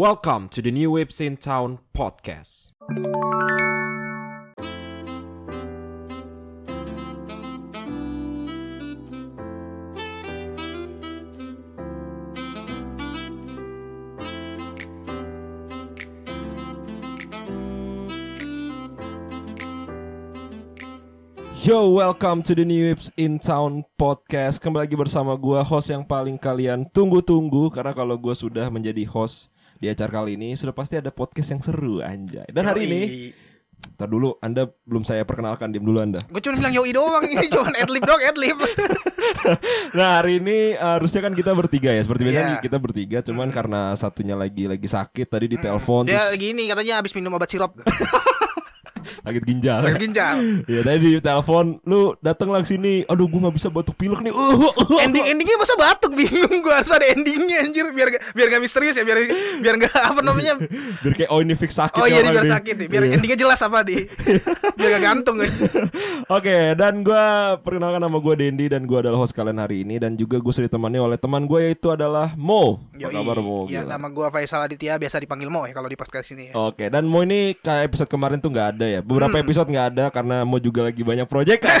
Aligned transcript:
Welcome 0.00 0.48
to 0.56 0.64
the 0.64 0.72
New 0.72 0.96
Waves 0.96 1.20
in 1.20 1.36
Town 1.36 1.76
podcast. 1.92 2.72
Yo, 21.60 21.92
welcome 21.92 22.40
to 22.48 22.56
the 22.56 22.64
New 22.64 22.88
Waves 22.88 23.12
in 23.20 23.36
Town 23.36 23.84
podcast. 24.00 24.64
Kembali 24.64 24.88
lagi 24.88 24.96
bersama 24.96 25.36
gua 25.36 25.60
host 25.60 25.92
yang 25.92 26.08
paling 26.08 26.40
kalian 26.40 26.88
tunggu-tunggu 26.88 27.68
karena 27.68 27.92
kalau 27.92 28.16
gua 28.16 28.32
sudah 28.32 28.64
menjadi 28.72 29.04
host 29.04 29.49
di 29.80 29.88
acara 29.88 30.12
kali 30.12 30.36
ini 30.36 30.52
sudah 30.54 30.76
pasti 30.76 31.00
ada 31.00 31.08
podcast 31.08 31.50
yang 31.50 31.62
seru 31.64 32.04
anjay. 32.04 32.46
Dan 32.52 32.68
hari 32.68 32.84
ini 32.86 33.02
Ntar 33.96 34.12
dulu, 34.12 34.36
Anda 34.44 34.68
belum 34.84 35.08
saya 35.08 35.24
perkenalkan, 35.24 35.72
diam 35.72 35.88
dulu 35.88 36.04
Anda. 36.04 36.20
Gue 36.28 36.44
cuma 36.44 36.60
bilang 36.60 36.68
yoi 36.68 36.92
doang 36.92 37.24
ini 37.24 37.48
cuma 37.52 37.72
adlib 37.72 38.04
dong 38.04 38.20
adlib. 38.20 38.58
Nah 39.96 40.20
hari 40.20 40.36
ini 40.42 40.74
harusnya 40.74 41.22
kan 41.22 41.32
kita 41.32 41.54
bertiga 41.54 41.94
ya 41.94 42.02
Seperti 42.02 42.26
biasanya 42.26 42.58
Iya. 42.58 42.64
kita 42.66 42.76
bertiga 42.82 43.18
Cuman 43.22 43.48
karena 43.54 43.94
satunya 43.94 44.34
lagi 44.34 44.66
lagi 44.66 44.84
sakit 44.84 45.26
Tadi 45.28 45.46
di 45.46 45.54
telepon 45.54 46.08
Dia 46.08 46.34
terus 46.34 46.40
gini 46.40 46.66
katanya 46.66 46.98
habis 46.98 47.14
minum 47.14 47.30
obat 47.34 47.46
sirup 47.46 47.72
sakit 49.20 49.42
ginjal 49.42 49.78
sakit 49.80 50.00
ginjal. 50.00 50.36
Iya 50.64 50.80
tadi 50.82 50.98
di 51.00 51.20
telepon 51.20 51.78
Lu 51.82 52.12
datang 52.18 52.48
lah 52.48 52.62
sini 52.62 53.02
Aduh 53.04 53.26
gue 53.26 53.40
gak 53.40 53.54
bisa 53.54 53.68
batuk 53.68 53.94
pilek 53.94 54.20
nih 54.20 54.30
uh, 54.30 54.54
uh, 54.54 54.72
uh. 54.72 54.98
Ending 55.00 55.24
endingnya 55.26 55.56
masa 55.56 55.74
batuk 55.74 56.12
bingung 56.12 56.60
gue 56.60 56.70
harus 56.70 56.88
ada 56.88 57.06
endingnya 57.06 57.62
anjir 57.62 57.86
biar 57.88 58.08
biar 58.30 58.46
gak 58.48 58.60
misterius 58.60 58.94
ya 58.94 59.02
biar 59.02 59.18
biar 59.58 59.74
gak 59.78 59.94
apa 59.94 60.20
namanya 60.20 60.56
Biar 61.00 61.12
kayak 61.14 61.30
oh 61.30 61.40
ini 61.40 61.54
fix 61.54 61.74
sakit 61.74 61.98
oh 61.98 62.06
ya 62.06 62.20
iya 62.20 62.28
biar 62.28 62.44
nih. 62.44 62.52
sakit 62.52 62.74
ya 62.76 62.86
biar 62.86 63.02
Iya. 63.02 63.14
endingnya 63.16 63.38
jelas 63.38 63.60
apa 63.60 63.80
di 63.80 64.04
biar 64.76 64.88
gak 64.92 65.02
gantung. 65.02 65.36
Oke, 66.30 66.74
dan 66.74 67.02
gue 67.02 67.24
perkenalkan 67.60 67.98
nama 67.98 68.14
gue 68.14 68.34
Dendi 68.36 68.66
dan 68.66 68.84
gue 68.84 68.94
adalah 68.96 69.18
host 69.18 69.32
kalian 69.32 69.58
hari 69.58 69.82
ini 69.82 69.96
dan 69.96 70.14
juga 70.14 70.38
gue 70.38 70.48
sudah 70.48 70.66
ditemani 70.66 70.96
oleh 70.96 71.16
teman 71.16 71.42
gue 71.42 71.58
yaitu 71.62 71.90
adalah 71.90 72.32
Mo. 72.34 72.78
Apa 72.92 73.02
Yoi. 73.02 73.14
kabar 73.16 73.38
Mo? 73.40 73.66
Ya 73.66 73.82
Gila. 73.82 73.96
nama 73.96 74.06
gue 74.06 74.26
Faisal 74.30 74.62
Aditya 74.62 74.94
biasa 74.94 75.18
dipanggil 75.18 75.48
Mo 75.48 75.64
ya 75.64 75.72
kalau 75.72 75.88
di 75.88 75.96
podcast 75.96 76.30
ini. 76.30 76.50
ya. 76.50 76.54
Oke, 76.54 76.86
dan 76.86 77.04
Mo 77.04 77.20
ini 77.20 77.56
kayak 77.56 77.90
episode 77.90 78.06
kemarin 78.06 78.38
tuh 78.38 78.48
nggak 78.48 78.78
ada 78.78 78.86
ya. 78.86 78.99
Beberapa 79.00 79.32
Hmm. 79.32 79.42
episode 79.42 79.68
nggak 79.68 79.86
ada 79.90 80.04
karena 80.08 80.42
Mo 80.42 80.56
juga 80.56 80.82
lagi 80.82 81.00
banyak 81.00 81.24
proyekan. 81.24 81.80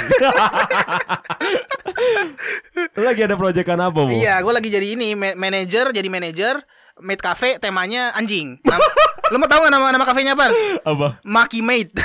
Lagi 2.96 3.20
ada 3.22 3.34
proyekan 3.34 3.78
apa 3.78 4.00
Mo? 4.00 4.10
Iya, 4.10 4.40
gue 4.40 4.52
lagi 4.52 4.68
jadi 4.68 4.86
ini 4.94 5.12
ma- 5.12 5.34
manajer, 5.34 5.90
jadi 5.90 6.06
manajer 6.06 6.60
Made 6.98 7.18
Cafe 7.18 7.56
temanya 7.56 8.12
anjing. 8.12 8.60
Nama, 8.60 8.80
lu 9.32 9.36
mau 9.36 9.48
tahu 9.48 9.60
gak 9.62 9.72
nama 9.72 9.88
nama 9.88 10.04
kafenya 10.04 10.32
apa? 10.32 10.52
Apa? 10.82 11.08
Maki 11.22 11.60
Made. 11.60 11.92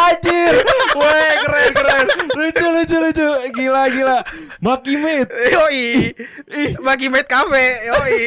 Anjir, 0.00 0.54
weh 0.96 1.30
keren 1.38 1.70
keren, 1.70 2.04
lucu 2.32 2.66
lucu 2.66 2.96
lucu, 2.98 3.26
gila 3.52 3.86
gila, 3.88 4.18
Maki 4.58 4.96
Mate. 4.96 5.30
Yoi. 5.52 5.84
Maki 6.80 7.06
Made 7.06 7.28
Cafe. 7.28 7.64
Yoi. 7.86 8.18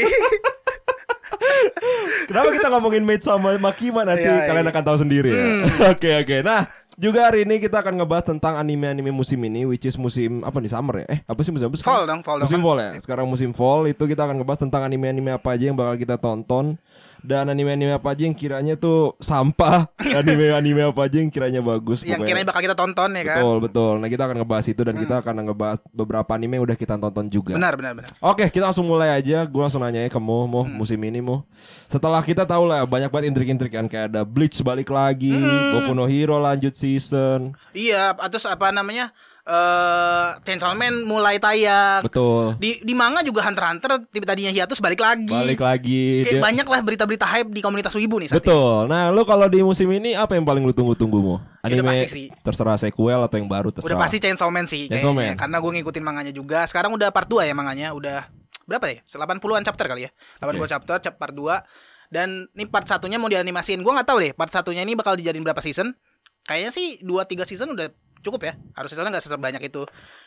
Kenapa 2.29 2.49
kita 2.53 2.67
ngomongin 2.71 3.03
Mate 3.03 3.25
sama 3.25 3.57
Makima 3.57 4.05
nanti 4.07 4.23
Iya, 4.23 4.47
kalian 4.47 4.67
akan 4.69 4.83
tahu 4.85 4.97
sendiri 5.01 5.29
ya. 5.33 5.45
Oke 5.93 6.09
oke. 6.21 6.37
Nah, 6.45 6.69
juga 6.99 7.27
hari 7.27 7.43
ini 7.47 7.57
kita 7.57 7.81
akan 7.81 7.97
ngebahas 7.97 8.25
tentang 8.29 8.59
anime-anime 8.59 9.09
musim 9.09 9.39
ini 9.41 9.65
which 9.65 9.87
is 9.87 9.97
musim 9.97 10.45
apa 10.45 10.61
nih 10.61 10.71
summer 10.71 10.95
ya? 11.03 11.07
Eh, 11.17 11.19
apa 11.25 11.39
sih 11.41 11.51
musim 11.51 11.67
apa? 11.71 11.75
Fall 11.81 12.05
dong, 12.05 12.21
fall 12.21 12.37
dong. 12.39 12.45
Musim 12.47 12.59
fall 12.61 12.77
ya. 12.79 12.89
Sekarang 13.01 13.25
musim 13.27 13.51
fall 13.51 13.89
itu 13.89 14.03
kita 14.05 14.27
akan 14.27 14.41
ngebahas 14.41 14.59
tentang 14.61 14.81
anime-anime 14.85 15.33
apa 15.33 15.57
aja 15.57 15.71
yang 15.71 15.77
bakal 15.77 15.95
kita 15.97 16.15
tonton 16.21 16.77
dan 17.21 17.45
anime-anime 17.45 17.93
apa 17.93 18.11
aja 18.11 18.25
yang 18.25 18.33
kiranya 18.33 18.73
tuh 18.73 19.13
sampah, 19.17 19.85
anime-anime 20.19 20.89
apa 20.89 21.05
aja 21.05 21.17
yang 21.17 21.29
kiranya 21.29 21.61
bagus. 21.61 22.01
Yang 22.01 22.17
pokoknya. 22.17 22.27
kiranya 22.27 22.47
bakal 22.49 22.61
kita 22.61 22.75
tonton 22.75 23.09
ya 23.13 23.23
kan. 23.23 23.37
Betul 23.37 23.57
betul. 23.61 23.93
Nah 23.97 24.09
kita 24.09 24.23
akan 24.25 24.35
ngebahas 24.41 24.65
itu 24.67 24.81
dan 24.81 24.95
kita 24.97 25.15
akan 25.21 25.33
ngebahas 25.45 25.79
beberapa 25.89 26.29
anime 26.33 26.53
yang 26.57 26.65
udah 26.65 26.77
kita 26.77 26.93
tonton 26.95 27.25
juga. 27.29 27.53
Benar, 27.53 27.73
benar, 27.77 27.93
benar. 27.93 28.11
Oke, 28.19 28.49
kita 28.49 28.67
langsung 28.67 28.85
mulai 28.85 29.13
aja. 29.13 29.45
Gue 29.45 29.61
langsung 29.61 29.79
nanya 29.79 30.01
ya 30.01 30.09
ke 30.09 30.19
Mo, 30.19 30.45
Mo 30.45 30.61
Hmm. 30.61 30.77
musim 30.77 30.97
ini 30.97 31.21
Mo. 31.21 31.45
Setelah 31.87 32.21
kita 32.21 32.43
tahu 32.43 32.65
lah 32.65 32.83
banyak 32.83 33.09
banget 33.09 33.33
intrik-intrik 33.33 33.71
kan 33.71 33.85
kayak 33.85 34.13
ada 34.13 34.21
Bleach 34.25 34.57
balik 34.61 34.89
lagi, 34.89 35.31
Hmm. 35.31 35.77
Boku 35.77 35.91
no 35.93 36.05
Hero 36.05 36.37
lanjut 36.37 36.73
season. 36.73 37.53
Iya, 37.71 38.17
terus 38.27 38.45
apa 38.45 38.73
namanya? 38.73 39.13
Eh, 39.41 40.29
Chainsaw 40.41 40.77
Man 40.77 41.01
mulai 41.01 41.35
tayang. 41.35 42.05
Betul. 42.05 42.53
Di 42.55 42.77
di 42.79 42.93
manga 42.93 43.19
juga 43.19 43.41
Hunter 43.41 43.65
Hunter 43.67 43.91
tiba 44.07 44.23
tadinya 44.23 44.47
hiatus 44.47 44.77
balik 44.77 45.01
lagi. 45.01 45.25
Balik 45.27 45.57
lagi. 45.57 46.21
Kayak 46.21 46.33
Dia- 46.37 46.43
banyak 46.45 46.67
lah 46.67 46.79
berita-berita 46.79 47.25
hype 47.25 47.49
di 47.49 47.59
komunitas 47.59 47.89
wibu 47.93 48.21
nih 48.21 48.29
saat 48.29 48.37
ini. 48.37 48.45
Betul. 48.45 48.85
Nah, 48.85 49.09
lu 49.09 49.25
kalau 49.25 49.49
di 49.49 49.59
musim 49.59 49.89
ini 49.89 50.13
apa 50.13 50.37
yang 50.37 50.45
paling 50.45 50.61
lu 50.61 50.69
tunggu-tunggu 50.71 51.17
Mo? 51.17 51.35
Ya 51.61 51.73
udah 51.73 51.73
Anime 51.73 51.89
pasti 51.89 52.07
sih. 52.07 52.27
terserah 52.41 52.77
sequel 52.77 53.19
atau 53.19 53.35
yang 53.35 53.49
baru 53.49 53.69
terserah. 53.69 53.89
Udah 53.89 53.97
pasti 53.97 54.17
Chainsaw 54.17 54.49
Man 54.49 54.69
sih 54.69 54.85
Chainsaw 54.85 55.09
kayaknya. 55.09 55.33
Man. 55.33 55.41
Karena 55.41 55.57
gue 55.57 55.71
ngikutin 55.73 56.03
manganya 56.05 56.33
juga. 56.33 56.59
Sekarang 56.65 56.93
udah 56.93 57.09
part 57.09 57.25
2 57.25 57.41
ya 57.41 57.53
manganya. 57.53 57.97
Udah 57.97 58.29
berapa 58.63 58.85
ya? 58.87 59.01
80-an 59.03 59.65
chapter 59.65 59.85
kali 59.85 60.05
ya. 60.05 60.11
80 60.37 60.53
Oke. 60.59 60.69
chapter, 60.69 60.95
chap- 61.01 61.17
part 61.17 61.33
2. 61.33 61.65
Dan 62.13 62.45
ini 62.53 62.69
part 62.69 62.85
satunya 62.85 63.17
mau 63.17 63.25
dianimasiin. 63.25 63.81
Gue 63.81 63.89
nggak 63.89 64.05
tahu 64.05 64.21
deh 64.21 64.31
part 64.31 64.53
satunya 64.53 64.85
ini 64.85 64.93
bakal 64.93 65.17
dijadiin 65.17 65.41
berapa 65.41 65.59
season. 65.59 65.97
Kayaknya 66.41 66.71
sih 66.71 66.87
2 67.01 67.25
3 67.25 67.41
season 67.41 67.71
udah 67.71 67.89
cukup 68.21 68.41
ya. 68.45 68.53
Harus 68.73 68.89
seasonnya 68.89 69.11
nggak 69.11 69.25
sebanyak 69.25 69.63
itu. 69.65 69.81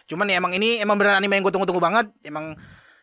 Cuman 0.05 0.27
ya 0.27 0.37
emang 0.37 0.53
ini 0.53 0.78
emang 0.78 0.94
beneran 0.94 1.19
anime 1.19 1.38
yang 1.38 1.44
gue 1.47 1.55
tunggu-tunggu 1.55 1.81
banget. 1.81 2.10
Emang 2.22 2.55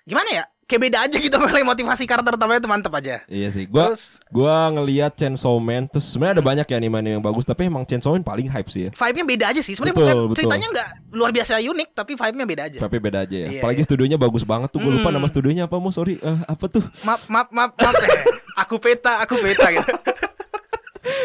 gimana 0.04 0.30
ya? 0.30 0.46
Kayak 0.62 0.82
beda 0.88 0.98
aja 1.04 1.18
gitu 1.20 1.36
mulai 1.44 1.68
motivasi 1.68 2.08
karakter 2.08 2.40
utamanya 2.40 2.64
tuh 2.64 2.72
mantep 2.72 2.94
aja. 2.96 3.20
Iya 3.28 3.52
sih. 3.52 3.68
Gua 3.68 3.92
Terus- 3.92 4.24
gua 4.32 4.72
ngelihat 4.72 5.20
Chainsaw 5.20 5.60
Man 5.60 5.92
terus 5.92 6.08
sebenarnya 6.08 6.40
ada 6.40 6.46
banyak 6.46 6.64
ya 6.64 6.76
anime-anime 6.80 7.20
yang 7.20 7.26
bagus 7.26 7.44
tapi 7.44 7.68
emang 7.68 7.84
Chainsaw 7.84 8.16
Man 8.16 8.24
paling 8.24 8.48
hype 8.48 8.72
sih 8.72 8.88
ya. 8.88 8.90
Vibe-nya 8.96 9.26
beda 9.28 9.46
aja 9.52 9.60
sih. 9.60 9.76
Sebenarnya 9.76 9.98
bukan 10.00 10.16
betul. 10.32 10.36
ceritanya 10.40 10.68
nggak 10.72 10.88
luar 11.12 11.32
biasa 11.36 11.60
unik, 11.60 11.90
tapi 11.92 12.16
vibe-nya 12.16 12.46
beda 12.48 12.64
aja. 12.72 12.80
Tapi 12.80 12.98
beda 13.00 13.20
aja 13.28 13.36
ya. 13.36 13.48
Iya, 13.52 13.60
Apalagi 13.60 13.84
iya. 13.84 13.88
studionya 13.92 14.16
bagus 14.16 14.44
banget 14.48 14.72
tuh. 14.72 14.80
Gue 14.80 14.96
lupa 14.96 15.12
Hmm. 15.12 15.20
nama 15.20 15.28
studionya 15.28 15.68
apa 15.68 15.76
Mo. 15.76 15.92
Sorry. 15.92 16.16
Eh, 16.24 16.38
apa 16.48 16.66
tuh? 16.72 16.84
Maaf, 17.04 17.28
maaf, 17.28 17.50
maaf, 17.52 17.72
maaf. 17.76 17.96
Eh, 18.08 18.24
aku 18.56 18.80
peta, 18.80 19.20
aku 19.20 19.36
peta 19.44 19.68
gitu. 19.76 19.92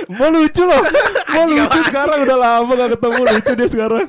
Mau 0.09 0.29
lucu 0.29 0.63
loh. 0.63 0.83
Mau 1.35 1.45
lucu 1.49 1.81
sekarang 1.85 2.23
Udah 2.23 2.39
lama 2.39 2.73
gak 2.75 2.91
ketemu 2.97 3.21
Lucu 3.25 3.53
dia 3.55 3.69
sekarang. 3.69 4.07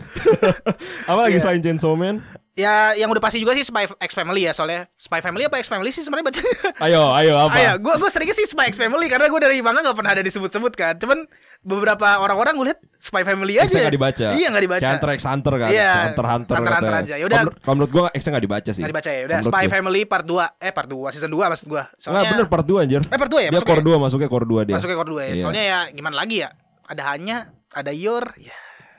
Apa 1.09 1.19
lagi 1.23 1.37
Iya. 1.37 1.43
selain 1.43 1.61
Chainsaw 1.61 1.95
Man 1.95 2.19
Ya, 2.57 2.97
yang 2.97 3.13
udah 3.13 3.21
pasti 3.21 3.37
juga 3.37 3.53
sih 3.53 3.61
Spy 3.61 3.85
X 3.85 4.17
Family 4.17 4.41
ya, 4.41 4.49
soalnya 4.49 4.89
Spy 4.97 5.21
Family 5.21 5.45
apa 5.45 5.61
X 5.61 5.69
Family 5.69 5.93
sih 5.93 6.01
sebenarnya 6.01 6.33
baca. 6.33 6.41
Ayo 6.89 7.13
ayo 7.13 7.37
apa 7.37 7.53
Ayo, 7.53 7.71
gue 7.77 7.93
gue 7.95 8.09
seringnya 8.09 8.33
sih 8.33 8.49
Spy 8.49 8.73
X 8.73 8.81
Family 8.81 9.05
karena 9.05 9.29
gue 9.29 9.37
dari 9.37 9.61
manga 9.61 9.85
gak 9.85 9.93
pernah 9.93 10.17
ada 10.17 10.25
disebut-sebut 10.25 10.73
kan. 10.73 10.97
Cuman 10.97 11.29
beberapa 11.61 12.17
orang-orang 12.17 12.57
gue 12.57 12.65
lihat 12.73 12.79
Spy 12.97 13.21
Family 13.21 13.61
aja. 13.61 13.69
X-nya 13.69 13.85
gak 13.85 13.93
dibaca 13.93 14.27
Iya 14.33 14.47
gak 14.49 14.63
dibaca. 14.65 14.87
Hunter 14.89 15.09
x 15.13 15.21
Hunter 15.29 15.53
kan 15.53 15.69
Iya, 15.69 15.91
Hunter 16.09 16.25
Hunter 16.25 16.55
Hunter 16.57 16.73
Hunter 16.73 16.93
aja. 16.97 17.13
Yaudah. 17.21 17.37
Kalau 17.61 17.75
menurut- 17.77 17.91
gue 17.93 18.03
X-nya 18.17 18.31
gak 18.33 18.45
dibaca 18.49 18.69
sih 18.73 18.81
Nggak 18.81 18.91
dibaca 18.97 19.09
ya. 19.13 19.21
Udah 19.29 19.39
Spy 19.45 19.61
gue. 19.61 19.73
Family 19.77 20.01
part 20.09 20.25
2 20.25 20.57
Eh 20.57 20.71
part 20.73 20.89
2 20.89 21.13
season 21.13 21.29
2 21.29 21.37
maksud 21.53 21.67
gue. 21.69 21.83
Nggak 22.09 22.25
bener 22.33 22.47
part 22.49 22.65
2 22.65 22.81
anjir 22.81 23.01
Eh 23.05 23.17
part 23.21 23.29
2 23.29 23.45
ya 23.45 23.49
Dia 23.53 23.61
core 23.61 23.85
2 23.85 24.01
masuknya 24.01 24.25
core 24.27 24.49
2 24.49 24.65
dia 24.65 24.75
Masuknya 24.81 24.97
core 24.97 25.11
2 25.13 25.21
ya. 25.21 25.27
Iya. 25.29 25.43
Soalnya 25.45 25.63
ya 25.63 25.79
gimana 25.93 26.15
lagi 26.17 26.41
ya? 26.41 26.49
Ada 26.89 27.03
hanya, 27.13 27.53
ada 27.69 27.93
Yor. 27.93 28.33
Ya. 28.41 28.57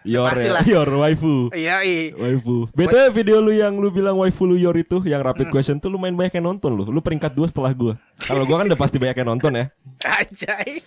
Yor 0.09 0.33
pastilah. 0.33 0.63
ya 0.63 0.73
Yor 0.75 0.89
waifu 0.91 1.35
Iya, 1.53 1.77
iya. 1.83 2.03
Waifu 2.15 2.73
BTW 2.73 3.13
video 3.13 3.39
lu 3.39 3.53
yang 3.53 3.77
lu 3.77 3.89
bilang 3.89 4.17
waifu 4.17 4.43
lu 4.43 4.57
Yor 4.57 4.73
itu 4.75 5.05
Yang 5.05 5.21
Hmm. 5.21 5.29
rapid 5.29 5.49
question 5.51 5.77
tuh 5.77 5.89
lu 5.89 5.97
main 5.97 6.13
banyak 6.13 6.33
yang 6.35 6.49
nonton 6.49 6.73
lu 6.73 6.85
Lu 6.85 6.99
peringkat 6.99 7.31
2 7.31 7.45
setelah 7.45 7.71
gue 7.71 7.93
Kalau 8.19 8.43
gue 8.43 8.55
kan 8.55 8.65
udah 8.65 8.79
pasti 8.79 8.97
banyak 8.97 9.17
yang 9.17 9.29
nonton 9.29 9.53
ya 9.53 9.65
Anjay. 10.17 10.81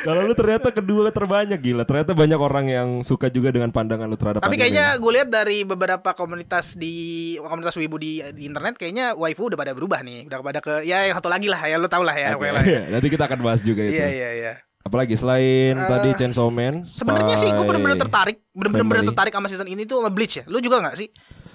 Kalau 0.00 0.22
lu 0.22 0.32
ternyata 0.32 0.70
kedua 0.70 1.10
terbanyak 1.10 1.58
gila. 1.58 1.82
Ternyata 1.82 2.12
banyak 2.12 2.38
orang 2.38 2.66
yang 2.66 2.88
suka 3.02 3.26
juga 3.28 3.50
dengan 3.50 3.70
pandangan 3.70 4.06
lu 4.06 4.14
terhadap 4.14 4.40
Tapi 4.40 4.56
kayaknya 4.56 4.94
gue 4.96 5.12
lihat 5.12 5.28
dari 5.28 5.62
beberapa 5.62 6.12
komunitas 6.12 6.74
di 6.74 6.94
komunitas 7.36 7.74
wibu 7.76 7.96
di, 7.96 8.22
di 8.32 8.46
internet 8.46 8.76
kayaknya 8.76 9.14
waifu 9.14 9.46
udah 9.46 9.58
pada 9.58 9.72
berubah 9.72 10.00
nih. 10.00 10.26
Udah 10.26 10.38
pada 10.40 10.60
ke 10.60 10.82
ya 10.82 11.04
yang 11.04 11.14
satu 11.14 11.26
lagi 11.26 11.46
lah 11.46 11.60
ya 11.60 11.76
lo 11.76 11.86
tau 11.86 12.02
lah 12.02 12.14
ya. 12.14 12.34
Pokoknya 12.34 12.54
lah 12.54 12.64
ya. 12.64 12.80
Nanti 12.94 13.08
kita 13.08 13.24
akan 13.26 13.38
bahas 13.40 13.60
juga 13.60 13.82
itu. 13.82 13.94
Iya 13.94 14.08
iya 14.08 14.30
iya. 14.32 14.52
Apalagi 14.90 15.14
selain 15.14 15.78
Eh, 15.78 15.86
tadi 15.86 16.08
Chainsaw 16.18 16.50
Man, 16.50 16.82
Sebenarnya 16.82 17.38
sih 17.38 17.46
gue 17.46 17.62
bener-bener 17.62 17.94
tertarik, 17.96 18.42
bener-bener 18.50 19.06
tertarik 19.06 19.30
sama 19.30 19.46
season 19.46 19.70
ini 19.70 19.86
tuh 19.86 20.02
sama 20.02 20.10
Bleach 20.10 20.42
ya. 20.42 20.44
Lu 20.50 20.58
juga 20.58 20.82
nggak 20.82 20.98
sih? 20.98 21.08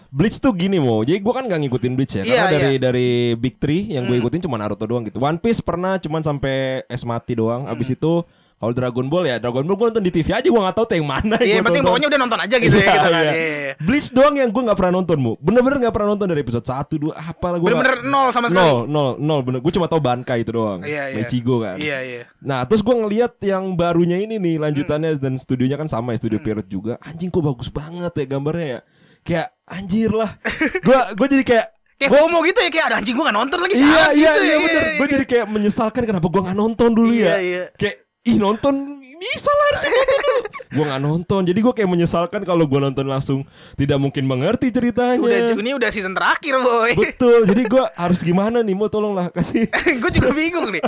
Bleach 0.07 0.39
tuh 0.39 0.55
gini 0.55 0.79
mau. 0.79 1.03
Jadi 1.03 1.19
gua 1.19 1.35
kan 1.35 1.43
gak 1.43 1.59
ngikutin 1.59 1.91
Bleach 1.91 2.15
ya. 2.15 2.23
Karena 2.23 2.31
Iya, 2.31 2.45
dari 2.47 2.71
iya. 2.71 2.79
dari 2.79 3.09
Big 3.35 3.59
Three 3.59 3.91
yang 3.91 4.07
gue 4.07 4.15
Hmm. 4.15 4.23
ikutin 4.23 4.47
cuma 4.47 4.55
Naruto 4.55 4.87
doang 4.87 5.03
gitu. 5.03 5.19
One 5.19 5.35
Piece 5.35 5.59
pernah 5.59 5.99
cuman 5.99 6.23
sampai 6.23 6.87
es 6.87 7.03
mati 7.03 7.35
doang. 7.35 7.67
Abis 7.67 7.91
Hmm. 7.91 7.97
itu 7.99 8.13
kalau 8.55 8.71
Dragon 8.71 9.05
Ball 9.05 9.23
ya 9.25 9.35
Dragon 9.35 9.61
Ball 9.61 9.75
gue 9.75 9.87
nonton 9.89 10.01
di 10.01 10.11
TV 10.11 10.31
aja 10.31 10.43
gue 10.43 10.55
gak 10.57 10.73
tahu 10.73 10.85
tuh 10.85 10.95
yang 10.95 11.05
mana 11.05 11.35
Iya, 11.37 11.59
gua 11.59 11.67
penting 11.67 11.83
pokoknya 11.83 12.07
udah 12.07 12.19
nonton 12.19 12.39
aja 12.39 12.55
gitu 12.55 12.71
ya 12.71 12.81
Iya, 12.81 12.93
gitu 12.93 13.03
kan. 13.05 13.11
iya. 13.13 13.31
Iya, 13.31 13.45
iya. 13.59 13.73
Bleach 13.77 14.09
doang 14.09 14.33
yang 14.33 14.47
gue 14.47 14.61
gak 14.63 14.75
pernah 14.75 14.93
nonton 14.95 15.17
mu 15.17 15.31
Bener-bener 15.37 15.77
gak 15.81 15.93
pernah 15.93 16.09
nonton 16.09 16.27
dari 16.27 16.39
episode 16.39 16.63
1, 16.63 16.87
2 16.87 17.11
Apalah 17.11 17.57
gue 17.57 17.67
Bener-bener 17.67 17.95
nol 18.01 18.27
sama 18.29 18.47
sekali. 18.47 18.63
Nol, 18.63 18.77
nol, 18.87 19.09
nol 19.17 19.39
bener 19.41 19.59
Gue 19.59 19.69
cuma 19.69 19.85
tahu 19.85 19.99
Bankai 19.99 20.41
itu 20.41 20.51
doang 20.51 20.79
Iya, 20.81 21.03
iya. 21.11 21.15
Meichigo 21.19 21.55
kan 21.59 21.75
Iya 21.77 21.97
iya. 22.01 22.21
Nah 22.39 22.63
terus 22.63 22.79
gue 22.79 22.95
ngeliat 22.95 23.33
yang 23.41 23.75
barunya 23.75 24.17
ini 24.17 24.35
nih 24.37 24.55
Lanjutannya 24.57 25.11
Hmm. 25.11 25.21
dan 25.21 25.33
studionya 25.35 25.75
kan 25.75 25.85
sama 25.85 26.11
ya 26.11 26.17
Studio 26.17 26.39
Pirate 26.39 26.65
juga 26.65 26.95
Anjing 26.99 27.27
kok 27.27 27.43
bagus 27.43 27.67
banget 27.67 28.13
ya 28.13 28.25
gambarnya 28.25 28.67
ya 28.67 28.79
Kayak 29.21 29.47
anjir 29.65 30.09
lah 30.09 30.31
Gue 30.79 30.95
gue 31.13 31.27
jadi 31.29 31.43
kayak 31.43 31.67
Kayak 31.95 32.11
FOMO 32.11 32.39
gitu 32.43 32.59
ya 32.59 32.69
kayak 32.69 32.85
ada 32.85 32.95
anjing 32.99 33.15
gua 33.15 33.25
gak 33.25 33.37
nonton 33.37 33.57
lagi 33.57 33.73
Iya 33.75 34.05
iya 34.11 34.31
gitu 34.31 34.43
iya 34.43 34.51
ya. 34.51 34.57
bener 34.61 34.83
Gue 34.95 35.07
jadi 35.11 35.25
kayak 35.25 35.45
menyesalkan 35.47 36.03
kenapa 36.03 36.27
gue 36.27 36.41
gak 36.41 36.53
nonton 36.53 36.89
dulu 36.91 37.07
Iya, 37.09 37.27
ya 37.27 37.35
iya. 37.39 37.63
Kayak 37.73 37.95
ih 38.25 38.37
nonton 38.41 38.73
bisa 39.15 39.47
lah 39.47 39.65
harusnya 39.71 39.91
nonton 39.95 40.17
dulu 40.19 40.37
Gue 40.75 40.83
gak 40.83 41.01
nonton 41.01 41.41
Jadi 41.47 41.59
gue 41.63 41.73
kayak 41.73 41.87
menyesalkan 41.87 42.41
kalau 42.43 42.67
gue 42.67 42.79
nonton 42.83 43.07
langsung 43.07 43.47
Tidak 43.79 43.95
mungkin 43.95 44.27
mengerti 44.27 44.75
ceritanya 44.75 45.15
Udah 45.23 45.55
ini 45.55 45.71
udah 45.71 45.87
season 45.87 46.11
terakhir, 46.11 46.59
boy. 46.59 46.91
Betul 46.99 47.47
Jadi 47.47 47.63
gue 47.63 47.83
harus 48.03 48.19
gimana 48.19 48.59
nih 48.59 48.75
Mau 48.75 48.91
tolonglah 48.91 49.31
kasih 49.31 49.71
gue 50.03 50.11
juga 50.11 50.35
bingung 50.35 50.67
nih. 50.67 50.83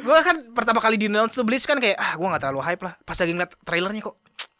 Gue 0.00 0.18
kan 0.24 0.40
pertama 0.56 0.80
kali 0.80 0.96
di 0.96 1.12
announce 1.12 1.36
tuh 1.36 1.44
Blitz 1.44 1.68
kan 1.68 1.76
kayak 1.76 2.00
ah 2.00 2.16
gue 2.16 2.24
gak 2.24 2.42
terlalu 2.48 2.64
hype 2.64 2.80
lah. 2.80 2.94
Pas 3.04 3.18
lagi 3.20 3.32
ngeliat 3.36 3.52
trailernya 3.60 4.00
kok 4.00 4.16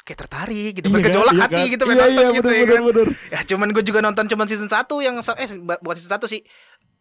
kayak 0.06 0.18
tertarik 0.22 0.72
gitu, 0.78 0.86
Iya 0.86 0.92
kan? 0.92 0.96
bergejolak 1.02 1.34
Iya 1.34 1.42
hati 1.42 1.56
kan? 1.56 1.72
gitu, 1.74 1.82
Iya, 1.82 1.94
nonton 1.98 2.06
iya, 2.14 2.36
gitu 2.36 2.46
bener, 2.46 2.54
ya 2.54 2.62
bener, 2.62 2.76
kan. 2.76 2.82
bener. 2.86 3.06
Ya 3.32 3.40
cuman 3.42 3.68
gue 3.74 3.82
juga 3.82 4.00
nonton 4.04 4.24
cuman 4.30 4.46
season 4.46 4.70
1 4.70 4.86
yang 5.02 5.14
eh 5.18 5.48
bukan 5.82 5.96
season 5.98 6.12
1 6.14 6.30
sih. 6.30 6.40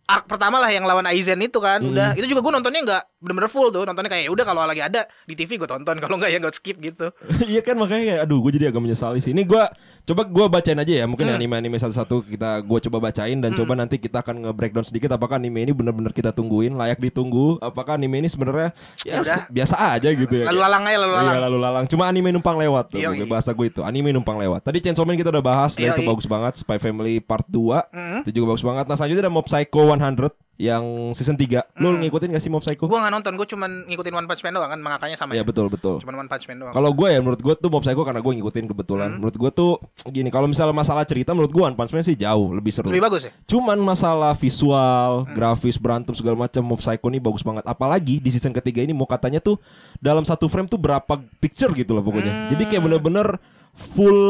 Arc 0.06 0.26
pertama 0.26 0.58
lah 0.58 0.70
yang 0.70 0.86
lawan 0.86 1.04
Aizen 1.04 1.42
itu 1.42 1.58
kan 1.58 1.78
Hmm. 1.78 1.90
udah 1.90 2.14
itu 2.14 2.26
juga 2.28 2.40
gue 2.40 2.54
nontonnya 2.54 2.82
nggak 2.82 3.04
bener-bener 3.18 3.50
full 3.50 3.70
tuh 3.70 3.84
nontonnya 3.84 4.08
kayak 4.08 4.26
ya 4.26 4.32
udah 4.32 4.46
kalau 4.46 4.62
lagi 4.62 4.80
ada 4.80 5.02
di 5.24 5.34
TV 5.34 5.58
gue 5.58 5.66
tonton 5.66 5.98
kalau 5.98 6.16
nggak 6.16 6.30
ya 6.30 6.38
gue 6.38 6.54
skip 6.54 6.78
gitu 6.78 7.10
Iya 7.52 7.60
kan 7.60 7.74
makanya 7.76 8.04
kayak 8.06 8.22
aduh 8.24 8.38
gue 8.40 8.52
jadi 8.54 8.70
agak 8.70 8.82
menyesali 8.82 9.20
sih. 9.20 9.34
Ini 9.34 9.42
gue 9.44 9.64
coba 10.06 10.22
gue 10.24 10.46
bacain 10.48 10.78
aja 10.78 10.94
ya. 11.02 11.06
Mungkin 11.06 11.26
Hmm. 11.26 11.36
anime-anime 11.36 11.76
satu-satu 11.76 12.30
kita 12.30 12.62
gue 12.62 12.80
coba 12.90 13.10
bacain 13.10 13.38
dan 13.42 13.52
coba 13.52 13.74
nanti 13.74 13.98
kita 13.98 14.22
akan 14.22 14.46
nge-breakdown 14.46 14.86
sedikit 14.86 15.10
apakah 15.12 15.36
anime 15.36 15.66
ini 15.66 15.74
benar-benar 15.74 16.14
kita 16.14 16.30
tungguin, 16.30 16.78
layak 16.78 17.02
ditunggu. 17.02 17.58
Apakah 17.58 17.98
anime 17.98 18.22
ini 18.22 18.30
sebenarnya 18.30 18.70
ya, 19.02 19.20
Udah. 19.20 19.50
biasa 19.50 19.76
aja 19.98 20.10
gitu 20.14 20.30
ya. 20.30 20.46
lalu 20.46 20.60
lalang 20.62 20.84
aja 20.86 20.98
lalu 21.02 21.12
Iya 21.12 21.22
lalang 21.26 21.42
lalu 21.42 21.58
lalang. 21.58 21.86
Cuma 21.90 22.04
anime 22.06 22.30
numpang 22.30 22.56
lewat 22.62 22.94
tuh. 22.94 23.02
Yoi. 23.02 23.18
Gue 23.18 23.28
bahasa 23.28 23.50
gue 23.50 23.66
itu. 23.66 23.82
Anime 23.82 24.14
numpang 24.14 24.38
lewat. 24.38 24.62
Tadi 24.62 24.78
Chainsaw 24.80 25.04
Man 25.04 25.18
kita 25.18 25.34
udah 25.34 25.42
bahas. 25.42 25.74
Dan 25.74 25.90
itu 25.92 26.06
bagus 26.06 26.30
banget. 26.30 26.54
Spy 26.62 26.78
Family 26.78 27.18
Part 27.18 27.50
2. 27.50 27.82
Hmm. 27.90 28.22
Itu 28.22 28.30
juga 28.30 28.54
bagus 28.54 28.62
banget. 28.62 28.86
Nah 28.86 28.96
selanjutnya 28.96 29.26
ada 29.26 29.34
Mob 29.34 29.46
Psycho 29.50 29.90
100 29.90 30.30
yang 30.58 30.84
season 31.12 31.34
3. 31.34 31.68
Lu 31.76 31.90
Hmm. 31.90 32.00
ngikutin 32.00 32.32
gak 32.32 32.40
sih 32.40 32.48
Mob 32.48 32.60
Psycho? 32.60 32.86
gue 32.86 32.96
nggak 32.96 33.12
nonton 33.12 33.34
gue 33.34 33.44
cuman 33.46 33.72
ngikutin 33.86 34.14
One 34.14 34.24
Punch 34.24 34.40
Man 34.40 34.54
doang 34.54 34.68
kan 34.68 34.80
mangakanya 34.80 35.14
sama 35.14 35.32
Iya 35.32 35.42
ya 35.42 35.44
betul 35.44 35.68
betul. 35.68 36.00
cuman 36.00 36.16
One 36.18 36.30
Punch 36.30 36.48
Man 36.48 36.58
doang 36.58 36.72
Kalau 36.72 36.90
gue 36.90 37.08
ya 37.08 37.20
menurut 37.20 37.38
gue 37.38 37.54
tuh 37.54 37.68
Mob 37.68 37.82
Psycho 37.82 38.02
karena 38.02 38.20
gue 38.20 38.34
ngikutin 38.34 38.66
kebetulan. 38.66 39.10
Hmm. 39.10 39.18
Menurut 39.20 39.36
gue 39.36 39.52
tuh 39.52 39.72
gini, 40.08 40.30
kalau 40.30 40.46
misalnya 40.46 40.72
masalah 40.72 41.04
cerita 41.04 41.32
menurut 41.32 41.50
gue 41.50 41.60
One 41.62 41.74
Punch 41.74 41.92
Man 41.92 42.02
sih 42.02 42.16
jauh 42.16 42.52
lebih 42.52 42.72
seru. 42.72 42.88
lebih 42.88 43.04
bagus 43.04 43.22
ya 43.24 43.32
Cuman 43.46 43.76
masalah 43.78 44.32
visual, 44.34 45.12
Hmm. 45.22 45.34
grafis, 45.34 45.76
berantem 45.76 46.14
segala 46.14 46.40
macam 46.40 46.62
Mob 46.62 46.80
Psycho 46.80 47.04
ini 47.06 47.20
bagus 47.20 47.42
banget. 47.42 47.64
Apalagi 47.64 48.18
di 48.18 48.30
season 48.30 48.52
ketiga 48.52 48.80
ini 48.80 48.92
mau 48.92 49.06
katanya 49.06 49.38
tuh 49.38 49.60
dalam 49.98 50.24
satu 50.24 50.48
frame 50.48 50.66
tuh 50.66 50.78
berapa 50.78 51.14
picture 51.38 51.70
gitu 51.72 51.92
loh 51.92 52.02
pokoknya. 52.02 52.48
Jadi 52.50 52.64
kayak 52.66 52.82
bener-bener 52.82 53.28
full 53.76 54.22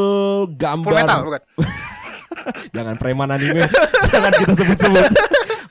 gambar. 0.49 0.89
Hmm. 0.89 0.97
full 0.97 0.97
metal 0.97 1.19
bukan 1.23 1.41
Jangan 2.71 2.95
preman 2.99 3.29
anime. 3.31 3.65
Jangan 4.13 4.31
kita 4.35 4.53
sebut-sebut. 4.57 5.05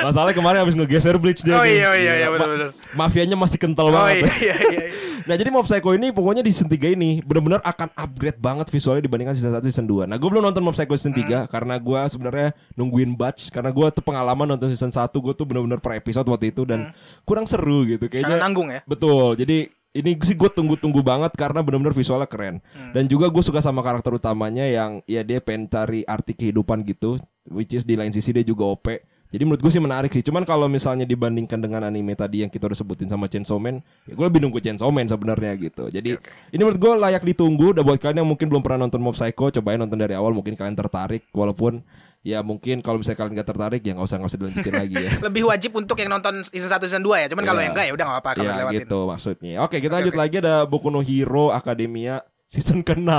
Masalahnya 0.01 0.37
kemarin 0.37 0.59
habis 0.61 0.77
ngegeser 0.77 1.17
Bleach 1.17 1.41
dia. 1.41 1.57
Oh 1.57 1.63
tuh. 1.63 1.71
iya, 1.71 1.91
iya, 1.97 2.13
iya, 2.21 2.27
Ma- 2.29 2.37
bener-bener. 2.37 2.69
Mafianya 2.93 3.37
masih 3.39 3.57
kental 3.57 3.89
oh 3.89 3.95
banget. 3.95 4.29
iya 4.29 4.33
iya 4.41 4.57
iya 4.59 4.83
iya. 4.85 4.89
Nah 5.25 5.41
jadi 5.41 5.49
Mob 5.49 5.65
Psycho 5.65 5.97
ini 5.97 6.13
pokoknya 6.13 6.45
di 6.45 6.53
season 6.53 6.69
3 6.69 7.01
ini 7.01 7.25
benar-benar 7.25 7.65
akan 7.65 7.89
upgrade 7.97 8.37
banget 8.37 8.69
visualnya 8.69 9.09
dibandingkan 9.09 9.33
season 9.33 9.57
1 9.57 9.65
season 9.65 9.89
2 9.89 10.05
Nah 10.05 10.21
gue 10.21 10.29
belum 10.29 10.45
nonton 10.45 10.61
Mob 10.61 10.77
Psycho 10.77 10.93
season 11.01 11.17
3 11.17 11.49
karena 11.49 11.81
gue 11.81 12.01
sebenarnya 12.13 12.53
nungguin 12.77 13.17
batch 13.17 13.49
Karena 13.49 13.73
gue 13.73 13.87
tuh 13.89 14.05
pengalaman 14.05 14.53
nonton 14.53 14.69
season 14.69 14.93
1 14.93 15.01
gue 15.01 15.33
tuh 15.33 15.49
benar-benar 15.49 15.81
per 15.81 15.97
episode 15.97 16.29
waktu 16.29 16.53
itu 16.53 16.69
dan 16.69 16.93
kurang 17.25 17.49
seru 17.49 17.89
gitu 17.89 18.05
karena 18.13 18.37
kayaknya 18.37 18.37
nanggung 18.37 18.69
ya 18.69 18.85
Betul 18.85 19.41
jadi 19.41 19.73
ini 19.95 20.19
sih 20.27 20.35
gue 20.35 20.51
tunggu-tunggu 20.51 21.01
banget 21.07 21.33
karena 21.39 21.63
benar-benar 21.63 21.95
visualnya 21.95 22.27
keren. 22.27 22.59
Dan 22.91 23.07
juga 23.07 23.31
gue 23.31 23.43
suka 23.47 23.63
sama 23.63 23.79
karakter 23.81 24.19
utamanya 24.19 24.67
yang 24.67 24.99
ya 25.07 25.23
dia 25.23 25.39
pengen 25.39 25.71
cari 25.71 26.03
arti 26.03 26.35
kehidupan 26.35 26.83
gitu 26.83 27.23
Which 27.45 27.77
is 27.77 27.85
di 27.85 27.95
lain 27.95 28.09
sisi 28.09 28.33
dia 28.33 28.41
juga 28.41 28.65
OP 28.73 28.89
jadi 29.35 29.43
menurut 29.43 29.59
gue 29.59 29.69
sih 29.69 29.83
menarik 29.83 30.11
sih. 30.11 30.23
Cuman 30.23 30.47
kalau 30.47 30.71
misalnya 30.71 31.03
dibandingkan 31.03 31.59
dengan 31.59 31.83
anime 31.83 32.15
tadi 32.15 32.47
yang 32.47 32.51
kita 32.51 32.71
udah 32.71 32.79
sebutin 32.79 33.11
sama 33.11 33.27
Chainsaw 33.27 33.59
Man, 33.59 33.83
ya 34.07 34.15
gue 34.15 34.23
lebih 34.23 34.39
nunggu 34.39 34.63
Chainsaw 34.63 34.87
Man 34.89 35.11
sebenarnya 35.11 35.59
gitu. 35.59 35.91
Jadi 35.91 36.15
ini 36.55 36.61
menurut 36.63 36.79
gue 36.79 36.93
layak 36.95 37.27
ditunggu. 37.27 37.75
Udah 37.75 37.83
buat 37.83 37.99
kalian 37.99 38.23
yang 38.23 38.31
mungkin 38.31 38.47
belum 38.47 38.63
pernah 38.63 38.87
nonton 38.87 39.03
Mob 39.03 39.19
Psycho, 39.19 39.51
cobain 39.51 39.83
nonton 39.83 39.99
dari 39.99 40.15
awal. 40.15 40.31
Mungkin 40.31 40.55
kalian 40.55 40.79
tertarik. 40.79 41.27
Walaupun 41.35 41.83
ya 42.23 42.41
mungkin 42.41 42.81
kalau 42.81 43.03
misalnya 43.03 43.21
kalian 43.21 43.37
gak 43.37 43.49
tertarik 43.53 43.83
ya 43.85 43.93
nggak 43.93 44.09
usah 44.09 44.17
nggak 44.17 44.31
usah 44.33 44.41
dilanjutin 44.41 44.75
lagi 44.81 44.97
ya. 44.97 45.11
lebih 45.29 45.45
wajib 45.45 45.77
untuk 45.77 45.93
yang 46.01 46.09
nonton 46.09 46.41
season 46.41 46.73
1 46.73 46.81
season 46.81 47.05
2 47.05 47.21
ya 47.21 47.27
cuman 47.29 47.45
kalau 47.45 47.61
Iya. 47.61 47.65
yang 47.69 47.73
enggak 47.77 47.85
ya 47.85 47.93
udah 47.93 48.05
nggak 48.09 48.17
apa-apa 48.17 48.31
kalau 48.33 48.49
ya 48.49 48.57
lewatin 48.65 48.81
gitu 48.81 48.99
maksudnya. 49.05 49.53
Oke 49.61 49.77
kita 49.77 49.93
Oke, 49.93 49.97
lanjut 50.01 50.15
oke. 50.17 50.21
lagi 50.25 50.37
ada 50.41 50.55
Boku 50.65 50.89
no 50.89 51.05
Hero 51.05 51.53
Academia 51.53 52.25
season 52.55 52.81
ke-6 52.81 53.11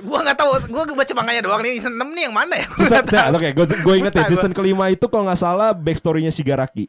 Gua 0.00 0.18
nggak 0.22 0.38
tahu, 0.38 0.50
gua 0.70 0.82
baca 0.86 1.12
manganya 1.12 1.42
doang 1.42 1.60
nih 1.60 1.76
season 1.76 1.92
6 1.92 2.06
nih 2.06 2.22
yang 2.24 2.34
mana 2.34 2.54
ya? 2.54 2.66
Gua 2.68 2.78
Season, 2.78 3.02
tahu. 3.02 3.34
Oke, 3.34 3.48
gue 3.50 3.66
gue 3.82 3.94
ingetin 3.98 4.22
Lupa 4.22 4.30
season 4.30 4.52
kelima 4.54 4.86
itu 4.86 5.04
kalau 5.04 5.26
nggak 5.26 5.36
salah 5.36 5.74
backstorynya 5.74 6.30
Shigaraki 6.30 6.86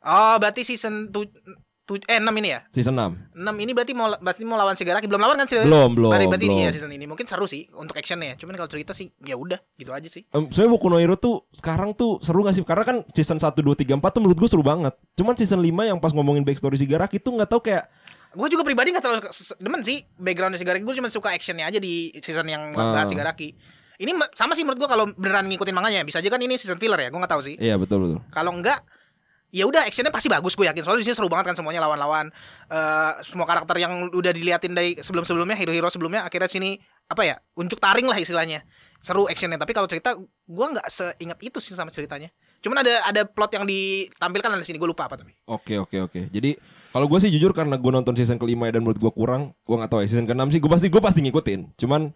Oh, 0.00 0.34
berarti 0.36 0.62
season 0.62 1.10
tu, 1.10 1.26
tu, 1.82 1.98
eh 2.04 2.18
6 2.18 2.28
ini 2.38 2.48
ya? 2.50 2.60
season 2.70 2.94
6 2.94 3.34
6 3.34 3.42
ini 3.58 3.72
berarti 3.72 3.92
mau 3.92 4.12
berarti 4.12 4.42
mau 4.42 4.54
lawan 4.54 4.74
Shigaraki 4.74 5.06
belum 5.06 5.18
lawan 5.18 5.36
kan 5.36 5.46
sih? 5.46 5.58
Belum, 5.58 5.90
belum, 5.90 6.10
Berarti, 6.10 6.26
berarti 6.28 6.46
belum. 6.46 6.58
iya 6.58 6.68
season 6.68 6.92
ini. 6.92 7.04
Mungkin 7.04 7.24
seru 7.24 7.46
sih 7.46 7.66
untuk 7.72 7.96
actionnya. 7.96 8.36
Cuman 8.36 8.54
kalau 8.54 8.66
cerita 8.66 8.92
sih 8.92 9.10
ya 9.18 9.34
udah 9.34 9.58
gitu 9.74 9.90
aja 9.90 10.06
sih. 10.06 10.22
Em, 10.28 10.46
sebenarnya 10.48 10.72
Boku 10.72 10.86
no 10.86 10.98
Hero 10.98 11.16
tuh 11.16 11.48
sekarang 11.50 11.94
tuh 11.94 12.20
seru 12.20 12.42
gak 12.42 12.54
sih? 12.54 12.62
Karena 12.62 12.84
kan 12.84 12.96
season 13.10 13.38
1, 13.38 13.58
2, 13.58 13.74
3, 13.74 13.96
4 13.96 14.10
tuh 14.10 14.20
menurut 14.20 14.38
gue 14.38 14.48
seru 14.48 14.62
banget. 14.62 14.94
Cuman 15.14 15.34
season 15.34 15.58
5 15.58 15.66
yang 15.84 15.98
pas 15.98 16.12
ngomongin 16.12 16.42
backstory 16.42 16.76
Shigaraki 16.76 17.18
tuh 17.18 17.34
nggak 17.34 17.48
tahu 17.48 17.62
kayak 17.64 17.88
Gue 18.30 18.48
juga 18.48 18.62
pribadi 18.62 18.92
gak 18.92 19.00
terlalu 19.00 19.20
demen 19.56 19.80
sih 19.80 20.04
background 20.14 20.54
Shigaraki. 20.54 20.84
Gue 20.84 20.94
cuma 20.94 21.08
suka 21.08 21.32
actionnya 21.32 21.64
aja 21.64 21.78
di 21.78 22.12
season 22.18 22.44
yang 22.44 22.72
Ah. 22.72 22.92
bahas 22.92 23.08
Shigaraki. 23.08 23.56
Ini 23.98 24.14
ma- 24.14 24.30
sama 24.30 24.52
sih 24.52 24.62
menurut 24.62 24.78
gue 24.78 24.88
kalau 24.88 25.04
beneran 25.10 25.46
ngikutin 25.46 25.72
manganya. 25.72 26.00
Bisa 26.02 26.20
aja 26.20 26.28
kan 26.28 26.38
ini 26.38 26.54
season 26.54 26.76
filler 26.76 26.98
ya. 26.98 27.08
Gue 27.08 27.18
nggak 27.18 27.32
tahu 27.32 27.42
sih. 27.42 27.56
Iya 27.56 27.74
betul 27.74 27.98
betul. 28.04 28.18
Kalau 28.28 28.52
enggak 28.52 28.84
ya 29.48 29.64
udah 29.64 29.80
actionnya 29.80 30.12
pasti 30.12 30.28
bagus 30.28 30.52
gue 30.52 30.68
yakin 30.68 30.84
soalnya 30.84 31.00
di 31.00 31.06
sini 31.08 31.16
seru 31.16 31.32
banget 31.32 31.50
kan 31.50 31.56
semuanya 31.56 31.80
lawan-lawan 31.80 32.28
Eh, 32.68 33.12
semua 33.24 33.48
karakter 33.48 33.80
yang 33.80 34.12
udah 34.12 34.28
diliatin 34.28 34.76
dari 34.76 35.00
sebelum-sebelumnya 35.00 35.56
hero-hero 35.56 35.88
sebelumnya 35.88 36.20
akhirnya 36.20 36.52
sini 36.52 36.76
apa 37.08 37.24
ya 37.24 37.40
unjuk 37.56 37.80
taring 37.80 38.04
lah 38.04 38.20
istilahnya 38.20 38.60
seru 39.00 39.24
actionnya 39.24 39.56
tapi 39.56 39.72
kalau 39.72 39.88
cerita 39.88 40.12
gue 40.20 40.66
nggak 40.68 40.84
seingat 40.86 41.40
itu 41.40 41.64
sih 41.64 41.72
sama 41.72 41.88
ceritanya 41.88 42.28
cuman 42.58 42.82
ada 42.82 42.94
ada 43.04 43.22
plot 43.22 43.54
yang 43.54 43.64
ditampilkan 43.64 44.50
di 44.54 44.66
sini 44.66 44.76
gue 44.76 44.88
lupa 44.88 45.06
apa 45.06 45.14
tapi 45.14 45.30
Oke 45.46 45.78
oke 45.78 45.96
oke. 46.04 46.20
Jadi 46.28 46.58
kalau 46.88 47.06
gue 47.06 47.18
sih 47.18 47.28
jujur 47.28 47.52
karena 47.52 47.76
gue 47.76 47.90
nonton 47.90 48.12
season 48.12 48.36
kelima 48.36 48.66
dan 48.68 48.80
menurut 48.80 48.98
gue 48.98 49.12
kurang, 49.12 49.54
gue 49.62 49.76
nggak 49.76 49.88
tahu 49.88 50.00
ya 50.02 50.08
season 50.08 50.24
keenam 50.24 50.48
sih 50.48 50.58
gue 50.58 50.66
pasti 50.66 50.86
gue 50.88 50.98
pasti 50.98 51.20
ngikutin. 51.22 51.76
Cuman 51.76 52.10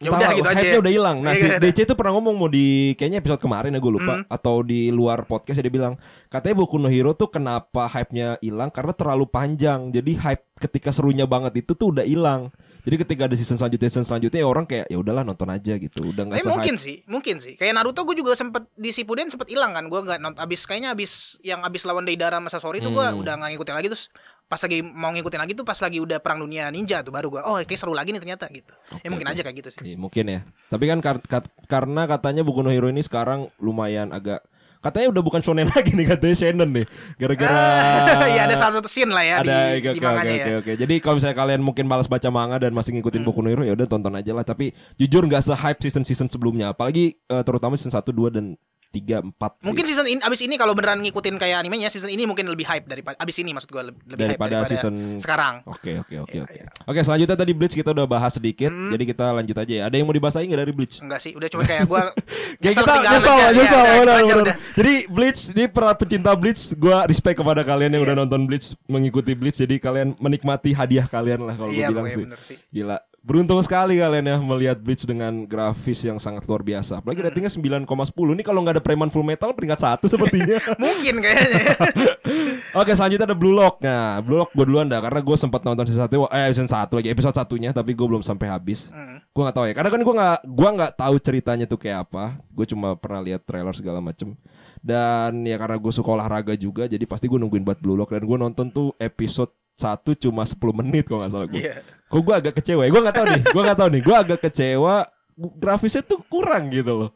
Ya 0.00 0.08
udah, 0.08 0.32
gitu 0.32 0.48
aja 0.48 0.56
hype-nya 0.56 0.72
ya. 0.72 0.80
udah 0.80 0.92
hilang. 0.96 1.16
Nah, 1.20 1.36
si 1.36 1.44
Iya, 1.44 1.60
iya, 1.60 1.60
DC 1.60 1.84
itu 1.84 1.92
pernah 1.92 2.16
ngomong 2.16 2.32
mau 2.40 2.48
di 2.48 2.96
kayaknya 2.96 3.20
episode 3.20 3.36
kemarin 3.36 3.76
ya 3.76 3.84
gue 3.84 3.92
lupa 3.92 4.14
Hmm. 4.16 4.24
atau 4.32 4.64
di 4.64 4.88
luar 4.88 5.28
podcast 5.28 5.60
ya 5.60 5.68
dia 5.68 5.74
bilang 5.76 6.00
katanya 6.32 6.56
Boku 6.56 6.80
no 6.80 6.88
Hero 6.88 7.12
tuh 7.12 7.28
kenapa 7.28 7.84
hype-nya 7.84 8.40
hilang 8.40 8.72
karena 8.72 8.96
terlalu 8.96 9.28
panjang. 9.28 9.92
Jadi 9.92 10.16
hype 10.16 10.48
ketika 10.56 10.88
serunya 10.88 11.28
banget 11.28 11.60
itu 11.60 11.76
tuh 11.76 11.92
udah 11.92 12.08
hilang. 12.08 12.48
Jadi 12.80 12.96
ketika 12.98 13.22
ada 13.24 13.34
season 13.34 13.54
selanjutnya 13.54 13.86
season 13.86 14.02
selanjutnya 14.02 14.40
ya 14.40 14.48
orang 14.48 14.64
kayak 14.64 14.86
ya 14.86 14.96
udahlah 14.96 15.20
nonton 15.20 15.46
aja 15.46 15.74
gitu. 15.74 16.00
Udah 16.06 16.24
nggak 16.24 16.36
tapi 16.36 16.44
se 16.44 16.50
mungkin 16.50 16.74
sih 16.76 16.96
mungkin 17.04 17.36
sih. 17.36 17.54
Kayak 17.54 17.76
Naruto 17.76 18.02
gue 18.02 18.14
juga 18.14 18.32
sempet 18.32 18.68
di 18.72 18.88
Shippuden 18.88 19.28
sempet 19.28 19.48
hilang 19.48 19.70
kan. 19.70 19.86
Gue 19.86 20.00
nggak 20.00 20.18
nonton 20.18 20.40
abis 20.40 20.64
kayaknya 20.64 20.90
abis 20.90 21.36
yang 21.40 21.60
abis 21.60 21.84
lawan 21.84 22.02
Deidara 22.02 22.36
sama 22.36 22.48
Sasori 22.48 22.78
itu 22.78 22.88
gue 22.88 23.02
Hmm. 23.02 23.18
udah 23.18 23.34
nggak 23.36 23.50
ngikutin 23.52 23.74
lagi. 23.74 23.88
Terus 23.88 24.08
pas 24.44 24.58
lagi 24.58 24.78
mau 24.82 25.10
ngikutin 25.10 25.38
lagi 25.38 25.52
tuh 25.52 25.62
pas 25.62 25.76
lagi 25.76 25.98
udah 25.98 26.18
perang 26.18 26.40
dunia 26.40 26.68
ninja 26.68 27.00
tuh 27.00 27.10
baru 27.10 27.28
gue 27.28 27.40
oh 27.40 27.60
kayak 27.60 27.76
seru 27.76 27.92
lagi 27.92 28.10
nih 28.10 28.18
ternyata 28.18 28.48
gitu. 28.48 28.72
Ya 28.98 29.08
mungkin 29.08 29.28
aja 29.28 29.40
kayak 29.40 29.56
gitu 29.56 29.68
sih. 29.70 29.80
Iya, 29.84 29.96
mungkin 29.96 30.24
ya. 30.26 30.40
Tapi 30.66 30.84
kan 30.86 30.98
kar- 30.98 31.22
kat- 31.22 31.52
karena 31.66 32.04
katanya 32.04 32.42
Boku 32.42 32.60
no 32.60 32.68
Hero 32.68 32.86
ini 32.86 33.00
sekarang 33.00 33.46
lumayan 33.56 34.10
agak 34.10 34.42
katanya 34.80 35.08
udah 35.12 35.22
bukan 35.22 35.40
shonen 35.44 35.68
lagi 35.76 35.92
nih 35.92 36.06
katanya 36.08 36.36
shonen 36.36 36.68
nih. 36.72 36.86
Gara-gara 37.20 37.56
Iya 38.34 38.48
ada 38.48 38.56
satu 38.56 38.88
scene 38.88 39.12
lah 39.12 39.24
ya 39.24 39.34
ada 39.44 39.76
di, 39.76 39.84
oke, 39.84 39.88
di 39.94 40.00
oke, 40.00 40.28
ya. 40.32 40.46
oke. 40.60 40.72
Jadi 40.80 40.94
kalau 40.98 41.14
misalnya 41.20 41.36
kalian 41.36 41.60
mungkin 41.60 41.84
malas 41.84 42.08
baca 42.08 42.28
manga 42.32 42.56
dan 42.58 42.72
masih 42.72 42.96
ngikutin 42.96 43.20
Hmm. 43.20 43.28
Boku 43.28 43.44
no 43.44 43.52
Hero 43.52 43.62
ya 43.68 43.76
udah 43.76 43.84
tonton 43.84 44.16
aja 44.16 44.32
lah. 44.32 44.42
Tapi 44.42 44.72
jujur 44.96 45.28
nggak 45.28 45.44
se-hype 45.44 45.80
season-season 45.84 46.32
sebelumnya. 46.32 46.72
Apalagi 46.72 47.20
eh, 47.20 47.42
terutama 47.44 47.76
season 47.76 47.92
1, 47.92 48.00
2 48.08 48.32
dan 48.32 48.56
3, 48.90 49.22
4 49.22 49.30
sih. 49.56 49.64
Mungkin 49.64 49.84
season 49.84 50.02
ini 50.04 50.18
abis 50.18 50.40
ini 50.40 50.54
kalau 50.54 50.74
beneran 50.74 50.98
ngikutin 51.00 51.36
kayak 51.36 51.58
animenya 51.58 51.86
season 51.86 52.06
ini 52.06 52.24
mungkin 52.24 52.42
lebih 52.44 52.64
hype 52.64 52.84
daripada 52.84 53.14
abis 53.16 53.38
ini 53.38 53.50
maksud 53.50 53.68
gue 53.68 53.82
lebih, 53.84 54.02
lebih 54.04 54.24
hype 54.26 54.34
Daripada 54.34 54.50
daripada 54.56 54.68
season- 54.68 55.16
sekarang. 55.16 55.54
Oke 55.64 55.92
oke 55.96 56.14
oke 56.20 56.32
Iya, 56.32 56.42
oke. 56.42 56.52
iya. 56.52 56.66
Oke 56.84 57.00
selanjutnya 57.00 57.36
tadi 57.36 57.52
Bleach 57.52 57.72
kita 57.72 57.90
udah 57.90 58.04
bahas 58.04 58.32
sedikit, 58.32 58.66
Hmm. 58.66 58.90
jadi 58.90 59.04
kita 59.06 59.24
lanjut 59.32 59.56
aja 59.56 59.72
ya. 59.72 59.82
Ada 59.86 59.94
yang 59.94 60.04
mau 60.04 60.12
dibahas 60.12 60.34
lagi 60.34 60.46
nggak 60.46 60.60
dari 60.60 60.72
Bleach? 60.72 60.94
Enggak 60.98 61.20
sih, 61.20 61.32
udah 61.32 61.48
cuma 61.48 61.62
kayak 61.62 61.84
gue 61.84 62.00
Kayak 62.60 62.74
kita 62.76 62.92
nyesel, 63.00 63.36
nyesel, 63.52 63.80
Iya, 63.80 63.94
benar. 64.00 64.42
udah. 64.42 64.56
Jadi 64.74 64.92
Bleach, 65.06 65.40
ini 65.50 65.64
para 65.66 65.90
pecinta 65.94 66.30
Bleach, 66.34 66.74
gue 66.74 66.96
respect 67.06 67.36
kepada 67.36 67.62
kalian 67.62 67.90
yang 67.92 68.02
Iya. 68.02 68.08
udah 68.10 68.16
nonton 68.18 68.40
Bleach, 68.44 68.66
mengikuti 68.84 69.32
Bleach, 69.32 69.56
jadi 69.56 69.78
kalian 69.78 70.18
menikmati 70.18 70.70
hadiah 70.70 71.06
kalian 71.06 71.40
lah 71.40 71.54
kalau 71.54 71.70
gue 71.70 71.78
Iya, 71.78 71.88
bilang 71.88 72.06
sih. 72.06 72.26
sih. 72.44 72.56
Gila, 72.70 72.98
Beruntung 73.20 73.60
sekali 73.60 74.00
kalian 74.00 74.24
ya 74.24 74.36
melihat 74.40 74.80
Bleach 74.80 75.04
dengan 75.04 75.44
grafis 75.44 76.00
yang 76.00 76.16
sangat 76.16 76.48
luar 76.48 76.64
biasa. 76.64 77.04
Apalagi 77.04 77.20
ratingnya 77.20 77.52
9,10. 77.52 77.84
Ini 78.16 78.40
kalau 78.40 78.64
nggak 78.64 78.80
ada 78.80 78.82
Preman 78.82 79.12
Full 79.12 79.28
Metal 79.28 79.52
peringkat 79.52 79.76
satu 79.76 80.08
sepertinya. 80.08 80.56
Mungkin 80.80 81.20
kayaknya. 81.20 81.76
Oke 82.80 82.96
selanjutnya 82.96 83.28
ada 83.28 83.36
Blue 83.36 83.52
Lock. 83.52 83.84
Nah 83.84 84.24
Blue 84.24 84.40
Lock 84.40 84.56
gue 84.56 84.64
duluan 84.64 84.88
dah 84.88 85.04
karena 85.04 85.20
gue 85.20 85.36
sempat 85.36 85.60
nonton 85.60 85.84
season 85.84 86.08
satu, 86.08 86.24
eh 86.32 86.48
season 86.48 86.64
satu 86.64 86.96
lagi 86.96 87.12
episode 87.12 87.36
satunya, 87.36 87.76
tapi 87.76 87.92
gue 87.92 88.06
belum 88.08 88.24
sampai 88.24 88.48
habis. 88.48 88.88
Hmm. 88.88 89.20
Gue 89.36 89.42
nggak 89.44 89.56
tahu 89.60 89.66
ya, 89.68 89.74
karena 89.76 89.90
kan 89.92 90.00
gue 90.00 90.14
nggak 90.16 90.38
gue 90.48 90.68
nggak 90.80 90.92
tahu 90.96 91.14
ceritanya 91.20 91.66
tuh 91.68 91.76
kayak 91.76 92.08
apa. 92.08 92.40
Gue 92.48 92.64
cuma 92.64 92.96
pernah 92.96 93.20
lihat 93.20 93.44
trailer 93.44 93.76
segala 93.76 94.00
macem. 94.00 94.32
Dan 94.80 95.44
ya 95.44 95.60
karena 95.60 95.76
gue 95.76 95.92
suka 95.92 96.08
olahraga 96.08 96.56
juga, 96.56 96.88
jadi 96.88 97.04
pasti 97.04 97.28
gue 97.28 97.36
nungguin 97.36 97.68
buat 97.68 97.76
Blue 97.84 98.00
Lock 98.00 98.16
dan 98.16 98.24
gue 98.24 98.38
nonton 98.40 98.72
tuh 98.72 98.96
episode 98.96 99.52
satu 99.76 100.12
cuma 100.12 100.44
10 100.44 100.56
menit 100.72 101.04
kalau 101.04 101.20
nggak 101.20 101.32
salah 101.36 101.48
gue. 101.48 101.60
Iya. 101.68 101.99
Kok 102.10 102.20
gue 102.26 102.34
agak 102.34 102.54
kecewa 102.58 102.82
ya? 102.82 102.90
Gue 102.90 103.02
nggak 103.06 103.16
tahu 103.16 103.26
nih. 103.30 103.42
Gue 103.54 103.62
nggak 103.62 103.78
tahu 103.78 103.88
nih. 103.94 104.02
Gue 104.02 104.16
agak 104.18 104.38
kecewa. 104.42 104.96
Grafisnya 105.38 106.02
tuh 106.02 106.20
kurang 106.26 106.68
gitu 106.68 106.92
loh. 107.06 107.10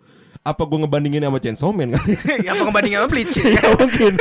Apa 0.45 0.63
gue 0.69 0.79
ngebandingin 0.87 1.25
sama 1.25 1.39
Chainsaw 1.43 1.73
Man 1.75 1.97
kali? 1.99 2.15
Ya 2.47 2.55
apa 2.55 2.63
ngebandingin 2.63 2.99
sama 3.03 3.09
Bleach? 3.11 3.35
ya 3.43 3.65
mungkin. 3.75 4.13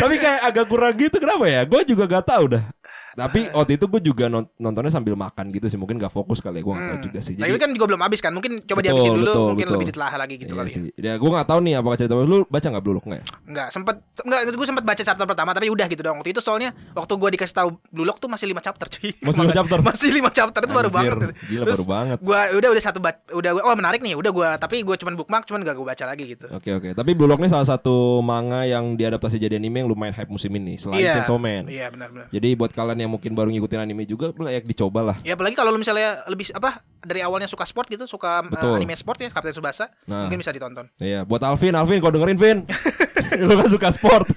Tapi 0.00 0.14
kayak 0.16 0.40
agak 0.48 0.66
kurang 0.72 0.94
gitu. 0.96 1.16
Kenapa 1.20 1.44
ya? 1.44 1.62
Gue 1.68 1.84
juga 1.84 2.08
gak 2.08 2.26
tahu 2.32 2.44
dah. 2.56 2.64
Tapi 3.14 3.50
waktu 3.50 3.72
itu 3.76 3.84
gue 3.86 4.00
juga 4.02 4.26
non- 4.26 4.48
nontonnya 4.56 4.88
sambil 4.88 5.14
makan 5.14 5.50
gitu 5.50 5.66
sih. 5.66 5.76
Mungkin 5.76 5.96
gak 5.96 6.10
fokus 6.10 6.38
kali 6.38 6.58
ya. 6.58 6.62
Gue 6.62 6.72
gak 6.72 6.82
tahu 6.82 6.96
Hmm. 6.96 7.06
juga 7.06 7.18
sih. 7.20 7.34
Tapi 7.34 7.56
kan 7.56 7.70
juga 7.70 7.86
belum 7.88 8.00
habis 8.00 8.18
kan. 8.18 8.32
Mungkin 8.32 8.52
coba 8.60 8.78
Betul, 8.78 8.84
dihabisin 8.84 9.12
dulu, 9.12 9.24
betul, 9.26 9.46
mungkin 9.46 9.58
betul. 9.62 9.74
lebih 9.74 9.86
ditelah 9.88 10.12
lagi 10.14 10.34
gitu 10.36 10.48
Iya 10.48 10.58
kali 10.58 10.68
ya. 10.68 10.74
sih. 10.74 10.82
Ya, 10.96 11.12
gue 11.14 11.30
gak 11.30 11.46
tahu 11.46 11.58
nih 11.60 11.74
apakah 11.74 11.96
cerita 11.96 12.14
lu 12.14 12.38
baca 12.44 12.66
gak 12.68 12.82
Blue 12.82 12.94
Lock 12.94 13.04
nggak 13.04 13.18
ya? 13.18 13.26
Enggak, 13.44 13.68
sempet 13.68 13.96
enggak 14.18 14.40
gue 14.48 14.66
sempet 14.66 14.84
baca 14.84 15.02
chapter 15.02 15.24
pertama 15.24 15.50
tapi 15.50 15.66
udah 15.68 15.86
gitu 15.86 16.02
dong. 16.02 16.16
Waktu 16.18 16.30
itu 16.30 16.40
soalnya 16.40 16.70
waktu 16.92 17.12
gue 17.12 17.28
dikasih 17.34 17.54
tahu 17.54 17.68
Blue 17.88 18.04
Lock 18.04 18.18
tuh 18.18 18.28
masih 18.28 18.46
5 18.48 18.60
chapter 18.60 18.86
cuy. 18.88 19.10
Masih 19.22 19.40
lima 19.42 19.54
chapter? 19.54 19.78
Masih 19.82 20.10
5 20.10 20.30
chapter 20.30 20.60
itu 20.60 20.72
baru 20.72 20.88
banget. 20.88 21.16
Gila 21.42 21.64
Terus 21.64 21.78
baru 21.78 21.86
banget. 21.86 22.18
Gua 22.20 22.40
udah 22.52 22.68
udah 22.70 22.82
satu 22.82 22.98
bat, 22.98 23.16
udah 23.28 23.50
gua, 23.52 23.62
oh 23.64 23.74
menarik 23.74 24.00
nih, 24.00 24.14
udah 24.14 24.30
gua 24.30 24.48
tapi 24.54 24.80
gua 24.80 24.94
cuman 24.94 25.14
bookmark 25.14 25.44
cuman 25.44 25.60
gak 25.62 25.74
gua 25.74 25.86
baca 25.90 26.04
lagi 26.04 26.24
gitu. 26.28 26.46
Oke 26.48 26.70
oke. 26.70 26.88
Tapi 26.92 27.10
Blue 27.12 27.26
Lock 27.26 27.38
nih 27.38 27.50
salah 27.50 27.66
satu 27.66 27.92
manga 28.20 28.62
yang 28.62 28.94
diadaptasi 28.94 29.36
jadi 29.36 29.56
anime 29.56 29.82
yang 29.82 29.88
lumayan 29.88 30.12
hype 30.12 30.28
musim 30.28 30.52
ini. 30.52 30.76
Selain 30.76 31.02
Chainsaw 31.02 31.36
Man. 31.36 31.66
Iya 31.66 31.90
benar-benar. 31.90 32.30
Jadi 32.30 32.48
buat 32.54 32.70
kalian 32.70 33.01
yang 33.02 33.10
mungkin 33.10 33.34
baru 33.34 33.50
ngikutin 33.50 33.80
anime 33.82 34.06
juga 34.06 34.30
layak 34.32 34.62
dicoba 34.62 35.00
lah. 35.02 35.16
Ya 35.26 35.34
apalagi 35.34 35.52
kalau 35.52 35.74
misalnya 35.74 36.22
lebih 36.26 36.54
apa 36.54 36.80
dari 37.02 37.20
awalnya 37.20 37.50
suka 37.50 37.66
sport 37.66 37.90
gitu, 37.90 38.06
suka 38.06 38.46
uh, 38.46 38.76
anime 38.78 38.94
sport 38.94 39.18
ya, 39.18 39.28
Kapten 39.28 39.50
Subasa, 39.50 39.90
Nah. 40.06 40.26
mungkin 40.26 40.38
bisa 40.38 40.54
ditonton. 40.54 40.86
Iya, 40.96 41.26
buat 41.26 41.42
Alvin, 41.42 41.74
Alvin 41.74 41.98
kau 41.98 42.08
dengerin 42.08 42.38
Vin. 42.38 42.58
Lu 43.46 43.58
kan 43.58 43.66
suka 43.66 43.90
sport. 43.90 44.30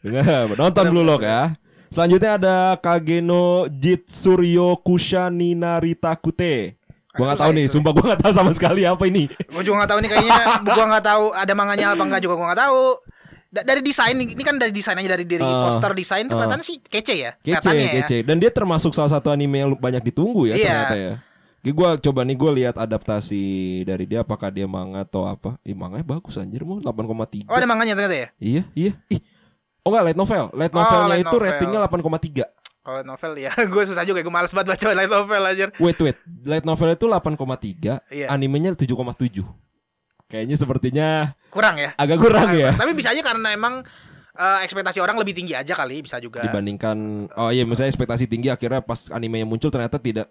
Dengar, 0.00 0.48
nonton 0.56 0.84
Blue 0.88 1.04
Lock 1.04 1.20
ya. 1.20 1.52
Selanjutnya 1.90 2.38
ada 2.38 2.56
Kageno 2.78 3.66
Jitsuryo 3.68 4.78
Kushani 4.80 5.58
Naritakute. 5.58 6.78
Gua 7.10 7.34
nggak 7.34 7.42
tahu 7.42 7.50
nih, 7.58 7.66
sumpah 7.66 7.90
gua 7.90 8.04
nggak 8.14 8.22
tahu 8.22 8.32
sama 8.32 8.54
sekali 8.54 8.86
apa 8.86 9.02
ini. 9.10 9.26
Gua 9.50 9.66
juga 9.66 9.82
nggak 9.82 9.90
tahu 9.90 9.98
nih 9.98 10.08
kayaknya 10.08 10.38
gua 10.62 10.84
nggak 10.86 11.04
tahu 11.04 11.24
ada 11.34 11.52
manganya 11.52 11.86
apa 11.92 12.02
enggak 12.06 12.22
juga 12.22 12.34
gua 12.38 12.46
nggak 12.54 12.62
tahu. 12.62 12.82
Da- 13.50 13.66
dari 13.66 13.82
desain 13.82 14.14
ini 14.14 14.30
kan 14.38 14.54
dari 14.54 14.70
desain 14.70 14.94
aja 14.94 15.10
dari 15.10 15.26
dari 15.26 15.42
Ah, 15.42 15.66
poster 15.66 15.90
desain 15.92 16.22
tuh 16.24 16.34
ah. 16.34 16.46
kelihatan 16.46 16.62
sih 16.62 16.78
kece 16.78 17.14
ya. 17.18 17.30
Kece, 17.36 17.66
ya. 17.68 17.90
kece. 17.98 18.16
Dan 18.22 18.38
dia 18.38 18.48
termasuk 18.48 18.94
salah 18.94 19.10
satu 19.10 19.28
anime 19.28 19.58
yang 19.58 19.70
banyak 19.74 20.06
ditunggu 20.06 20.46
ya 20.46 20.54
Iya. 20.54 20.64
ternyata 20.64 20.96
ya. 20.96 21.12
Gua 21.68 21.92
coba 21.94 22.22
nih 22.22 22.34
gue 22.34 22.50
lihat 22.56 22.74
adaptasi 22.74 23.42
dari 23.84 24.06
dia 24.06 24.22
apakah 24.22 24.48
dia 24.48 24.64
manga 24.64 25.02
atau 25.02 25.26
apa. 25.26 25.58
Ih, 25.60 25.74
manganya 25.74 26.06
bagus 26.08 26.34
anjir 26.34 26.62
mau 26.62 26.78
8,3. 26.78 27.44
Oh 27.44 27.52
ada 27.52 27.66
manganya 27.66 27.92
ternyata 27.92 28.16
ya. 28.16 28.28
Iya, 28.38 28.62
iya. 28.72 28.92
Ih. 29.08 29.20
Oh 29.82 29.90
enggak, 29.90 30.04
light 30.06 30.16
novel. 30.16 30.44
Light 30.52 30.70
Oh, 30.70 30.78
novelnya 30.78 31.08
light 31.10 31.20
itu 31.20 31.28
novel. 31.30 31.44
ratingnya 31.44 31.78
8,3. 31.82 32.44
Kalau 32.80 33.00
novel 33.02 33.32
ya, 33.36 33.52
gue 33.74 33.82
susah 33.84 34.04
juga, 34.04 34.20
gue 34.20 34.32
males 34.32 34.48
banget 34.50 34.72
baca 34.72 34.84
light 34.88 35.10
novel 35.10 35.42
aja. 35.44 35.64
Wait, 35.76 35.98
wait. 35.98 36.16
Light 36.46 36.64
novel 36.64 36.88
itu 36.90 37.04
8,3, 37.04 38.00
Iya. 38.08 38.30
animenya 38.30 38.72
7,7. 38.72 39.44
Kayaknya 40.30 40.56
sepertinya 40.56 41.08
Kurang 41.48 41.74
ya. 41.74 41.90
agak 41.94 42.16
kurang 42.16 42.54
ya. 42.54 42.70
Tapi 42.72 42.94
bisa 42.94 43.10
aja 43.10 43.18
karena 43.20 43.50
emang 43.50 43.82
eh, 44.32 44.58
ekspektasi 44.62 44.98
orang 44.98 45.18
lebih 45.18 45.34
tinggi 45.34 45.52
aja 45.52 45.74
kali, 45.74 46.00
bisa 46.00 46.16
juga. 46.16 46.40
dibandingkan 46.40 46.96
oh 47.30 47.50
iya 47.50 47.66
misalnya 47.66 47.90
ekspektasi 47.90 48.24
tinggi 48.24 48.46
akhirnya 48.46 48.78
pas 48.78 49.10
animenya 49.10 49.42
muncul 49.42 49.68
ternyata 49.68 49.98
tidak. 49.98 50.30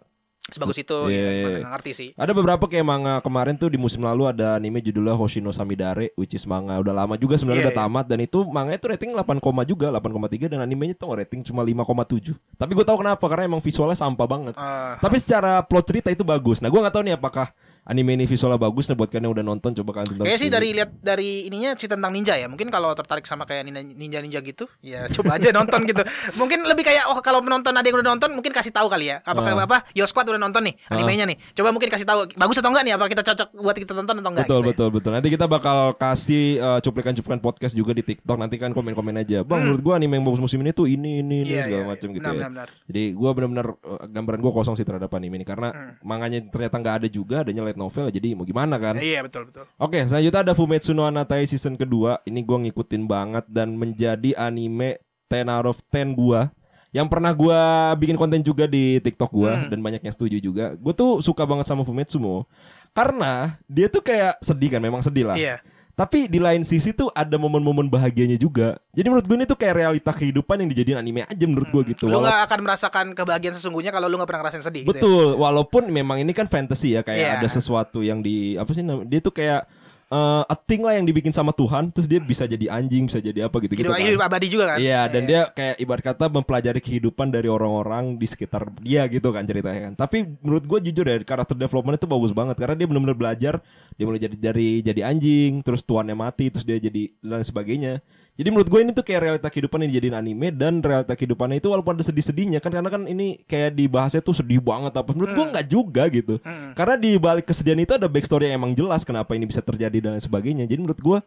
Sebagus 0.50 0.82
itu, 0.82 0.98
Iya, 1.06 1.29
ya, 1.29 1.50
nggak 1.62 1.74
ngerti 1.77 1.91
sih. 1.94 2.10
ada 2.18 2.34
beberapa 2.34 2.65
kayak 2.65 2.82
manga 2.82 3.22
kemarin 3.22 3.53
tuh 3.53 3.70
di 3.70 3.77
musim 3.77 4.01
lalu 4.01 4.25
ada 4.25 4.58
anime 4.58 4.82
judulnya 4.82 5.13
Hoshino 5.13 5.53
Samidare 5.53 6.10
which 6.18 6.34
is 6.34 6.41
manga 6.44 6.74
udah 6.74 6.89
lama 6.89 7.13
juga 7.13 7.38
sebenarnya 7.38 7.60
Iya, 7.60 7.68
udah 7.70 7.75
iya. 7.75 7.86
tamat. 7.86 8.06
Dan 8.10 8.20
itu 8.20 8.39
manganya 8.48 8.79
tuh 8.82 8.89
rating 8.89 9.13
8, 9.13 9.38
juga 9.63 9.94
8,3 9.94 10.50
dan 10.50 10.60
animenya 10.60 10.98
tuh 10.98 11.13
rating 11.13 11.46
cuma 11.46 11.62
5,7 11.62 12.34
tapi 12.56 12.72
gue 12.74 12.82
tahu 12.82 12.98
kenapa 12.98 13.22
karena 13.22 13.46
emang 13.46 13.62
visualnya 13.62 13.94
sampah 13.94 14.25
banget. 14.25 14.53
Eh, 14.58 14.94
tapi 14.98 15.22
secara 15.22 15.62
plot 15.62 15.86
cerita 15.86 16.10
itu 16.10 16.25
bagus. 16.25 16.65
Nah 16.65 16.68
gue 16.68 16.79
nggak 16.79 16.96
tahu 16.98 17.03
nih 17.06 17.13
apakah 17.13 17.53
anime 17.89 18.13
ini 18.13 18.25
visualnya 18.25 18.55
bagus 18.55 18.86
nah 18.86 18.93
buat 18.93 19.10
kalian 19.10 19.25
yang 19.25 19.34
udah 19.34 19.46
nonton 19.46 19.74
coba 19.74 19.89
kalian 19.91 20.08
tonton 20.13 20.24
Kayaknya 20.24 20.39
sih 20.39 20.50
dari 20.50 20.67
lihat 20.72 20.89
dari 20.96 21.29
ininya 21.43 21.74
cerita 21.74 21.98
tentang 21.98 22.13
ninja 22.13 22.34
ya. 22.34 22.46
Mungkin 22.46 22.69
kalau 22.69 22.93
tertarik 22.93 23.25
sama 23.25 23.43
kayak 23.43 23.65
ninja 23.65 24.22
ninja 24.22 24.39
gitu, 24.39 24.69
ya 24.79 25.10
coba 25.15 25.36
aja 25.36 25.50
nonton 25.50 25.84
gitu. 25.84 26.05
Mungkin 26.34 26.63
lebih 26.63 26.86
kayak 26.86 27.10
oh 27.10 27.17
kalau 27.19 27.41
penonton 27.41 27.74
ada 27.74 27.81
yang 27.81 27.98
udah 27.98 28.13
nonton 28.13 28.29
mungkin 28.31 28.53
kasih 28.53 28.69
tahu 28.69 28.86
kali 28.88 29.10
ya. 29.10 29.19
Apa 29.22 29.41
Ah. 29.41 29.65
apa 29.65 29.77
Yo 29.91 30.05
Squad 30.05 30.29
udah 30.29 30.38
nonton 30.38 30.62
nih 30.62 30.77
animenya 30.88 31.25
nih. 31.25 31.38
Coba 31.51 31.74
mungkin 31.74 31.89
kasih 31.89 32.05
tahu 32.05 32.29
bagus 32.31 32.62
atau 32.62 32.69
enggak 32.69 32.86
nih 32.86 32.93
apa 32.93 33.05
kita 33.08 33.24
cocok 33.25 33.48
buat 33.58 33.74
kita 33.75 33.91
tonton 33.91 34.15
atau 34.15 34.29
enggak 34.29 34.46
Betul 34.46 34.60
gitu 34.60 34.62
ya. 34.62 34.69
betul 34.69 34.88
betul. 34.93 35.12
Nanti 35.12 35.29
kita 35.29 35.46
bakal 35.50 35.77
kasih 35.96 36.43
eh, 36.55 36.79
cuplikan-cuplikan 36.79 37.39
podcast 37.39 37.74
juga 37.74 37.91
di 37.91 38.03
TikTok. 38.03 38.38
Nanti 38.38 38.55
kan 38.55 38.69
komen-komen 38.69 39.17
aja. 39.17 39.41
Bang, 39.41 39.65
menurut 39.65 39.81
gua 39.81 39.98
anime 39.98 40.13
yang 40.13 40.25
bagus 40.25 40.38
musim 40.39 40.62
ini 40.62 40.69
tuh 40.69 40.86
ini 40.86 41.19
ini 41.19 41.41
ini 41.41 41.48
Hmm. 41.50 41.50
Iya, 41.50 41.63
segala 41.65 41.81
iya, 41.81 41.89
macam 41.89 42.08
iya. 42.08 42.15
gitu 42.15 42.22
Benar, 42.22 42.36
ya. 42.36 42.39
benar, 42.39 42.51
benar. 42.69 42.69
Jadi 42.86 43.03
gua 43.12 43.29
benar-benar 43.34 43.67
eh, 43.74 44.05
gambaran 44.08 44.39
gua 44.39 44.51
kosong 44.53 44.75
sih 44.75 44.86
terhadap 44.86 45.10
anime 45.12 45.36
ini 45.36 45.43
karena 45.43 45.67
Hmm. 45.69 45.93
manganya 46.01 46.39
ternyata 46.46 46.75
nggak 46.77 46.96
ada 47.00 47.08
juga, 47.08 47.36
adanya 47.41 47.63
light 47.63 47.78
novel. 47.79 48.12
Jadi 48.12 48.36
mau 48.36 48.43
gimana 48.43 48.75
kan? 48.75 49.00
Iya 49.00 49.24
betul 49.24 49.48
betul. 49.48 49.63
Oke, 49.79 50.03
selanjutnya 50.03 50.43
ada 50.43 50.51
Fumetsu 50.51 50.91
no 50.91 51.07
Anatai 51.07 51.48
season 51.48 51.79
kedua. 51.79 52.19
Ini 52.27 52.43
gua 52.43 52.59
ngikutin 52.59 53.07
banget 53.07 53.48
dan 53.48 53.74
menjadi 53.74 54.36
anime 54.36 55.00
10 55.31 55.48
out 55.48 55.65
of 55.65 55.79
10 55.88 56.12
gua. 56.12 56.51
Yang 56.89 57.07
pernah 57.07 57.31
gua 57.31 57.59
bikin 57.95 58.17
konten 58.17 58.41
juga 58.41 58.65
di 58.65 59.00
TikTok 59.00 59.29
gua 59.29 59.55
Hmm. 59.55 59.69
dan 59.69 59.79
banyak 59.79 60.01
yang 60.01 60.12
setuju 60.12 60.38
juga. 60.38 60.74
Gue 60.74 60.89
tuh 60.91 61.21
suka 61.21 61.45
banget 61.45 61.69
sama 61.69 61.86
Fumetsu 61.86 62.17
Mo 62.17 62.50
karena 62.91 63.62
dia 63.69 63.86
tuh 63.86 64.01
kayak 64.01 64.41
sedih 64.41 64.74
kan, 64.74 64.81
memang 64.81 65.00
sedih 65.00 65.29
lah. 65.29 65.38
Iya. 65.38 65.62
Tapi 66.00 66.32
di 66.32 66.39
lain 66.39 66.63
sisi 66.63 66.96
tuh 66.96 67.12
ada 67.12 67.36
momen-momen 67.36 67.91
bahagianya 67.91 68.39
juga. 68.39 68.79
Jadi 68.96 69.12
menurut 69.12 69.27
gue 69.27 69.36
ini 69.36 69.44
tuh 69.44 69.60
kayak 69.60 69.84
realita 69.84 70.15
kehidupan 70.15 70.63
yang 70.63 70.72
dijadiin 70.72 70.96
anime 70.96 71.27
aja 71.27 71.44
menurut 71.44 71.68
gue 71.68 71.91
gitu. 71.91 72.08
Hmm. 72.08 72.15
Lu 72.15 72.24
Walau- 72.24 72.32
nggak 72.32 72.39
akan 72.48 72.60
merasakan 72.63 73.06
kebahagiaan 73.12 73.56
sesungguhnya 73.60 73.91
kalau 73.91 74.08
lu 74.08 74.15
nggak 74.15 74.29
pernah 74.32 74.41
ngerasain 74.48 74.63
sedih. 74.63 74.88
gitu 74.88 74.96
ya. 74.96 74.96
Betul, 74.96 75.27
walaupun 75.36 75.91
memang 75.91 76.24
ini 76.24 76.32
kan 76.32 76.48
fantasy 76.48 76.96
ya 76.96 77.03
kayak 77.03 77.20
Iya. 77.20 77.32
ada 77.44 77.48
sesuatu 77.51 78.00
yang 78.00 78.24
di 78.24 78.56
apa 78.56 78.72
sih 78.72 78.79
namanya? 78.79 79.12
Dia 79.12 79.20
tuh 79.20 79.36
kayak 79.36 79.68
eh, 80.09 80.43
a 80.45 80.55
thing 80.57 80.81
lah 80.81 80.97
yang 80.97 81.05
dibikin 81.05 81.29
sama 81.29 81.53
Tuhan, 81.53 81.93
terus 81.93 82.09
dia 82.09 82.17
bisa 82.17 82.49
jadi 82.49 82.69
anjing, 82.73 83.05
bisa 83.07 83.21
jadi 83.21 83.45
apa 83.45 83.61
gitu 83.61 83.77
gitu. 83.77 83.89
Hidup, 83.89 83.97
hidup 83.97 84.21
abadi 84.25 84.47
juga 84.49 84.75
kan. 84.75 84.77
Iya, 84.81 85.01
dan 85.07 85.21
dia 85.29 85.41
kayak 85.53 85.75
ibarat 85.77 86.03
kata 86.13 86.25
mempelajari 86.27 86.81
kehidupan 86.81 87.29
dari 87.29 87.47
orang-orang 87.47 88.17
di 88.17 88.27
sekitar 88.27 88.73
dia 88.81 89.05
gitu 89.07 89.29
kan 89.29 89.45
ceritanya 89.45 89.89
kan. 89.89 89.93
Tapi 89.95 90.25
menurut 90.41 90.65
gue 90.65 90.79
jujur 90.89 91.05
ya 91.05 91.17
karakter 91.21 91.55
development 91.55 91.95
itu 92.01 92.07
bagus 92.09 92.31
banget 92.33 92.57
karena 92.57 92.75
dia 92.75 92.87
benar-benar 92.89 93.17
belajar, 93.17 93.53
dia 93.95 94.05
mulai 94.09 94.21
jadi 94.21 94.35
dari 94.35 94.81
jadi 94.81 95.01
anjing, 95.07 95.61
terus 95.61 95.85
tuannya 95.85 96.17
mati, 96.17 96.49
terus 96.49 96.65
dia 96.65 96.81
jadi 96.81 97.13
dan 97.21 97.45
sebagainya. 97.45 98.01
Jadi 98.39 98.55
menurut 98.55 98.72
gue 98.72 98.79
ini 98.79 98.91
tuh 98.96 99.03
kayak 99.03 99.19
realita 99.19 99.51
kehidupan 99.51 99.84
yang 99.84 99.91
dijadiin 99.91 100.15
anime 100.15 100.48
dan 100.55 100.79
realita 100.79 101.12
kehidupannya 101.12 101.60
itu 101.60 101.67
walaupun 101.67 102.00
ada 102.00 102.08
sedih-sedihnya 102.08 102.63
kan 102.63 102.72
karena 102.72 102.88
kan 102.88 103.03
ini 103.03 103.43
kayak 103.43 103.75
dibahasnya 103.75 104.24
tuh 104.24 104.31
sedih 104.31 104.63
banget 104.63 104.96
apa 104.96 105.12
menurut 105.12 105.36
gue 105.36 105.46
nggak 105.51 105.65
juga 105.67 106.08
gitu. 106.08 106.39
Hmm. 106.39 106.72
Karena 106.72 106.96
di 106.96 107.19
balik 107.19 107.51
kesedihan 107.51 107.75
itu 107.75 108.00
ada 108.00 108.08
backstory 108.08 108.48
yang 108.48 108.63
emang 108.63 108.72
jelas 108.72 109.03
kenapa 109.03 109.36
ini 109.36 109.43
bisa 109.43 109.60
terjadi 109.60 110.00
dan 110.00 110.15
lain 110.15 110.24
sebagainya. 110.24 110.63
Jadi 110.72 110.79
menurut 110.79 111.03
gua 111.03 111.19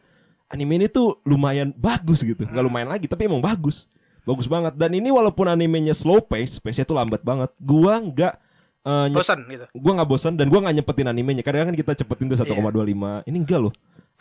anime 0.48 0.80
ini 0.80 0.86
tuh 0.88 1.20
lumayan 1.28 1.76
bagus 1.76 2.24
gitu. 2.24 2.48
Nggak 2.48 2.64
lumayan 2.64 2.88
lagi 2.88 3.04
tapi 3.04 3.28
emang 3.28 3.44
bagus. 3.44 3.92
Bagus 4.24 4.48
banget. 4.48 4.72
Dan 4.80 4.96
ini 4.96 5.12
walaupun 5.12 5.52
animenya 5.52 5.92
slow 5.92 6.24
pace, 6.24 6.56
pace-nya 6.64 6.88
tuh 6.88 6.96
lambat 6.96 7.20
banget. 7.20 7.52
Gua 7.60 8.00
nggak 8.00 8.34
eh, 8.88 9.06
nye- 9.12 9.20
Bosan 9.20 9.44
gitu. 9.52 9.68
gua 9.76 9.92
nggak 10.00 10.08
bosan 10.08 10.32
dan 10.40 10.48
gua 10.48 10.64
nggak 10.64 10.80
nyepetin 10.80 11.12
animenya. 11.12 11.44
Kadang 11.44 11.68
kan 11.68 11.76
kita 11.76 11.92
cepetin 11.92 12.32
tuh 12.32 12.40
1,25. 12.40 13.20
Ini 13.28 13.36
enggak 13.36 13.60
loh. 13.68 13.72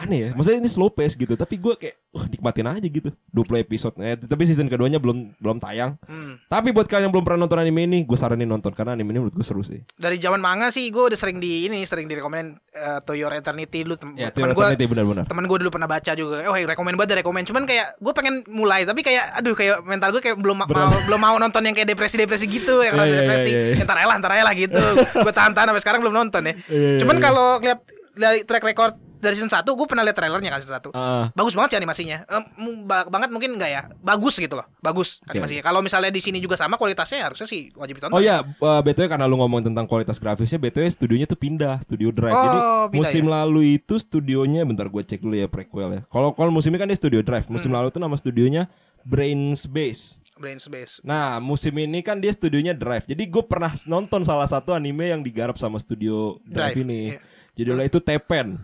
Aneh 0.01 0.19
ya. 0.25 0.29
Maksudnya 0.33 0.59
ini 0.65 0.69
slow 0.69 0.89
pace 0.89 1.13
gitu, 1.13 1.37
tapi 1.37 1.61
gua 1.61 1.77
kayak 1.77 2.01
wah 2.11 2.25
nikmatin 2.27 2.67
aja 2.67 2.87
gitu. 2.89 3.09
20 3.31 3.63
episode. 3.63 3.95
Eh, 4.01 4.17
tapi 4.17 4.43
season 4.49 4.67
keduanya 4.67 4.97
belum 4.97 5.37
belum 5.37 5.57
tayang. 5.61 5.95
Hmm. 6.09 6.41
Tapi 6.49 6.73
buat 6.73 6.89
kalian 6.89 7.07
yang 7.07 7.13
belum 7.13 7.23
pernah 7.23 7.47
nonton 7.47 7.61
anime 7.61 7.87
ini, 7.87 7.99
gue 8.03 8.17
saranin 8.19 8.49
nonton 8.49 8.75
karena 8.75 8.97
anime 8.97 9.15
ini 9.15 9.19
menurut 9.23 9.35
gue 9.37 9.45
seru 9.45 9.63
sih. 9.63 9.79
Dari 9.95 10.19
zaman 10.19 10.43
manga 10.43 10.73
sih 10.73 10.91
gue 10.91 10.99
udah 10.99 11.15
sering 11.15 11.39
di 11.39 11.69
ini 11.69 11.85
sering 11.87 12.09
direkomenin 12.09 12.59
eh, 12.73 12.99
To 13.05 13.15
Your 13.15 13.31
Eternity 13.31 13.87
dulu 13.87 13.95
tem 13.95 14.09
Ya, 14.19 14.27
teman 14.27 14.51
gue 14.51 14.75
benar-benar. 14.75 15.25
teman 15.29 15.45
gue 15.47 15.57
dulu 15.63 15.71
pernah 15.71 15.87
baca 15.87 16.11
juga. 16.17 16.43
Oh, 16.51 16.55
hey, 16.57 16.67
rekomen 16.67 16.99
banget, 16.99 17.15
ada 17.15 17.17
rekomen. 17.23 17.47
Cuman 17.47 17.63
kayak 17.63 17.95
gue 18.01 18.13
pengen 18.17 18.43
mulai, 18.51 18.83
tapi 18.83 19.05
kayak 19.05 19.39
aduh 19.39 19.55
kayak 19.55 19.79
mental 19.87 20.11
gue 20.11 20.21
kayak 20.21 20.37
belum 20.41 20.67
mau 20.67 20.91
belum 21.07 21.21
mau 21.21 21.35
nonton 21.39 21.63
yang 21.63 21.75
kayak 21.77 21.95
depresi-depresi 21.95 22.45
gitu, 22.49 22.83
yang 22.83 22.97
rada 22.97 23.07
iya, 23.07 23.17
depresi. 23.23 23.51
iya, 23.55 23.63
iya. 23.79 23.85
Lah, 24.01 24.17
entar 24.17 24.33
lah 24.33 24.55
gitu. 24.57 24.81
gue 25.25 25.33
tahan-tahan 25.33 25.71
sampai 25.71 25.83
sekarang 25.83 25.99
belum 26.03 26.15
nonton 26.15 26.41
ya. 26.43 26.53
Iya, 26.67 26.89
iya, 26.97 26.99
Cuman 26.99 27.15
iya. 27.19 27.23
kalau 27.23 27.47
lihat 27.61 27.79
dari 28.17 28.39
track 28.43 28.65
record 28.65 28.93
dari 29.21 29.33
season 29.33 29.47
1 29.47 29.61
gue 29.63 29.85
pernah 29.85 30.01
lihat 30.01 30.17
trailernya 30.17 30.49
kan 30.49 30.59
season 30.59 30.75
1. 30.81 30.91
Ah, 30.91 31.29
Bagus 31.31 31.53
banget 31.53 31.69
sih 31.71 31.79
animasinya. 31.79 32.17
Eh, 32.25 32.41
mu- 32.57 32.83
ba- 32.83 33.05
banget 33.05 33.29
mungkin 33.29 33.53
enggak 33.53 33.69
ya? 33.69 33.81
Bagus 33.97 34.35
gitu 34.35 34.57
loh. 34.57 34.65
Bagus 34.77 35.21
animasinya. 35.23 35.61
Kalau 35.61 35.79
misalnya 35.79 36.09
di 36.09 36.19
sini 36.19 36.37
juga 36.37 36.57
sama 36.57 36.75
kualitasnya 36.75 37.23
harusnya 37.23 37.45
sih 37.45 37.69
wajib 37.73 38.01
ditonton. 38.01 38.11
Oh 38.11 38.19
ya, 38.19 38.41
uh, 38.41 38.81
BTW 38.81 39.05
karena 39.07 39.23
lu 39.23 39.37
ngomong 39.37 39.61
tentang 39.61 39.85
kualitas 39.85 40.17
grafisnya, 40.17 40.57
BTW 40.57 40.89
studionya 40.89 41.23
tuh 41.23 41.37
pindah, 41.37 41.79
studio 41.81 42.09
Drive. 42.09 42.33
Oh, 42.33 42.43
Jadi 42.43 42.59
musim 42.91 43.23
ya? 43.23 43.31
lalu 43.37 43.61
itu 43.77 43.95
studionya 43.95 44.65
bentar 44.65 44.89
gue 44.89 45.01
cek 45.01 45.21
dulu 45.21 45.35
ya 45.35 45.45
prequel 45.45 45.89
ya. 45.93 46.01
Kalau 46.09 46.33
kalau 46.33 46.49
musim 46.49 46.73
ini 46.73 46.81
kan 46.81 46.89
dia 46.89 46.97
studio 46.97 47.21
Drive, 47.21 47.45
musim 47.47 47.69
Hmm. 47.69 47.77
lalu 47.77 47.93
tuh 47.93 48.01
nama 48.01 48.17
studionya 48.17 48.65
Brains 49.01 49.65
Base. 49.65 50.17
Brain 50.31 50.57
Space. 50.57 50.97
Nah, 51.01 51.37
musim 51.37 51.69
ini 51.75 52.01
kan 52.01 52.17
dia 52.17 52.33
studionya 52.33 52.73
Drive. 52.73 53.05
Jadi 53.05 53.29
gue 53.29 53.43
pernah 53.45 53.77
nonton 53.85 54.25
salah 54.25 54.49
satu 54.49 54.73
anime 54.73 55.05
yang 55.07 55.21
digarap 55.21 55.53
sama 55.55 55.77
studio 55.77 56.41
Drive, 56.41 56.73
Drive, 56.73 56.81
ini. 56.81 57.01
iya. 57.13 57.21
Judulnya 57.53 57.85
itu 57.85 57.99
Tepen. 58.01 58.57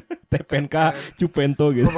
Tepen 0.32 0.66
K 0.66 0.92
Cupento 1.16 1.72
gitu. 1.72 1.88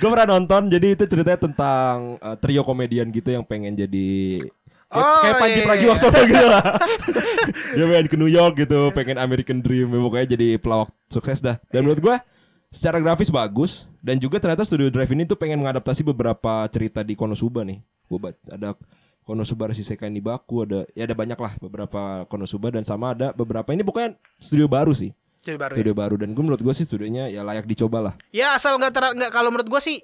Gue 0.00 0.08
pernah 0.08 0.36
nonton 0.36 0.72
jadi 0.72 0.96
itu 0.96 1.04
ceritanya 1.04 1.36
tentang 1.36 2.16
uh, 2.18 2.36
trio 2.40 2.64
komedian 2.64 3.12
gitu 3.12 3.28
yang 3.28 3.44
pengen 3.44 3.76
jadi 3.76 4.40
kayak, 4.88 5.04
Oh, 5.04 5.20
kayak 5.20 5.36
Panji 5.36 5.52
iya, 5.52 5.60
iya, 5.60 5.68
Pragiwaksono 5.68 6.20
gitu 6.24 6.46
lah. 6.48 6.64
Dia 7.76 7.84
pengen 7.84 8.08
ke 8.08 8.16
New 8.16 8.30
York 8.30 8.54
gitu, 8.62 8.88
pengen 8.94 9.20
American 9.20 9.58
Dream, 9.60 9.90
ya, 9.90 10.00
pokoknya 10.00 10.28
jadi 10.38 10.48
pelawak 10.56 10.88
sukses 11.12 11.44
dah. 11.44 11.60
Dan 11.68 11.84
menurut 11.84 12.00
gue 12.00 12.16
secara 12.74 12.98
grafis 12.98 13.30
bagus 13.30 13.86
dan 14.02 14.18
juga 14.18 14.42
ternyata 14.42 14.66
Studio 14.66 14.90
Drive 14.90 15.12
ini 15.14 15.28
tuh 15.28 15.38
pengen 15.38 15.62
mengadaptasi 15.62 16.02
beberapa 16.02 16.66
cerita 16.70 17.06
di 17.06 17.14
Konosuba 17.14 17.62
nih. 17.62 17.78
Bat- 18.10 18.42
ada 18.50 18.74
Konosuba 19.24 19.72
Shisekai 19.72 20.12
Nibaku 20.12 20.68
ada 20.68 20.84
ya 20.92 21.08
ada 21.08 21.16
banyak 21.16 21.38
lah 21.40 21.56
beberapa 21.56 22.28
Konosuba 22.28 22.70
dan 22.70 22.84
sama 22.84 23.16
ada 23.16 23.32
beberapa 23.32 23.72
ini 23.72 23.80
pokoknya 23.80 24.20
studio 24.36 24.68
baru 24.68 24.92
sih. 24.92 25.16
Jadi 25.44 25.58
baru 25.60 25.72
ya. 25.72 25.78
Studio 25.78 25.94
baru 25.94 26.14
dan 26.16 26.28
gue 26.32 26.42
menurut 26.42 26.62
gue 26.64 26.74
sih 26.74 26.88
studionya 26.88 27.28
ya 27.28 27.44
layak 27.44 27.68
dicoba 27.68 27.98
lah. 28.00 28.14
Ya 28.32 28.56
asal 28.56 28.80
nggak 28.80 28.92
ter 28.92 29.04
nggak 29.12 29.30
kalau 29.30 29.52
menurut 29.52 29.68
gue 29.68 29.80
sih 29.84 30.00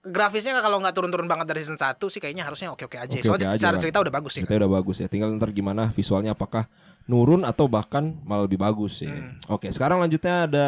grafisnya 0.00 0.56
kalau 0.64 0.80
nggak 0.80 0.96
turun-turun 0.96 1.28
banget 1.28 1.46
dari 1.52 1.60
season 1.60 1.76
1 1.76 2.00
sih 2.00 2.20
kayaknya 2.24 2.48
harusnya 2.48 2.72
oke-oke 2.72 2.96
aja. 2.96 3.12
Oke-oke 3.20 3.28
Soalnya 3.28 3.48
aja 3.52 3.56
secara 3.60 3.76
kan. 3.76 3.82
cerita 3.84 3.98
udah 4.00 4.12
bagus 4.12 4.32
sih. 4.34 4.42
Kita 4.42 4.56
udah 4.56 4.70
bagus 4.80 4.96
ya. 4.98 5.06
Tinggal 5.12 5.28
ntar 5.36 5.52
gimana 5.52 5.92
visualnya 5.92 6.32
apakah 6.32 6.64
nurun 7.04 7.44
atau 7.44 7.68
bahkan 7.68 8.16
malah 8.24 8.48
lebih 8.48 8.56
bagus 8.56 9.04
ya. 9.04 9.12
Hmm. 9.12 9.36
Oke, 9.50 9.68
sekarang 9.70 10.00
lanjutnya 10.00 10.48
ada 10.48 10.66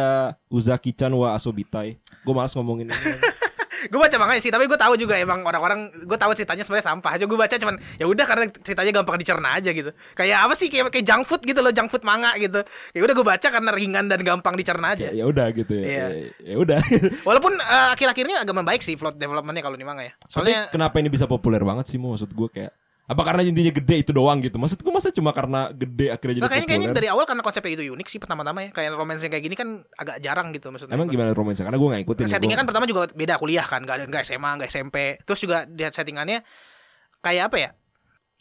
Uzaki-chan 0.52 1.10
wa 1.16 1.32
Asobitai. 1.32 1.96
Gue 2.22 2.34
malas 2.36 2.52
ngomongin 2.52 2.92
ini. 2.92 3.00
gue 3.88 3.98
baca 3.98 4.16
makanya 4.20 4.42
sih, 4.42 4.52
tapi 4.52 4.68
gue 4.68 4.78
tahu 4.78 4.94
juga 5.00 5.18
emang 5.18 5.42
orang-orang 5.42 5.90
gue 6.04 6.18
tahu 6.18 6.32
ceritanya 6.36 6.62
sebenarnya 6.62 6.86
sampah 6.92 7.10
aja. 7.16 7.24
Gue 7.24 7.38
baca 7.38 7.54
cuman 7.56 7.74
ya 7.96 8.04
udah 8.06 8.24
karena 8.26 8.44
ceritanya 8.50 8.92
gampang 9.02 9.16
dicerna 9.18 9.48
aja 9.58 9.70
gitu. 9.72 9.90
Kayak 10.14 10.38
apa 10.44 10.54
sih 10.54 10.68
kayak 10.68 10.92
kayak 10.92 11.06
junk 11.06 11.24
food 11.24 11.42
gitu 11.42 11.60
loh, 11.64 11.72
junk 11.72 11.88
food 11.88 12.04
manga 12.04 12.30
gitu. 12.36 12.60
Ya 12.92 13.00
udah 13.02 13.14
gue 13.16 13.26
baca 13.26 13.48
karena 13.48 13.70
ringan 13.72 14.04
dan 14.06 14.20
gampang 14.20 14.54
dicerna 14.54 14.94
aja. 14.94 15.08
ya 15.08 15.22
ya 15.22 15.24
udah 15.24 15.46
gitu 15.54 15.72
ya. 15.78 15.84
Iya. 15.86 16.06
Ya, 16.42 16.56
udah. 16.58 16.80
Walaupun 17.28 17.52
eh, 17.56 17.88
akhir-akhirnya 17.94 18.42
agak 18.42 18.54
membaik 18.54 18.82
sih 18.82 18.98
plot 18.98 19.16
developmentnya 19.16 19.62
kalau 19.62 19.78
di 19.78 19.86
manga 19.86 20.02
ya. 20.02 20.12
Tapi 20.18 20.30
Soalnya 20.30 20.60
kenapa 20.68 20.98
ini 20.98 21.08
bisa 21.08 21.30
populer 21.30 21.62
banget 21.62 21.86
sih 21.88 21.96
maksud 21.96 22.34
gue 22.34 22.48
kayak 22.50 22.74
apa 23.02 23.22
karena 23.26 23.42
intinya 23.42 23.74
gede 23.74 23.96
itu 24.06 24.10
doang 24.14 24.38
gitu? 24.38 24.56
Maksud 24.56 24.78
gue 24.78 24.92
masa 24.94 25.10
cuma 25.10 25.34
karena 25.34 25.74
gede 25.74 26.14
akhirnya 26.14 26.34
jadi 26.38 26.44
Nah, 26.46 26.50
kayaknya, 26.50 26.68
kayaknya 26.70 26.90
dari 26.94 27.08
awal 27.10 27.26
karena 27.26 27.42
konsepnya 27.42 27.74
itu 27.74 27.82
unik 27.90 28.08
sih 28.08 28.22
pertama-tama 28.22 28.62
ya. 28.62 28.70
Kayak 28.70 28.94
romance 28.94 29.20
yang 29.26 29.32
kayak 29.34 29.44
gini 29.44 29.56
kan 29.58 29.68
agak 29.98 30.22
jarang 30.22 30.54
gitu 30.54 30.70
maksudnya. 30.70 30.94
Emang 30.94 31.10
gimana 31.10 31.34
romansnya? 31.34 31.66
Karena 31.66 31.82
gue 31.82 31.88
gak 31.90 32.00
ngikutin. 32.06 32.22
ya, 32.24 32.30
settingnya 32.30 32.58
kan 32.62 32.66
pertama 32.70 32.86
juga 32.86 33.10
beda 33.12 33.34
kuliah 33.36 33.66
kan 33.66 33.82
nggak 33.82 33.96
ada 33.98 34.04
nggak 34.06 34.22
SMA 34.22 34.50
nggak 34.62 34.70
SMP 34.70 34.96
terus 35.26 35.40
juga 35.42 35.66
lihat 35.66 35.92
settingannya 35.92 36.46
kayak 37.18 37.50
apa 37.50 37.58
ya 37.58 37.70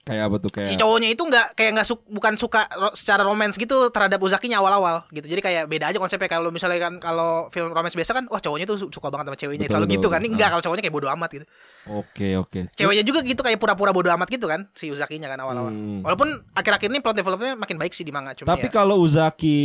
kayak 0.02 0.24
apa 0.26 0.36
tuh 0.42 0.50
si 0.50 0.56
kayak 0.58 0.82
cowoknya 0.82 1.10
itu 1.14 1.22
nggak 1.22 1.48
kayak 1.54 1.72
nggak 1.78 1.86
su- 1.86 2.06
bukan 2.10 2.34
suka 2.34 2.66
ro- 2.74 2.96
secara 2.98 3.22
romance 3.22 3.54
gitu 3.54 3.94
terhadap 3.94 4.18
Uzakinya 4.18 4.58
awal-awal 4.58 5.06
gitu 5.14 5.30
jadi 5.30 5.38
kayak 5.38 5.64
beda 5.70 5.94
aja 5.94 6.02
konsepnya 6.02 6.26
kalau 6.26 6.50
misalnya 6.50 6.82
kan 6.82 6.98
kalau 6.98 7.54
film 7.54 7.70
romance 7.70 7.94
biasa 7.94 8.18
kan 8.18 8.26
wah 8.26 8.42
cowoknya 8.42 8.66
tuh 8.66 8.82
su- 8.82 8.90
suka 8.90 9.14
banget 9.14 9.30
sama 9.30 9.38
ceweknya 9.38 9.70
Betul, 9.70 9.78
kalau 9.78 9.86
gitu 9.86 10.08
kan 10.10 10.20
ini 10.26 10.34
enggak 10.34 10.50
kalau 10.50 10.64
cowoknya 10.66 10.90
kayak 10.90 10.96
bodo 10.98 11.06
amat 11.14 11.30
gitu 11.38 11.46
Oke 11.84 12.36
oke. 12.36 12.70
ceweknya 12.72 13.02
juga 13.02 13.20
gitu 13.22 13.40
kayak 13.40 13.58
pura-pura 13.58 13.90
bodo 13.90 14.10
amat 14.12 14.28
gitu 14.28 14.46
kan 14.46 14.70
si 14.72 14.88
Uzakinya 14.88 15.26
kan 15.26 15.40
awal-awal 15.40 15.72
Hmm. 15.72 16.02
walaupun 16.02 16.30
akhir-akhir 16.52 16.88
ini 16.88 17.00
plot 17.00 17.16
developmentnya 17.16 17.56
makin 17.56 17.76
baik 17.76 17.92
sih 17.92 18.02
di 18.02 18.10
manga 18.10 18.34
cuma 18.34 18.52
Tapi 18.52 18.68
ya, 18.68 18.74
kalau 18.76 19.02
Uzaki 19.02 19.58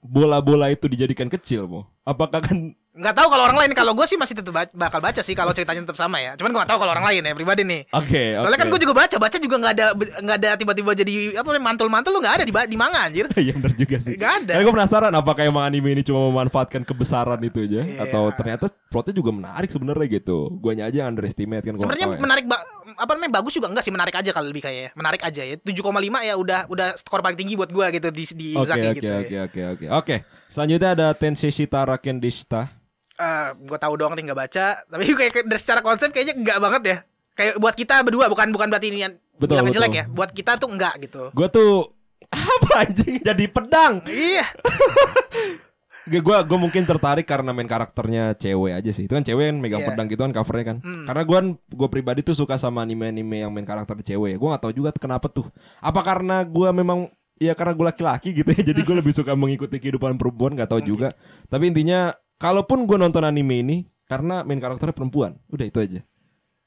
bola-bola 0.00 0.66
itu 0.68 0.86
dijadikan 0.86 1.28
kecil, 1.28 1.64
Mo. 1.64 1.86
Apakah 2.02 2.40
kan 2.40 2.56
nggak 2.90 3.14
tahu 3.14 3.28
kalau 3.30 3.46
orang 3.46 3.54
lain 3.56 3.72
kalau 3.72 3.94
gue 3.94 4.02
sih 4.02 4.18
masih 4.18 4.34
tetap 4.34 4.50
ba- 4.50 4.66
bakal 4.68 4.98
baca 4.98 5.22
sih 5.22 5.32
kalau 5.32 5.54
ceritanya 5.54 5.86
tetap 5.86 5.94
sama 5.94 6.18
ya 6.18 6.34
cuman 6.34 6.50
gue 6.50 6.58
nggak 6.58 6.68
tahu 6.68 6.80
kalau 6.82 6.90
orang 6.90 7.06
lain 7.06 7.22
ya 7.22 7.32
pribadi 7.32 7.62
nih 7.62 7.80
Oke, 7.86 8.34
oke. 8.34 8.42
Soalnya 8.42 8.58
kan 8.58 8.68
gue 8.68 8.80
juga 8.82 8.94
baca, 8.98 9.16
baca 9.16 9.36
juga 9.38 9.56
nggak 9.56 9.72
ada 9.72 9.86
nggak 10.20 10.36
ada 10.36 10.50
tiba-tiba 10.58 10.90
jadi 10.98 11.12
apa 11.38 11.48
mantul-mantul 11.56 12.10
lu 12.10 12.20
nggak 12.20 12.34
ada 12.34 12.44
di 12.44 12.52
di 12.52 12.76
manga 12.76 12.98
anjir. 13.00 13.30
Iya 13.38 13.54
benar 13.54 13.72
juga 13.74 13.96
sih. 13.96 14.18
Nggak 14.18 14.32
ada. 14.36 14.52
Karena 14.52 14.64
gue 14.66 14.74
penasaran 14.74 15.12
apakah 15.14 15.42
emang 15.46 15.64
anime 15.64 15.88
ini 15.92 16.02
cuma 16.02 16.28
memanfaatkan 16.28 16.82
kebesaran 16.82 17.38
itu 17.40 17.62
aja 17.62 17.80
Iya. 17.80 18.04
atau 18.04 18.22
ternyata 18.34 18.66
plotnya 18.90 19.14
juga 19.14 19.30
menarik 19.30 19.70
sebenarnya 19.70 20.06
gitu. 20.10 20.38
Guanya 20.58 20.84
aja 20.84 20.96
yang 21.00 21.14
underestimate 21.14 21.59
kan 21.62 21.74
Sebenarnya 21.76 22.06
nggak 22.06 22.14
tahu 22.14 22.20
ya. 22.20 22.26
menarik 22.26 22.44
ba- 22.44 22.64
apa 22.90 23.10
namanya 23.14 23.32
bagus 23.36 23.52
juga 23.54 23.68
enggak 23.68 23.84
sih 23.84 23.92
menarik 23.92 24.14
aja 24.14 24.30
kalau 24.30 24.48
lebih 24.48 24.62
kayak 24.62 24.80
ya. 24.80 24.90
menarik 24.92 25.20
aja 25.20 25.42
ya. 25.42 25.54
7,5 25.56 25.76
ya 26.20 26.34
udah 26.34 26.60
udah 26.66 26.88
skor 26.96 27.20
paling 27.20 27.36
tinggi 27.36 27.54
buat 27.54 27.68
gua 27.68 27.88
gitu 27.88 28.08
di 28.08 28.24
di 28.32 28.48
Uzaki 28.52 28.80
oke 28.82 28.96
gitu. 28.96 29.10
oke 29.10 29.36
oke 29.40 29.60
oke. 29.66 29.86
Oke. 29.94 30.16
Selanjutnya 30.46 30.88
ada 30.92 31.06
Tensei 31.12 31.50
Taraken 31.52 32.18
Deshita. 32.18 32.68
Eh, 33.14 33.48
gua 33.64 33.76
tahu 33.76 33.94
doang 33.94 34.16
nih 34.16 34.24
nggak 34.26 34.38
baca, 34.38 34.66
tapi 34.82 35.04
kayak 35.18 35.44
dari 35.44 35.60
secara 35.60 35.80
konsep 35.80 36.08
kayaknya 36.08 36.34
enggak 36.34 36.58
banget 36.58 36.82
ya. 36.82 36.96
Kayak 37.30 37.54
buat 37.56 37.72
kita 37.72 37.94
berdua 38.00 38.26
bukan 38.26 38.50
bukan 38.50 38.68
berarti 38.68 38.88
ini 38.88 38.98
yang 39.00 39.14
Betul, 39.36 39.56
bilangnya 39.56 39.74
jelek 39.76 39.88
betul. 39.88 40.00
ya. 40.00 40.04
Buat 40.10 40.30
kita 40.32 40.50
tuh 40.56 40.68
enggak 40.68 40.94
gitu. 41.00 41.22
Gue 41.32 41.48
tuh 41.48 41.72
apa 42.28 42.84
anjing 42.84 43.20
jadi 43.20 43.44
pedang. 43.46 44.04
Iya. 44.04 44.44
Gue 46.08 46.20
gua, 46.24 46.40
gua 46.40 46.58
mungkin 46.58 46.88
tertarik 46.88 47.28
karena 47.28 47.52
main 47.52 47.68
karakternya 47.68 48.32
cewek 48.38 48.72
aja 48.72 48.90
sih. 48.94 49.04
Itu 49.04 49.12
kan 49.12 49.24
cewek 49.26 49.52
kan 49.52 49.56
megang 49.60 49.82
Iya. 49.84 49.88
pedang 49.92 50.06
gitu 50.08 50.20
kan 50.24 50.32
covernya 50.32 50.64
kan. 50.64 50.76
Hmm. 50.80 51.04
Karena 51.04 51.22
gua 51.28 51.38
gua 51.76 51.88
pribadi 51.92 52.20
tuh 52.24 52.32
suka 52.32 52.56
sama 52.56 52.80
anime-anime 52.80 53.44
yang 53.44 53.52
main 53.52 53.68
karakter 53.68 54.00
cewek. 54.00 54.40
Gua 54.40 54.56
nggak 54.56 54.62
tahu 54.64 54.72
juga 54.72 54.90
kenapa 54.96 55.28
tuh. 55.28 55.46
Apa 55.84 56.00
karena 56.00 56.40
gua 56.48 56.72
memang 56.72 57.12
ya 57.40 57.56
karena 57.56 57.72
gue 57.72 57.86
laki-laki 57.88 58.28
gitu 58.32 58.48
ya. 58.52 58.60
Jadi 58.72 58.80
gue 58.84 58.96
lebih 59.00 59.12
suka 59.16 59.32
mengikuti 59.32 59.76
kehidupan 59.80 60.16
perempuan 60.20 60.56
nggak 60.56 60.70
tahu 60.72 60.80
juga. 60.84 61.12
Tapi 61.48 61.68
intinya 61.72 62.16
kalaupun 62.40 62.88
gua 62.88 62.96
nonton 63.00 63.24
anime 63.24 63.60
ini 63.60 63.76
karena 64.08 64.42
main 64.42 64.58
karakternya 64.58 64.96
perempuan, 64.96 65.38
udah 65.52 65.66
itu 65.68 65.78
aja. 65.78 66.00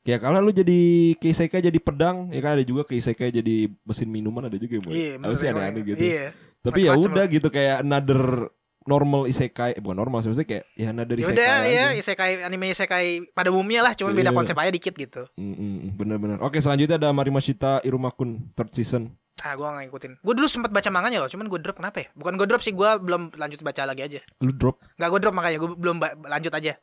Kayak 0.03 0.19
kalau 0.19 0.39
lu 0.43 0.51
jadi 0.51 0.79
keisekai 1.15 1.63
jadi 1.63 1.79
pedang, 1.79 2.27
ya 2.31 2.39
kan 2.43 2.59
ada 2.59 2.63
juga 2.63 2.83
keisekai 2.83 3.31
jadi 3.31 3.71
mesin 3.87 4.11
minuman 4.11 4.51
ada 4.51 4.59
juga 4.59 4.83
ya. 4.83 5.15
Iya, 5.19 5.35
sih 5.35 5.47
emang. 5.47 5.63
aneh-aneh 5.63 5.83
gitu. 5.87 6.03
Iya. 6.03 6.25
Tapi 6.63 6.79
ya 6.87 6.91
udah 6.95 7.25
gitu 7.27 7.47
kayak 7.47 7.83
another 7.83 8.51
normal 8.85 9.25
isekai, 9.25 9.73
eh, 9.73 9.81
bukan 9.81 9.95
normal 9.95 10.19
sih 10.19 10.27
maksudnya 10.27 10.49
kayak 10.49 10.65
ya 10.73 10.87
another 10.89 11.15
Ya 11.15 11.21
isekai. 11.21 11.35
udah 11.35 11.45
ya 11.47 11.63
aja. 11.63 11.85
isekai 11.95 12.31
anime 12.41 12.65
isekai 12.69 13.07
pada 13.29 13.49
umumnya 13.49 13.81
lah, 13.81 13.93
cuman 13.93 14.11
beda 14.11 14.29
Iya. 14.29 14.37
konsep 14.37 14.55
aja 14.55 14.69
dikit 14.69 14.93
gitu. 14.93 15.23
Mm, 15.35 15.55
mm, 15.55 15.77
bener-bener. 15.93 16.37
Oke 16.39 16.57
selanjutnya 16.57 16.97
ada 16.97 17.09
Marimashita 17.09 17.79
Irumakun 17.81 18.53
third 18.53 18.71
season. 18.71 19.15
Ah, 19.39 19.53
gua 19.53 19.75
gak 19.75 19.87
ngikutin. 19.87 20.11
Gue 20.19 20.33
dulu 20.33 20.47
sempat 20.47 20.71
baca 20.71 20.87
manganya 20.87 21.19
loh, 21.19 21.27
cuman 21.27 21.45
gue 21.45 21.59
drop 21.59 21.75
kenapa 21.75 21.99
ya? 21.99 22.07
Bukan 22.13 22.37
gue 22.37 22.47
drop 22.47 22.61
sih, 22.61 22.71
gue 22.71 22.89
belum 22.97 23.27
lanjut 23.33 23.59
baca 23.59 23.83
lagi 23.83 24.01
aja. 24.01 24.19
Lu 24.39 24.51
drop. 24.51 24.79
Nggak 24.95 25.09
gue 25.09 25.19
drop 25.19 25.35
makanya 25.35 25.57
gue 25.59 25.69
belum 25.73 25.97
ba- 25.97 26.15
lanjut 26.23 26.47
aja. 26.49 26.79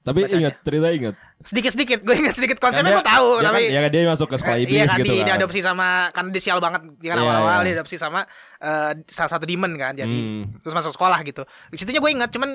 Tapi 0.00 0.24
Baca 0.24 0.32
ingat 0.32 0.54
cerita 0.64 0.88
ingat. 0.88 1.14
Sedikit-sedikit, 1.40 1.98
gue 2.00 2.16
ingat 2.16 2.32
sedikit 2.32 2.56
konsepnya 2.56 2.88
Kan 2.88 2.96
gue 2.96 3.06
tahu, 3.06 3.28
dia, 3.36 3.44
tapi 3.44 3.62
kan, 3.62 3.72
ya 3.72 3.80
kan 3.80 3.90
dia 3.92 4.00
masuk 4.08 4.28
ke 4.28 4.36
sekolah 4.40 4.56
Eh, 4.56 4.64
iblis 4.64 4.72
iya 4.74 4.84
kan 4.86 4.96
gitu 4.96 5.04
di, 5.04 5.16
kan. 5.16 5.26
diadopsi 5.28 5.58
sama 5.60 5.88
kan 6.10 6.24
dia 6.28 6.40
sial 6.40 6.56
banget 6.58 6.80
dia 6.96 7.08
kan 7.10 7.16
Iya, 7.16 7.24
awal-awal 7.26 7.60
dia 7.60 7.68
diadopsi 7.70 7.96
sama 7.96 8.20
eh, 8.58 8.92
salah 9.06 9.30
satu 9.30 9.44
demon 9.44 9.72
kan 9.74 9.92
jadi 9.92 10.08
Hmm. 10.08 10.56
terus 10.58 10.72
masuk 10.72 10.92
sekolah 10.92 11.20
gitu. 11.20 11.44
Di 11.68 11.76
situnya 11.76 12.00
gue 12.00 12.12
ingat 12.12 12.32
cuman 12.32 12.50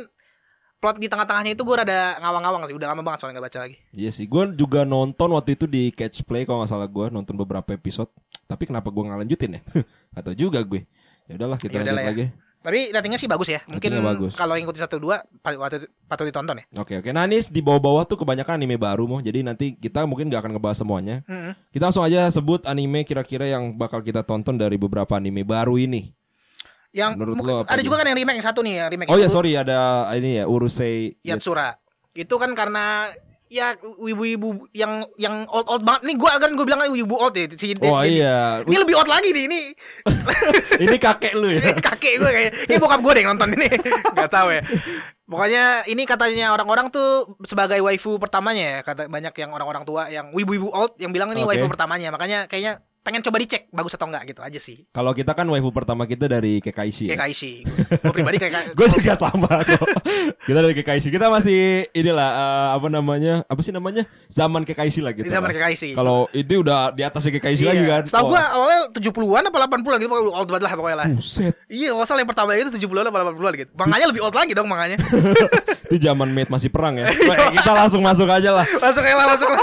plot 0.76 0.98
di 0.98 1.08
tengah-tengahnya 1.08 1.54
itu 1.54 1.62
gue 1.62 1.76
rada 1.76 2.18
ngawang-ngawang 2.20 2.62
sih 2.66 2.74
udah 2.74 2.88
lama 2.90 3.02
banget 3.02 3.20
soalnya 3.22 3.38
nggak 3.38 3.48
baca 3.48 3.60
lagi. 3.62 3.76
Iya 3.92 4.10
sih, 4.10 4.26
gue 4.26 4.44
juga 4.54 4.82
nonton 4.84 5.30
waktu 5.32 5.54
itu 5.54 5.66
di 5.66 5.90
Catch 5.90 6.26
Play 6.26 6.44
kalau 6.44 6.62
nggak 6.62 6.72
salah 6.72 6.86
gue 6.86 7.06
nonton 7.10 7.34
beberapa 7.36 7.70
episode. 7.72 8.10
Tapi 8.46 8.66
kenapa 8.66 8.90
gue 8.90 9.02
nggak 9.02 9.20
lanjutin 9.22 9.58
ya? 9.58 9.62
Atau 10.18 10.34
juga 10.34 10.62
gue. 10.62 10.86
Ya 11.26 11.38
udahlah 11.38 11.58
kita 11.58 11.74
Ya 11.74 11.82
lanjut 11.82 11.94
ya. 11.96 12.06
lagi. 12.06 12.26
Tapi 12.66 12.90
ratingnya 12.90 13.22
sih 13.22 13.30
bagus 13.30 13.54
ya. 13.54 13.62
Mungkin 13.70 13.94
kalau 14.34 14.58
ngikutin 14.58 14.82
satu 14.90 14.98
dua 14.98 15.22
patut 15.46 15.86
patut 16.10 16.26
ditonton 16.26 16.58
ya. 16.58 16.66
Oke 16.82 16.98
oke. 16.98 17.14
Nah 17.14 17.30
ini 17.30 17.38
di 17.46 17.62
bawah-bawah 17.62 18.10
tuh 18.10 18.18
kebanyakan 18.18 18.58
anime 18.58 18.82
baru 18.82 19.06
mau. 19.06 19.22
Jadi 19.22 19.46
nanti 19.46 19.78
kita 19.78 20.02
mungkin 20.10 20.34
nggak 20.34 20.42
akan 20.42 20.52
ngebahas 20.58 20.82
semuanya. 20.82 21.22
Mm-mm. 21.30 21.54
Kita 21.70 21.94
langsung 21.94 22.02
aja 22.02 22.26
sebut 22.34 22.66
anime 22.66 23.06
kira-kira 23.06 23.46
yang 23.46 23.78
bakal 23.78 24.02
kita 24.02 24.26
tonton 24.26 24.58
dari 24.58 24.82
beberapa 24.82 25.14
anime 25.14 25.46
baru 25.46 25.78
ini. 25.78 26.10
Yang 26.90 27.12
Menurut 27.22 27.36
lo 27.46 27.56
ada 27.70 27.82
juga 27.86 28.02
kan 28.02 28.10
yang 28.10 28.18
remake 28.18 28.42
yang 28.42 28.48
satu 28.50 28.66
nih 28.66 28.74
ya 28.82 28.86
remake 28.90 29.10
Oh 29.14 29.20
ya 29.22 29.30
yang 29.30 29.34
sorry 29.36 29.52
ada 29.54 30.10
ini 30.18 30.42
ya 30.42 30.50
Urusei 30.50 31.22
Yatsura. 31.22 31.78
Itu 32.18 32.42
kan 32.42 32.50
karena 32.58 33.14
ya 33.56 33.72
wibu-wibu 33.80 34.68
yang 34.76 35.08
yang 35.16 35.48
old 35.48 35.64
old 35.72 35.84
banget 35.88 36.12
nih 36.12 36.16
gua 36.20 36.36
kan 36.36 36.52
gue 36.52 36.66
bilang 36.68 36.84
wibu 36.92 37.16
old 37.16 37.32
ya 37.32 37.48
si 37.56 37.72
Oh 37.80 38.04
Denny. 38.04 38.20
iya. 38.20 38.60
Ini 38.68 38.76
lebih 38.84 39.00
old 39.00 39.08
lagi 39.08 39.32
nih 39.32 39.44
ini. 39.48 39.62
ini 40.84 40.98
kakek 41.00 41.34
lu 41.40 41.48
ya. 41.56 41.64
Ini 41.72 41.80
kakek 41.80 42.14
gue 42.20 42.32
kayak 42.36 42.52
ini 42.68 42.76
bokap 42.76 43.00
gue 43.00 43.12
deh 43.16 43.22
yang 43.24 43.32
nonton 43.40 43.56
ini. 43.56 43.68
Gak 44.20 44.28
tahu 44.28 44.52
ya. 44.52 44.62
Pokoknya 45.26 45.88
ini 45.88 46.04
katanya 46.04 46.52
orang-orang 46.52 46.92
tuh 46.92 47.40
sebagai 47.48 47.80
waifu 47.80 48.20
pertamanya 48.20 48.66
ya. 48.78 48.80
Kata 48.84 49.08
banyak 49.08 49.32
yang 49.40 49.56
orang-orang 49.56 49.88
tua 49.88 50.12
yang 50.12 50.36
wibu-wibu 50.36 50.70
old 50.76 50.94
yang 51.00 51.16
bilang 51.16 51.32
ini 51.32 51.48
Oke. 51.48 51.56
waifu 51.56 51.72
pertamanya. 51.72 52.12
Makanya 52.12 52.52
kayaknya 52.52 52.84
pengen 53.06 53.22
coba 53.22 53.38
dicek 53.38 53.70
bagus 53.70 53.94
atau 53.94 54.10
enggak 54.10 54.34
gitu 54.34 54.42
aja 54.42 54.58
sih. 54.58 54.82
Kalau 54.90 55.14
kita 55.14 55.38
kan 55.38 55.46
waifu 55.46 55.70
pertama 55.70 56.10
kita 56.10 56.26
dari. 56.26 56.58
Kayak 56.58 56.90
Ya? 57.06 57.14
Kaishi. 57.14 57.62
Gue 58.02 58.10
pribadi 58.12 58.42
kayak 58.42 58.66
Gue 58.78 58.90
juga 58.90 59.14
sama 59.14 59.62
kok. 59.62 59.86
kita 60.50 60.60
dari 60.60 60.74
Kekaishi. 60.74 61.14
Kita 61.14 61.30
masih 61.30 61.86
inilah 61.94 62.30
eh, 62.34 62.68
apa 62.82 62.88
namanya? 62.90 63.46
Apa 63.46 63.62
sih 63.62 63.70
namanya? 63.70 64.10
Zaman 64.26 64.66
Kekaishi 64.66 65.06
lah 65.06 65.14
gitu. 65.14 65.30
zaman 65.30 65.54
Kaishi. 65.54 65.94
Kalau 65.94 66.26
itu 66.34 66.66
udah 66.66 66.90
di 66.92 67.06
atasnya 67.06 67.38
Kekaishi 67.38 67.64
lagi 67.64 67.86
kan. 67.86 68.02
Setahu 68.10 68.34
gua 68.34 68.42
awalnya 68.50 68.80
70-an 68.98 69.44
apa 69.54 69.58
80-an 69.70 69.98
gitu 70.02 70.10
pokoknya 70.10 70.34
old 70.34 70.50
banget 70.50 70.64
lah 70.66 70.72
pokoknya 70.74 70.98
lah. 70.98 71.08
Buset. 71.14 71.54
Iya, 71.70 71.90
nggak 71.94 72.08
salah 72.10 72.20
yang 72.26 72.30
pertama 72.34 72.50
itu 72.58 72.70
70-an 72.74 73.06
apa 73.14 73.18
80-an 73.38 73.54
gitu. 73.54 73.72
Manganya 73.78 74.06
lebih 74.10 74.22
old 74.26 74.36
lagi 74.36 74.52
dong 74.58 74.68
manganya. 74.68 74.98
Itu 75.86 76.02
zaman 76.02 76.34
mate 76.34 76.50
masih 76.50 76.74
perang 76.74 76.98
ya. 76.98 77.06
Baik, 77.06 77.62
kita 77.62 77.72
langsung 77.78 78.02
masuk 78.02 78.26
aja 78.26 78.50
lah. 78.50 78.66
masuk 78.66 79.06
aja 79.06 79.16
lah, 79.22 79.28
masuk 79.30 79.50
lah. 79.54 79.62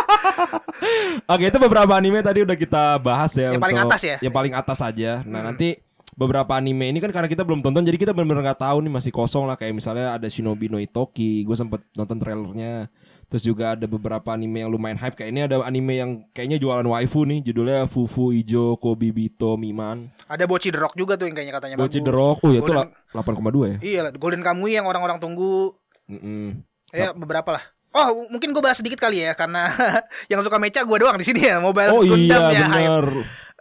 Oke, 1.34 1.50
itu 1.50 1.58
beberapa 1.58 1.92
anime 1.98 2.22
tadi 2.22 2.46
udah 2.46 2.54
kita 2.54 2.98
bahas 3.02 3.31
ya. 3.34 3.48
Yang 3.52 3.62
paling 3.62 3.78
untuk- 3.78 3.92
atas 3.92 4.02
ya? 4.02 4.16
Yang 4.20 4.34
paling 4.34 4.52
atas 4.54 4.78
aja. 4.80 5.10
Nah, 5.24 5.40
nanti 5.42 5.68
beberapa 6.12 6.52
anime 6.52 6.92
ini 6.92 7.00
kan 7.00 7.08
karena 7.08 7.24
kita 7.24 7.40
belum 7.40 7.64
tonton 7.64 7.88
jadi 7.88 7.96
kita 7.96 8.12
benar-benar 8.12 8.52
nggak 8.52 8.60
tahu 8.68 8.84
nih 8.84 8.92
masih 8.92 9.08
kosong 9.08 9.48
lah 9.48 9.56
kayak 9.56 9.72
misalnya 9.72 10.12
ada 10.12 10.28
Shinobi 10.28 10.68
no 10.68 10.76
Itoki 10.76 11.40
gue 11.40 11.56
sempet 11.56 11.80
nonton 11.96 12.20
trailernya 12.20 12.92
terus 13.32 13.40
juga 13.40 13.72
ada 13.72 13.88
beberapa 13.88 14.28
anime 14.28 14.60
yang 14.60 14.68
lumayan 14.68 15.00
hype 15.00 15.16
kayak 15.16 15.32
ini 15.32 15.40
ada 15.40 15.64
anime 15.64 15.96
yang 15.96 16.10
kayaknya 16.36 16.60
jualan 16.60 16.84
waifu 16.84 17.24
nih 17.24 17.40
judulnya 17.40 17.88
Fufu 17.88 18.28
Ijo 18.28 18.76
Kobibito 18.76 19.56
Miman 19.56 20.12
Ada 20.28 20.44
Bochi 20.44 20.68
The 20.68 20.84
Rock 20.84 21.00
juga 21.00 21.16
tuh 21.16 21.32
yang 21.32 21.34
kayaknya 21.34 21.54
katanya 21.56 21.76
Bochi 21.80 22.04
bagus. 22.04 22.04
The 22.04 22.12
Rock 22.12 22.36
oh 22.44 22.50
ya 22.52 22.60
itu 22.60 22.64
Golden- 22.68 22.92
lah 22.92 23.24
8,2 23.24 23.64
ya 23.64 23.76
Iya, 23.80 24.00
Golden 24.12 24.42
Kamui 24.44 24.76
yang 24.76 24.84
orang-orang 24.84 25.16
tunggu. 25.16 25.80
Mm-mm. 26.12 26.60
Ya, 26.92 27.16
beberapa 27.16 27.56
lah. 27.56 27.64
Oh, 27.92 28.24
mungkin 28.28 28.50
gue 28.50 28.60
bahas 28.60 28.80
sedikit 28.80 28.96
kali 28.98 29.20
ya 29.20 29.32
karena 29.32 29.68
yang 30.32 30.40
suka 30.40 30.56
mecha 30.56 30.80
gue 30.80 30.96
doang 30.96 31.16
di 31.16 31.24
sini 31.24 31.44
ya. 31.44 31.60
Mobile 31.60 31.92
oh 31.92 32.00
Gundam 32.00 32.40
iya 32.48 32.56
ya. 32.56 32.66
bener? 32.66 33.06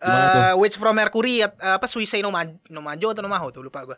Eh, 0.02 0.54
Witch 0.56 0.76
from 0.76 0.96
Mercury 0.96 1.44
at- 1.44 1.60
apa 1.60 1.86
Suisei 1.86 2.20
no, 2.20 2.32
Ma- 2.32 2.48
no 2.68 2.80
Majo 2.80 3.12
atau 3.12 3.20
no 3.20 3.28
Maho 3.28 3.52
tuh 3.52 3.62
lupa 3.62 3.84
gue. 3.84 3.98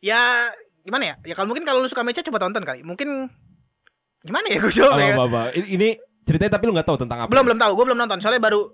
Ya 0.00 0.48
gimana 0.82 1.04
ya? 1.04 1.14
Ya 1.22 1.34
kalau 1.36 1.46
mungkin 1.46 1.62
kalau 1.62 1.78
lu 1.78 1.86
suka 1.86 2.00
mecha 2.00 2.24
coba 2.24 2.40
tonton 2.40 2.64
kali. 2.64 2.80
Mungkin 2.80 3.28
gimana 4.18 4.46
ya 4.48 4.58
gue 4.58 4.72
coba 4.72 4.94
Apa, 4.94 5.04
ya. 5.04 5.14
apa. 5.14 5.42
Ini, 5.54 5.66
ini 5.70 5.88
ceritanya 6.24 6.52
tapi 6.54 6.64
lu 6.66 6.72
nggak 6.72 6.88
tahu 6.88 6.98
tentang 6.98 7.18
apa 7.22 7.30
Belum 7.30 7.44
belum 7.46 7.58
tahu, 7.58 7.72
gue 7.72 7.84
belum 7.86 7.98
nonton. 7.98 8.18
Soalnya 8.18 8.40
baru 8.40 8.66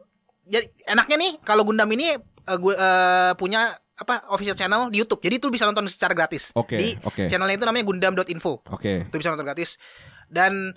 jadi 0.45 0.65
enaknya 0.87 1.17
nih 1.19 1.33
kalau 1.43 1.67
Gundam 1.67 1.91
ini 1.91 2.15
eh, 2.15 2.19
gue 2.57 2.75
eh, 2.75 3.33
punya 3.35 3.69
apa 3.95 4.27
official 4.31 4.55
channel 4.55 4.89
di 4.89 4.99
YouTube. 4.99 5.21
Jadi 5.21 5.37
itu 5.37 5.47
bisa 5.51 5.67
nonton 5.67 5.85
secara 5.87 6.15
gratis. 6.15 6.51
Oke, 6.55 6.75
Di 6.75 6.97
oke. 6.99 7.27
channelnya 7.27 7.55
itu 7.55 7.63
namanya 7.63 7.85
gundam.info. 7.85 8.63
oke 8.67 9.07
Itu 9.07 9.17
bisa 9.19 9.31
nonton 9.31 9.45
gratis. 9.45 9.77
Dan 10.29 10.75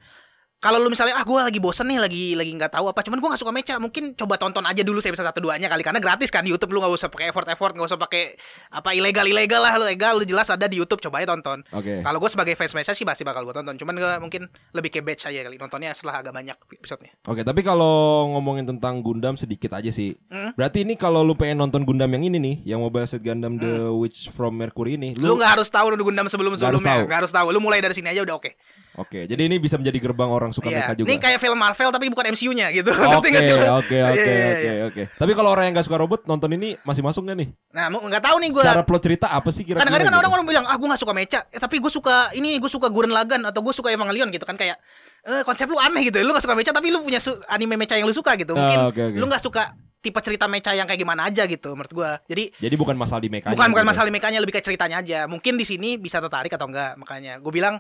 kalau 0.57 0.81
lu 0.81 0.89
misalnya 0.89 1.13
ah 1.13 1.21
gue 1.21 1.37
lagi 1.37 1.61
bosen 1.61 1.85
nih 1.85 2.01
lagi 2.01 2.23
lagi 2.33 2.49
nggak 2.49 2.73
tahu 2.73 2.89
apa 2.89 3.05
cuman 3.05 3.21
gue 3.21 3.29
nggak 3.29 3.41
suka 3.45 3.53
mecha 3.53 3.77
mungkin 3.77 4.17
coba 4.17 4.41
tonton 4.41 4.65
aja 4.65 4.81
dulu 4.81 4.97
saya 4.97 5.13
bisa 5.13 5.21
satu 5.21 5.37
duanya 5.37 5.69
kali 5.69 5.85
karena 5.85 6.01
gratis 6.01 6.33
kan 6.33 6.41
di 6.41 6.49
YouTube 6.49 6.73
lu 6.73 6.81
nggak 6.81 6.97
usah 6.97 7.13
pakai 7.13 7.29
effort 7.29 7.45
effort 7.45 7.77
nggak 7.77 7.85
usah 7.85 8.01
pakai 8.01 8.33
apa 8.73 8.89
ilegal 8.97 9.29
ilegal 9.29 9.61
lah 9.61 9.77
lu 9.77 9.85
legal 9.85 10.17
lu 10.17 10.25
jelas 10.25 10.49
ada 10.49 10.65
di 10.65 10.81
YouTube 10.81 10.97
coba 10.97 11.21
aja 11.21 11.29
tonton 11.29 11.61
oke 11.61 12.01
kalau 12.01 12.17
gue 12.17 12.29
sebagai 12.33 12.57
fans 12.57 12.73
mecha 12.73 12.97
sih 12.97 13.05
pasti 13.05 13.21
bakal 13.21 13.45
gue 13.45 13.53
tonton 13.53 13.77
cuman 13.77 14.01
gue 14.01 14.11
mungkin 14.17 14.41
lebih 14.73 14.97
ke 14.97 15.05
batch 15.05 15.29
aja 15.29 15.45
kali 15.45 15.61
nontonnya 15.61 15.93
setelah 15.93 16.25
agak 16.25 16.33
banyak 16.33 16.57
episodenya 16.73 17.13
Oke, 17.29 17.45
tapi 17.45 17.61
kalau 17.61 18.25
ngomongin 18.33 18.65
tentang 18.65 19.05
Gundam 19.05 19.37
sedikit 19.37 19.77
aja 19.77 19.91
sih. 19.93 20.15
Hmm. 20.31 20.55
Berarti 20.57 20.87
ini 20.87 20.97
kalau 20.97 21.21
lu 21.21 21.35
pengen 21.35 21.59
nonton 21.59 21.83
Gundam 21.83 22.07
yang 22.07 22.23
ini 22.23 22.39
nih, 22.39 22.55
yang 22.65 22.79
Mobile 22.79 23.03
Suit 23.05 23.19
Gundam 23.19 23.59
The 23.59 23.91
Witch 23.91 24.31
from 24.31 24.55
Mercury 24.57 24.95
ini, 24.95 25.11
Hmm. 25.13 25.27
lu 25.27 25.35
nggak 25.37 25.59
harus 25.59 25.67
tahu 25.69 25.91
Gundam 26.01 26.25
sebelum 26.31 26.55
sebelumnya 26.55 27.03
nggak 27.05 27.19
harus 27.27 27.33
tahu 27.35 27.51
lu 27.53 27.59
mulai 27.59 27.77
dari 27.83 27.93
sini 27.93 28.09
aja 28.09 28.23
udah 28.23 28.39
oke 28.39 28.51
Oke, 28.97 29.29
jadi 29.29 29.45
ini 29.45 29.61
bisa 29.61 29.77
menjadi 29.77 30.01
gerbang 30.01 30.25
orang 30.25 30.49
suka 30.49 30.67
Iya. 30.67 30.81
mecha 30.81 30.93
juga. 30.97 31.05
ini 31.05 31.21
kayak 31.21 31.37
film 31.37 31.53
Marvel 31.53 31.93
tapi 31.93 32.09
bukan 32.09 32.33
MCU-nya 32.33 32.73
gitu 32.73 32.89
Oke, 33.21 33.29
oke, 33.29 33.29
Iya, 33.29 33.77
oke, 33.77 33.93
iya, 33.93 34.05
oke, 34.09 34.33
iya. 34.65 34.83
oke. 34.89 35.03
Tapi 35.13 35.31
kalau 35.31 35.49
orang 35.53 35.69
yang 35.69 35.77
gak 35.77 35.85
suka 35.85 35.97
robot 35.97 36.25
nonton 36.25 36.49
ini 36.51 36.73
masih 36.81 37.05
masuk 37.05 37.21
gak 37.23 37.37
nih? 37.37 37.49
nah 37.69 37.87
nggak 37.87 38.23
tahu 38.25 38.37
nih 38.41 38.49
gue 38.49 38.63
Secara 38.65 38.81
plot 38.81 39.01
cerita 39.05 39.27
apa 39.29 39.49
sih 39.53 39.61
kira-kira? 39.61 39.85
Kadang-kadang 39.85 40.09
kan 40.09 40.11
gitu? 40.11 40.21
orang-orang 40.25 40.45
bilang, 40.49 40.65
ah 40.65 40.75
gue 40.75 40.87
gak 40.89 40.97
suka 40.97 41.13
mecha, 41.13 41.39
eh, 41.47 41.61
tapi 41.61 41.77
gue 41.77 41.91
suka 41.93 42.33
ini, 42.33 42.57
gue 42.57 42.67
suka 42.67 42.89
Gurren 42.89 43.13
Lagann 43.13 43.45
atau 43.45 43.61
gue 43.61 43.69
suka 43.71 43.93
Evangelion 43.93 44.33
gitu 44.33 44.43
kan 44.43 44.57
kayak 44.57 44.81
eh, 45.23 45.41
konsep 45.45 45.69
lu 45.69 45.77
aneh 45.77 46.01
gitu. 46.09 46.17
Lu 46.25 46.33
gak 46.33 46.41
suka 46.41 46.57
mecha 46.57 46.73
tapi 46.73 46.89
lu 46.89 47.05
punya 47.05 47.21
anime 47.47 47.77
mecha 47.77 47.93
yang 47.93 48.09
lu 48.09 48.15
suka 48.17 48.33
gitu. 48.33 48.57
Mungkin 48.57 48.79
Ah, 48.81 48.89
oke, 48.89 49.01
oke. 49.13 49.17
lu 49.21 49.25
gak 49.29 49.43
suka 49.45 49.63
tipe 49.97 50.17
cerita 50.21 50.49
mecha 50.49 50.73
yang 50.73 50.89
kayak 50.89 50.97
gimana 50.97 51.29
aja 51.29 51.45
gitu 51.45 51.73
menurut 51.73 51.93
gue. 51.93 52.11
Jadi 52.33 52.43
Jadi 52.65 52.75
bukan 52.77 52.97
masalah 52.97 53.21
di 53.21 53.29
mekanya. 53.29 53.53
bukan 53.53 53.69
bukan 53.69 53.83
gitu. 53.83 53.91
masalah 53.93 54.09
mekanya 54.09 54.39
lebih 54.41 54.57
kayak 54.57 54.65
ceritanya 54.65 54.97
aja. 55.05 55.19
Mungkin 55.25 55.53
di 55.53 55.65
sini 55.69 55.97
bisa 55.97 56.17
tertarik 56.17 56.49
atau 56.49 56.65
enggak. 56.65 56.97
Makanya 56.97 57.37
gue 57.37 57.51
bilang 57.53 57.77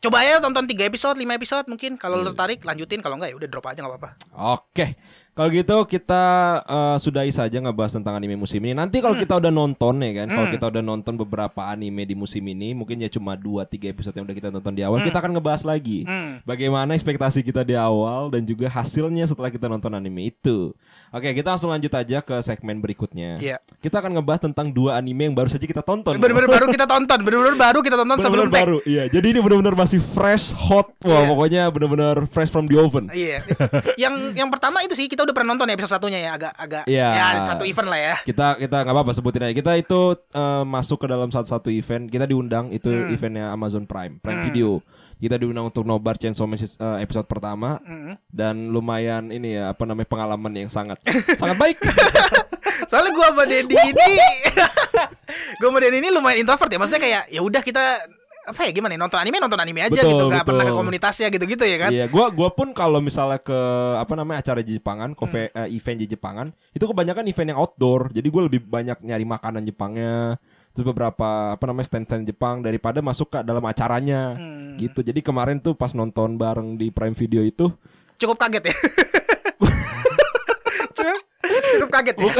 coba 0.00 0.24
ya 0.24 0.40
tonton 0.40 0.64
3 0.64 0.88
episode, 0.88 1.16
5 1.20 1.28
episode 1.36 1.66
mungkin. 1.68 2.00
Kalau 2.00 2.20
lu 2.20 2.32
tertarik 2.32 2.64
lanjutin. 2.64 3.04
Kalau 3.04 3.20
enggak 3.20 3.30
ya 3.32 3.36
udah 3.36 3.48
drop 3.48 3.66
aja 3.68 3.84
nggak 3.84 3.92
apa-apa. 3.94 4.10
Oke, 4.56 4.96
kalau 5.40 5.48
gitu 5.50 5.76
kita 5.88 6.24
eh, 6.60 6.96
sudahi 6.98 7.32
saja 7.32 7.56
ngebahas 7.56 7.96
tentang 7.96 8.12
anime 8.12 8.36
musim 8.36 8.60
ini. 8.60 8.76
Nanti 8.76 9.00
Hmm. 9.00 9.08
kalau 9.08 9.16
kita 9.16 9.34
udah 9.36 9.48
nonton 9.48 9.96
ya 9.96 10.12
kan, 10.14 10.28
kalau 10.28 10.48
kita 10.50 10.64
udah 10.68 10.82
nonton 10.84 11.16
beberapa 11.16 11.64
anime 11.64 12.04
di 12.04 12.12
musim 12.12 12.44
ini, 12.44 12.76
mungkin 12.76 13.00
ya 13.00 13.08
cuma 13.08 13.32
2-3 13.32 13.88
episode 13.88 14.12
yang 14.12 14.28
udah 14.28 14.36
kita 14.36 14.48
tonton 14.50 14.76
di 14.76 14.84
awal, 14.84 15.00
kita 15.00 15.16
akan 15.16 15.32
ngebahas 15.32 15.64
lagi 15.64 16.04
Hmm. 16.04 16.44
bagaimana 16.44 16.92
ekspektasi 16.92 17.40
kita 17.40 17.64
di 17.64 17.72
awal 17.72 18.28
dan 18.28 18.44
juga 18.44 18.68
hasilnya 18.68 19.24
setelah 19.24 19.48
kita 19.48 19.64
nonton 19.64 19.88
anime 19.90 20.28
itu. 20.28 20.76
Oke, 21.08 21.32
kita 21.32 21.48
langsung 21.48 21.72
lanjut 21.72 21.88
aja 21.90 22.20
ke 22.20 22.36
segmen 22.40 22.76
berikutnya. 22.78 23.40
Iya. 23.40 23.56
Kita 23.78 23.98
akan 23.98 24.12
ngebahas 24.14 24.44
tentang 24.44 24.68
dua 24.68 24.94
anime 24.94 25.24
yang 25.24 25.34
baru 25.34 25.48
saja 25.48 25.64
kita 25.64 25.80
tonton. 25.80 26.20
Bener-bener 26.20 26.52
baru 26.52 26.68
kita 26.68 26.84
tonton, 26.84 27.18
bener-bener 27.18 27.56
baru 27.56 27.80
kita 27.80 27.96
tonton 27.96 28.18
sebelum 28.20 28.44
Bener-bener 28.44 28.52
tag. 28.52 28.64
baru. 28.68 28.78
Iya, 28.84 29.02
jadi 29.08 29.26
ini 29.26 29.40
benar-benar 29.40 29.72
masih 29.74 30.04
fresh, 30.04 30.52
hot. 30.52 30.92
Wah, 31.00 31.08
Iya. 31.16 31.26
pokoknya 31.26 31.62
benar-benar 31.70 32.16
fresh 32.28 32.52
from 32.52 32.68
the 32.68 32.76
oven. 32.76 33.08
Iya. 33.08 33.40
yang 33.96 34.36
yang 34.36 34.52
pertama 34.52 34.84
itu 34.84 34.92
sih 34.92 35.08
kita 35.08 35.29
udah 35.30 35.36
pernah 35.36 35.54
nonton 35.54 35.66
ya 35.66 35.74
episode 35.74 35.94
satunya 35.94 36.18
ya 36.20 36.30
agak 36.34 36.52
agak 36.52 36.84
Iya. 36.84 37.08
ya 37.08 37.24
satu 37.44 37.62
event 37.62 37.86
lah 37.86 38.00
ya. 38.02 38.14
kita 38.20 38.58
kita 38.58 38.76
nggak 38.82 38.90
apa-apa 38.92 39.12
sebutin 39.14 39.46
aja 39.46 39.54
kita 39.54 39.72
itu 39.76 40.00
eh, 40.28 40.64
masuk 40.64 40.98
ke 40.98 41.06
dalam 41.06 41.28
satu-satu 41.28 41.70
event 41.70 42.04
kita 42.04 42.26
diundang 42.26 42.68
itu 42.68 42.90
Hmm. 42.90 43.08
eventnya 43.08 43.46
Amazon 43.48 43.86
Prime 43.86 44.18
Prime 44.18 44.42
Video 44.44 44.82
kita 45.16 45.36
diundang 45.36 45.68
untuk 45.68 45.84
nobar 45.84 46.16
Chainsaw 46.16 46.44
Man 46.44 46.56
eh, 46.56 46.66
episode 47.00 47.24
pertama 47.24 47.78
Mm. 47.80 48.12
dan 48.28 48.54
lumayan 48.68 49.28
ini 49.28 49.54
ya 49.54 49.70
apa 49.70 49.84
namanya 49.84 50.08
pengalaman 50.08 50.52
yang 50.56 50.68
sangat 50.68 50.98
sangat 51.40 51.56
baik 51.56 51.78
Soalnya 52.80 53.12
gua 53.12 53.30
sama 53.30 53.44
Dedi 53.44 53.76
ini 53.76 54.10
gua 55.60 55.68
sama 55.68 55.78
Dedi 55.78 55.96
ini 56.00 56.08
lumayan 56.10 56.42
introvert 56.42 56.66
ya. 56.66 56.78
Maksudnya 56.80 56.98
kayak 56.98 57.22
ya 57.28 57.40
udah 57.40 57.62
kita 57.62 57.84
apa 58.50 58.62
ya 58.62 58.72
gimana 58.72 58.92
ya, 58.92 58.98
nonton 58.98 59.16
anime 59.16 59.38
nonton 59.38 59.56
anime 59.56 59.80
aja 59.80 59.94
Betul, 59.94 60.10
gitu 60.10 60.24
nggak 60.26 60.44
pernah 60.44 60.64
ke 60.64 60.72
komunitasnya 60.72 61.26
gitu-gitu 61.28 61.62
ya 61.62 61.78
kan. 61.78 61.90
iya 61.90 62.04
gua 62.04 62.28
gua 62.28 62.50
pun 62.50 62.70
kalau 62.70 62.98
misalnya 62.98 63.38
ke 63.38 63.58
apa 63.96 64.12
namanya 64.12 64.38
acara 64.40 64.60
di 64.60 64.74
Jepangan 64.74 65.14
kofe 65.14 65.48
Hmm. 65.48 65.62
eh, 65.62 65.72
event 65.72 65.96
di 65.96 66.06
Jepangan 66.06 66.46
itu 66.70 66.84
kebanyakan 66.84 67.24
event 67.24 67.48
yang 67.48 67.58
outdoor 67.58 68.10
jadi 68.10 68.26
gue 68.26 68.42
lebih 68.44 68.60
banyak 68.62 68.98
nyari 69.00 69.24
makanan 69.24 69.62
Jepangnya 69.62 70.36
terus 70.70 70.84
beberapa 70.84 71.26
apa 71.52 71.64
namanya 71.64 71.86
stand-stand 71.86 72.24
Jepang 72.24 72.60
daripada 72.60 72.98
masuk 73.00 73.26
ke 73.28 73.38
dalam 73.40 73.62
acaranya 73.64 74.34
Hmm. 74.34 74.74
gitu 74.76 75.00
jadi 75.00 75.18
kemarin 75.18 75.58
tuh 75.58 75.72
pas 75.72 75.90
nonton 75.90 76.34
bareng 76.34 76.74
di 76.74 76.90
Prime 76.90 77.14
Video 77.14 77.40
itu 77.40 77.70
Cukup 78.16 78.36
kaget 78.36 78.68
ya. 78.68 78.74
cukup, 80.92 81.20
cukup 81.72 81.90
kaget 81.90 82.16
ya. 82.16 82.28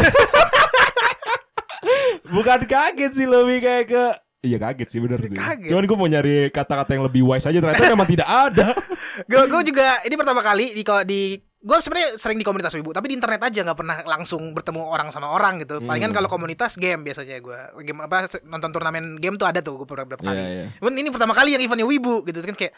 Bukan 2.31 2.61
kaget 2.65 3.13
sih 3.13 3.27
lebih 3.27 3.59
kayak 3.59 3.85
ke 3.89 4.05
Iya 4.41 4.57
kaget 4.59 4.89
sih 4.89 4.99
bener 4.99 5.21
sih 5.21 5.31
Kaget. 5.31 5.69
Cuman 5.69 5.85
gue 5.85 5.97
mau 5.97 6.09
nyari 6.09 6.35
kata-kata 6.49 6.91
yang 6.93 7.05
lebih 7.05 7.23
wise 7.23 7.45
aja 7.45 7.57
Ternyata 7.57 7.93
memang 7.93 8.09
tidak 8.09 8.25
ada 8.25 8.73
Gue 9.31 9.43
gue 9.47 9.63
juga 9.69 10.01
ini 10.01 10.15
pertama 10.15 10.41
kali 10.41 10.73
di 10.73 10.83
di 11.05 11.21
gue 11.61 11.77
sebenarnya 11.77 12.17
sering 12.17 12.41
di 12.41 12.47
komunitas 12.47 12.73
wibu 12.73 12.89
tapi 12.89 13.13
di 13.13 13.21
internet 13.21 13.37
aja 13.45 13.61
nggak 13.61 13.77
pernah 13.77 14.01
langsung 14.09 14.57
bertemu 14.57 14.81
orang 14.81 15.13
sama 15.13 15.29
orang 15.29 15.61
gitu 15.61 15.77
palingan 15.79 16.09
Hmm. 16.09 16.17
kalau 16.17 16.29
komunitas 16.31 16.73
game 16.75 17.05
biasanya 17.05 17.37
gue 17.37 17.59
game 17.85 18.01
apa 18.01 18.25
nonton 18.49 18.73
turnamen 18.73 19.21
game 19.21 19.37
tuh 19.37 19.45
ada 19.45 19.61
tuh 19.61 19.77
gue 19.77 19.85
beberapa 19.85 20.17
kali 20.17 20.33
Iya, 20.35 20.49
iya. 20.49 20.67
Cuman 20.81 20.97
ini 20.97 21.13
pertama 21.13 21.37
kali 21.37 21.53
yang 21.53 21.61
eventnya 21.61 21.85
wibu 21.85 22.25
gitu 22.25 22.41
kan 22.41 22.57
kayak 22.57 22.73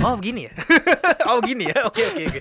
oh 0.00 0.14
begini 0.16 0.48
ya? 0.48 0.52
Oh 1.24 1.40
begini 1.40 1.64
ya? 1.66 1.78
Oke 1.86 2.02
oke 2.04 2.22
oke. 2.26 2.40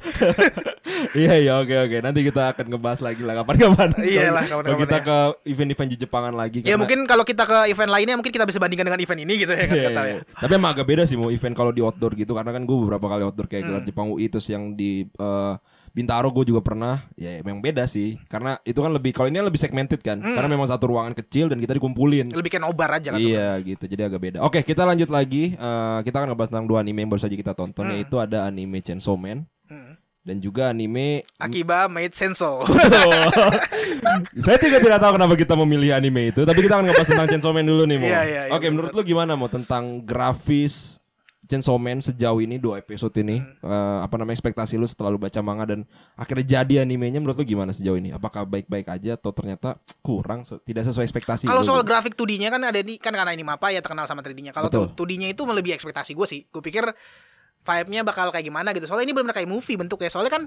Iya 1.16 1.34
iya 1.40 1.54
oke 1.58 1.72
oke. 1.72 1.98
Nanti 2.00 2.20
kita 2.22 2.52
akan 2.52 2.66
ngebahas 2.68 3.00
lagi 3.00 3.22
lah 3.22 3.40
Kapan-kapan. 3.40 3.90
Iyalah, 4.04 4.44
Kalau 4.44 4.62
kapan-kapan 4.62 4.82
kita 4.84 4.98
ya. 4.98 5.04
ke 5.04 5.18
event-event 5.48 5.90
di 5.90 5.98
Jepangan 5.98 6.34
lagi 6.34 6.58
ya 6.60 6.64
karena- 6.66 6.80
mungkin 6.80 7.00
kalau 7.06 7.24
kita 7.24 7.44
ke 7.44 7.58
event 7.70 7.92
lainnya 7.92 8.16
mungkin 8.16 8.32
kita 8.32 8.44
bisa 8.44 8.58
bandingkan 8.58 8.88
dengan 8.88 9.00
event 9.00 9.22
ini 9.22 9.34
gitu 9.38 9.52
ya 9.52 9.66
kan? 9.66 9.76
Iya, 9.76 9.90
iya. 9.90 10.04
ya. 10.10 10.22
Tapi 10.36 10.52
emang 10.54 10.72
agak 10.72 10.86
beda 10.86 11.04
sih 11.04 11.16
mau 11.16 11.30
event 11.30 11.54
kalau 11.54 11.70
di 11.70 11.80
outdoor 11.80 12.14
gitu 12.14 12.34
Karena 12.34 12.52
kan 12.52 12.64
gue 12.64 12.78
beberapa 12.78 13.06
kali 13.08 13.24
outdoor 13.24 13.48
kayak 13.48 13.62
Hmm. 13.62 13.70
gelar 13.72 13.84
Jepang 13.84 14.08
UI 14.10 14.28
Terus 14.28 14.48
yang 14.48 14.74
di 14.74 14.92
eh, 15.06 15.54
Bintaro 15.94 16.26
gue 16.28 16.50
juga 16.50 16.60
pernah 16.60 17.06
Ya 17.14 17.38
memang 17.40 17.62
beda 17.62 17.86
sih 17.86 18.18
Karena 18.26 18.58
itu 18.62 18.76
kan 18.76 18.90
lebih 18.90 19.14
Kalau 19.14 19.30
ini 19.30 19.38
lebih 19.38 19.56
segmented 19.56 20.02
kan 20.02 20.18
Hmm. 20.18 20.34
Karena 20.34 20.50
memang 20.50 20.66
satu 20.66 20.90
ruangan 20.90 21.14
kecil 21.14 21.48
Dan 21.48 21.58
kita 21.58 21.74
dikumpulin 21.74 22.34
lebih 22.34 22.50
kayak 22.50 22.66
nobar 22.66 22.98
aja 22.98 23.14
kan 23.14 23.22
Iya 23.22 23.62
gitu, 23.62 23.86
jadi 23.86 24.08
agak 24.08 24.20
beda. 24.20 24.38
Oke, 24.42 24.60
kita 24.60 24.84
lanjut 24.84 25.08
lagi. 25.08 25.54
Eh, 25.54 26.00
kita 26.02 26.18
akan 26.18 26.34
ngebahas 26.34 26.50
tentang 26.50 26.66
dua 26.66 26.82
anime 26.82 27.00
yang 27.00 27.10
baru 27.10 27.22
saja 27.22 27.34
kita 27.34 27.54
tonton, 27.54 27.86
Hmm. 27.86 27.94
yaitu 27.94 28.18
ada 28.18 28.44
anime 28.44 28.80
Chainsaw 28.80 29.14
Man 29.14 29.46
Hmm. 29.66 29.94
dan 30.20 30.38
juga 30.38 30.68
anime. 30.68 31.24
Akiba 31.38 31.86
made 31.88 32.12
senso 32.12 32.66
Saya 34.44 34.58
juga 34.58 34.78
tidak 34.80 35.00
tahu 35.00 35.12
kenapa 35.14 35.34
kita 35.36 35.54
memilih 35.56 35.94
anime 35.94 36.30
itu, 36.30 36.42
tapi 36.42 36.60
kita 36.60 36.80
akan 36.80 36.86
ngebahas 36.88 37.08
tentang 37.08 37.28
Chainsaw 37.28 37.52
Man 37.52 37.66
dulu 37.66 37.84
nih, 37.84 37.98
Mo. 37.98 38.06
Iya, 38.06 38.22
iya, 38.24 38.42
iya, 38.48 38.52
Oke, 38.52 38.68
menurut 38.68 38.92
lu 38.92 39.02
gimana, 39.04 39.34
Mo, 39.34 39.46
tentang 39.48 40.02
grafis 40.02 41.03
Chainsaw 41.54 41.78
Man 41.78 42.02
sejauh 42.02 42.42
ini 42.42 42.58
dua 42.58 42.82
episode 42.82 43.14
ini 43.22 43.38
Hmm. 43.38 43.62
eh, 43.62 44.00
apa 44.02 44.18
namanya 44.18 44.34
ekspektasi 44.34 44.82
lu 44.82 44.90
setelah 44.90 45.14
lu 45.14 45.22
baca 45.22 45.38
manga 45.46 45.70
dan 45.70 45.86
akhirnya 46.18 46.58
jadi 46.58 46.82
animenya 46.82 47.22
menurut 47.22 47.38
lu 47.38 47.46
gimana 47.46 47.70
sejauh 47.70 48.02
ini? 48.02 48.10
Apakah 48.10 48.50
baik-baik 48.50 48.90
aja 48.90 49.14
atau 49.14 49.30
ternyata 49.30 49.78
kurang 50.02 50.42
tidak 50.66 50.90
sesuai 50.90 51.06
ekspektasi? 51.06 51.46
Kalau 51.46 51.62
soal 51.62 51.86
gitu? 51.86 51.94
grafik 51.94 52.18
2D-nya 52.18 52.50
kan 52.50 52.58
ada 52.66 52.82
ini 52.82 52.98
kan 52.98 53.14
karena 53.14 53.38
ini 53.38 53.46
apa 53.46 53.70
ya 53.70 53.86
terkenal 53.86 54.10
sama 54.10 54.26
3D-nya. 54.26 54.50
Kalau 54.50 54.74
Betul. 54.74 54.98
2D-nya 54.98 55.30
itu 55.30 55.46
melebihi 55.46 55.78
ekspektasi 55.78 56.18
gue 56.18 56.26
sih. 56.26 56.42
Gue 56.50 56.66
pikir 56.66 56.90
vibe-nya 57.64 58.02
bakal 58.02 58.34
kayak 58.34 58.50
gimana 58.50 58.74
gitu. 58.74 58.90
Soalnya 58.90 59.06
ini 59.08 59.14
benar 59.14 59.38
kayak 59.38 59.46
movie 59.48 59.78
bentuknya. 59.78 60.10
Soalnya 60.10 60.34
kan 60.34 60.44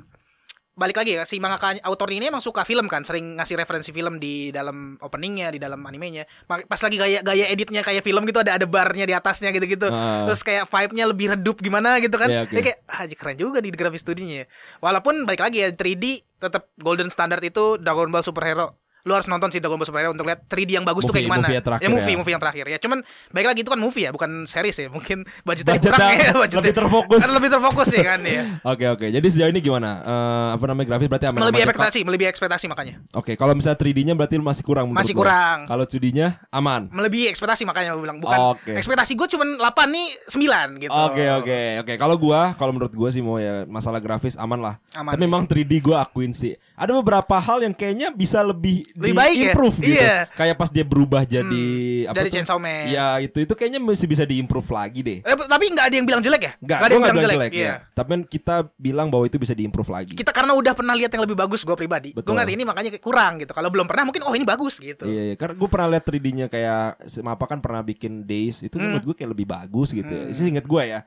balik 0.77 1.01
lagi 1.01 1.17
ya 1.17 1.25
si 1.25 1.41
mangaka 1.41 1.81
autor 1.89 2.13
ini 2.13 2.29
emang 2.29 2.45
suka 2.45 2.63
film 2.69 2.85
kan, 2.87 3.01
sering 3.01 3.41
ngasih 3.41 3.57
referensi 3.57 3.91
film 3.97 4.21
di 4.21 4.53
dalam 4.53 5.01
openingnya, 5.01 5.49
di 5.49 5.57
dalam 5.57 5.81
animenya. 5.89 6.29
Pas 6.45 6.79
lagi 6.79 7.01
gaya 7.01 7.25
gaya 7.25 7.49
editnya 7.49 7.81
kayak 7.81 8.05
film 8.05 8.29
gitu 8.29 8.45
ada 8.45 8.61
ada 8.61 8.69
barnya 8.69 9.09
di 9.09 9.17
atasnya 9.17 9.51
gitu-gitu. 9.57 9.89
Ah. 9.89 10.29
Terus 10.29 10.45
kayak 10.45 10.69
vibe-nya 10.69 11.05
lebih 11.09 11.27
redup 11.33 11.57
gimana 11.65 11.97
gitu 11.99 12.21
kan. 12.21 12.29
Oke. 12.29 12.53
Dia 12.53 12.63
kayak 12.63 12.79
ah 12.93 13.09
keren 13.09 13.37
juga 13.41 13.59
di 13.65 13.73
grafis 13.73 14.05
studinya. 14.05 14.45
ya. 14.45 14.47
Walaupun 14.85 15.25
balik 15.25 15.41
lagi 15.41 15.65
ya 15.65 15.73
3D 15.73 16.23
tetap 16.37 16.69
golden 16.77 17.09
standard 17.09 17.41
itu 17.41 17.81
Dragon 17.81 18.13
Ball 18.13 18.23
Superhero. 18.23 18.77
Lu 19.07 19.15
harus 19.15 19.25
nonton 19.25 19.49
sih 19.49 19.63
Dragon 19.63 19.79
Ball 19.79 19.87
Superhero 19.87 20.11
untuk 20.11 20.27
lihat 20.27 20.45
3D 20.45 20.71
yang 20.73 20.83
bagus 20.83 21.01
tuh 21.01 21.15
Movie- 21.15 21.23
kayak 21.23 21.31
gimana. 21.31 21.47
movie 21.47 21.55
yang 21.55 21.63
terakhir 21.63 21.81
ya 21.81 21.89
movie, 21.89 22.03
ya. 22.05 22.19
movie 22.19 22.33
yang 22.35 22.43
terakhir 22.43 22.65
ya. 22.67 22.79
Cuman 22.79 22.99
baik 23.31 23.47
lagi 23.47 23.61
itu 23.63 23.71
kan 23.71 23.79
movie 23.79 24.03
ya, 24.03 24.11
bukan 24.11 24.31
series 24.45 24.77
ya. 24.77 24.89
Mungkin 24.89 25.19
budgetnya, 25.41 25.73
Budgetnya 25.73 25.95
kurang 25.95 26.11
ya, 26.13 26.31
budgetnya. 26.35 26.59
lebih 26.59 26.75
terfokus. 26.75 27.21
Kan 27.23 27.31
lebih 27.39 27.51
terfokus 27.51 27.89
ya 27.89 28.05
kan 28.05 28.21
ya. 28.21 28.43
Oke 28.75 28.85
oke. 28.85 29.07
Jadi 29.07 29.27
sejauh 29.29 29.49
ini 29.49 29.61
gimana? 29.61 29.91
Eh, 30.03 30.49
apa 30.53 30.65
namanya 30.67 30.87
grafis 30.89 31.07
berarti 31.07 31.27
aman 31.27 31.39
Melebihi 31.39 31.63
ekspektasi, 31.65 31.99
melebihi 32.03 32.29
ekspektasi 32.29 32.65
makanya. 32.67 32.95
Oke, 33.15 33.33
kalau 33.33 33.55
misalnya 33.55 33.79
3D-nya 33.79 34.13
berarti 34.13 34.35
masih 34.37 34.65
kurang 34.65 34.91
menurut 34.91 35.01
Masih 35.01 35.15
gua. 35.15 35.23
kurang. 35.23 35.59
Kalau 35.67 35.85
2D-nya 35.87 36.27
aman. 36.51 36.83
Melebihi 36.91 37.31
ekspektasi 37.31 37.63
makanya 37.63 37.95
gue 37.95 38.03
bilang 38.03 38.19
bukan. 38.19 38.39
Oke. 38.53 38.75
Ekspektasi 38.75 39.15
gue 39.15 39.29
cuman 39.29 39.49
8 39.57 39.87
nih 39.87 40.07
9 40.29 40.83
gitu. 40.83 40.91
Oke 40.93 41.25
oke 41.33 41.59
oke. 41.81 41.93
Kalau 41.95 42.17
gua, 42.17 42.41
kalau 42.55 42.73
menurut 42.73 42.91
gua 42.91 43.09
sih 43.09 43.23
mau 43.23 43.39
ya 43.39 43.63
masalah 43.65 44.03
grafis 44.03 44.35
aman 44.35 44.59
lah. 44.59 44.75
Aman. 44.93 45.15
Tapi 45.15 45.21
memang 45.21 45.47
3D 45.47 45.79
gua 45.79 46.03
akuin 46.03 46.35
sih. 46.35 46.59
Ada 46.75 46.91
beberapa 46.93 47.37
hal 47.37 47.63
yang 47.63 47.73
kayaknya 47.73 48.11
bisa 48.11 48.43
lebih 48.43 48.83
Lebih 48.97 49.13
baik 49.13 49.37
ya? 49.37 49.45
improve 49.53 49.77
gitu. 49.79 49.93
Iya. 49.95 50.17
Kayak 50.33 50.57
pas 50.57 50.69
dia 50.69 50.83
berubah 50.83 51.23
jadi 51.23 51.67
apa 52.09 52.17
Dari 52.17 52.29
tuh? 52.29 52.35
Chainsaw 52.41 52.57
Man. 52.57 52.89
Ya 52.89 53.21
itu 53.21 53.39
itu 53.39 53.53
kayaknya 53.53 53.79
masih 53.79 54.09
bisa 54.09 54.25
diimprove 54.25 54.69
lagi 54.69 55.01
deh. 55.01 55.19
Eh, 55.21 55.35
tapi 55.37 55.65
nggak 55.69 55.87
ada 55.87 55.95
yang 55.95 56.07
bilang 56.09 56.23
jelek 56.25 56.43
ya? 56.43 56.53
Enggak, 56.59 56.79
ada 56.79 56.89
yang 56.89 57.01
nggak 57.01 57.13
bilang 57.13 57.25
jelek. 57.27 57.37
jelek, 57.37 57.53
Iya. 57.53 57.67
ya. 57.67 57.75
Tapi 57.93 58.09
kan 58.09 58.23
kita 58.25 58.55
bilang 58.75 59.07
bahwa 59.09 59.25
itu 59.25 59.37
bisa 59.37 59.53
diimprove 59.53 59.91
lagi. 59.91 60.15
Kita 60.15 60.33
karena 60.33 60.53
udah 60.53 60.73
pernah 60.73 60.95
lihat 60.97 61.13
yang 61.13 61.23
lebih 61.23 61.37
bagus 61.37 61.61
gue 61.61 61.77
pribadi. 61.77 62.11
Gue 62.11 62.25
ngerti 62.27 62.53
ini 62.55 62.65
makanya 62.65 62.91
kurang 62.97 63.39
gitu. 63.39 63.53
Kalau 63.53 63.69
belum 63.69 63.85
pernah 63.85 64.09
mungkin 64.09 64.25
oh 64.25 64.33
ini 64.33 64.43
bagus 64.43 64.81
gitu. 64.81 65.05
Iya, 65.05 65.23
iya. 65.23 65.35
karena 65.37 65.55
gue 65.55 65.69
pernah 65.69 65.87
lihat 65.93 66.05
3D-nya 66.05 66.47
kayak 66.49 66.85
apa 67.21 67.45
kan 67.45 67.59
pernah 67.61 67.85
bikin 67.85 68.25
Days 68.25 68.65
itu 68.65 68.75
Hmm. 68.75 68.89
menurut 68.89 69.13
gue 69.13 69.17
kayak 69.17 69.31
lebih 69.37 69.47
bagus 69.47 69.93
gitu. 69.93 70.09
ya. 70.09 70.33
Itu 70.33 70.41
inget 70.43 70.65
gue 70.65 70.83
ya. 70.83 71.01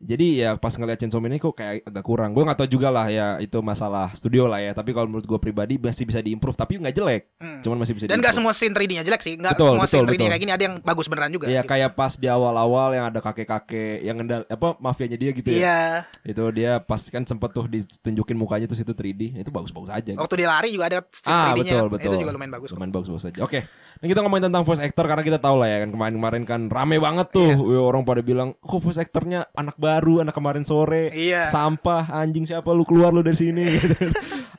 Jadi 0.00 0.40
ya 0.40 0.56
pas 0.56 0.72
ngeliat 0.72 0.96
Chainsaw 0.96 1.20
Man 1.20 1.36
ini 1.36 1.44
kok 1.44 1.52
kayak 1.52 1.84
agak 1.84 2.04
kurang. 2.08 2.32
Gue 2.32 2.40
nggak 2.40 2.64
tahu 2.64 2.68
juga 2.72 2.88
lah 2.88 3.12
ya 3.12 3.36
itu 3.36 3.60
masalah 3.60 4.08
studio 4.16 4.48
lah 4.48 4.56
ya. 4.56 4.72
Tapi 4.72 4.96
kalau 4.96 5.12
menurut 5.12 5.28
gue 5.28 5.36
pribadi 5.36 5.76
masih 5.76 6.08
bisa 6.08 6.24
diimprove 6.24 6.56
tapi 6.56 6.80
nggak 6.80 6.96
jelek. 6.96 7.22
Hmm. 7.36 7.60
Cuman 7.60 7.84
masih 7.84 7.92
bisa 8.00 8.08
Dan 8.08 8.24
nggak 8.24 8.32
semua 8.32 8.56
scene 8.56 8.72
3D-nya 8.72 9.04
jelek 9.04 9.20
sih. 9.20 9.36
Nggak 9.36 9.60
semua 9.60 9.84
betul, 9.84 9.92
scene 9.92 10.08
3D 10.08 10.16
betul. 10.16 10.28
kayak 10.32 10.40
gini 10.40 10.52
ada 10.56 10.64
yang 10.64 10.74
bagus 10.80 11.04
beneran 11.04 11.30
juga. 11.36 11.52
Iya 11.52 11.60
gitu. 11.60 11.70
kayak 11.76 11.90
pas 11.92 12.12
di 12.16 12.28
awal-awal 12.32 12.88
yang 12.96 13.12
ada 13.12 13.20
kakek-kakek 13.20 14.00
yang 14.00 14.16
ngendal 14.16 14.40
apa 14.48 14.68
mafianya 14.80 15.20
dia 15.20 15.30
gitu 15.36 15.48
ya. 15.52 15.58
Iya. 15.60 15.80
Itu 16.24 16.44
dia 16.48 16.72
pas 16.80 17.00
kan 17.04 17.22
sempet 17.28 17.52
tuh 17.52 17.68
ditunjukin 17.68 18.36
mukanya 18.40 18.64
terus 18.72 18.80
itu 18.80 18.96
3D. 18.96 19.36
Itu 19.36 19.52
bagus-bagus 19.52 19.92
aja. 19.92 20.16
gitu. 20.16 20.16
Waktu 20.16 20.34
dia 20.40 20.48
lari 20.48 20.68
juga 20.72 20.88
ada 20.88 20.98
scene 21.12 21.28
Ah 21.28 21.52
3D-nya. 21.52 21.72
betul 21.76 21.86
betul. 21.92 22.08
Itu 22.08 22.16
juga 22.24 22.32
lumayan 22.32 22.52
bagus. 22.56 22.68
Lumayan 22.72 22.92
bagus 22.96 23.08
bagus 23.12 23.24
aja. 23.28 23.40
Oke. 23.44 23.68
Nah 24.00 24.06
kita 24.08 24.24
ngomongin 24.24 24.48
tentang 24.48 24.64
voice 24.64 24.80
actor 24.80 25.04
karena 25.04 25.20
kita 25.20 25.36
tahu 25.36 25.60
lah 25.60 25.68
ya 25.68 25.84
kan 25.84 25.92
kemarin-kemarin 25.92 26.42
kan 26.48 26.60
rame 26.72 26.96
banget 26.96 27.36
tuh. 27.36 27.52
Wih, 27.52 27.76
orang 27.76 28.08
pada 28.08 28.24
bilang 28.24 28.56
kok 28.56 28.80
voice 28.80 28.96
actornya 28.96 29.44
anak 29.52 29.76
baru, 29.90 30.22
anak 30.22 30.34
kemarin 30.34 30.62
sore. 30.62 31.10
Iya. 31.10 31.50
Sampah 31.50 32.06
anjing 32.14 32.46
siapa 32.46 32.70
lu 32.70 32.86
keluar 32.86 33.10
lu 33.10 33.26
dari 33.26 33.34
sini 33.34 33.66
gitu. 33.82 34.06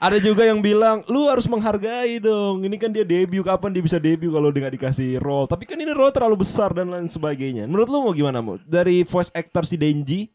Ada 0.02 0.20
juga 0.20 0.44
yang 0.44 0.60
bilang 0.60 1.08
lu 1.08 1.32
harus 1.32 1.48
menghargai 1.48 2.20
dong. 2.20 2.68
Ini 2.68 2.76
kan 2.76 2.92
dia 2.92 3.08
debut 3.08 3.48
kapan 3.48 3.72
dia 3.72 3.84
bisa 3.86 3.96
debut 3.96 4.34
kalau 4.34 4.52
dia 4.52 4.68
nggak 4.68 4.76
dikasih 4.76 5.24
role. 5.24 5.48
Tapi 5.48 5.64
kan 5.64 5.80
ini 5.80 5.96
role 5.96 6.12
terlalu 6.12 6.44
besar 6.44 6.76
dan 6.76 6.92
lain 6.92 7.08
sebagainya. 7.08 7.64
Menurut 7.70 7.88
lu 7.88 7.98
mau 8.04 8.14
gimana 8.14 8.44
mau? 8.44 8.60
Dari 8.60 9.08
voice 9.08 9.32
actor 9.32 9.64
si 9.64 9.80
Denji 9.80 10.28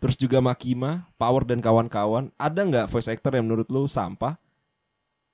Terus 0.00 0.16
juga 0.16 0.40
Makima, 0.40 1.04
Power 1.20 1.44
dan 1.44 1.60
kawan-kawan, 1.60 2.32
ada 2.40 2.60
nggak 2.64 2.88
voice 2.88 3.12
actor 3.12 3.36
yang 3.36 3.44
menurut 3.44 3.68
lu 3.68 3.84
sampah 3.84 4.40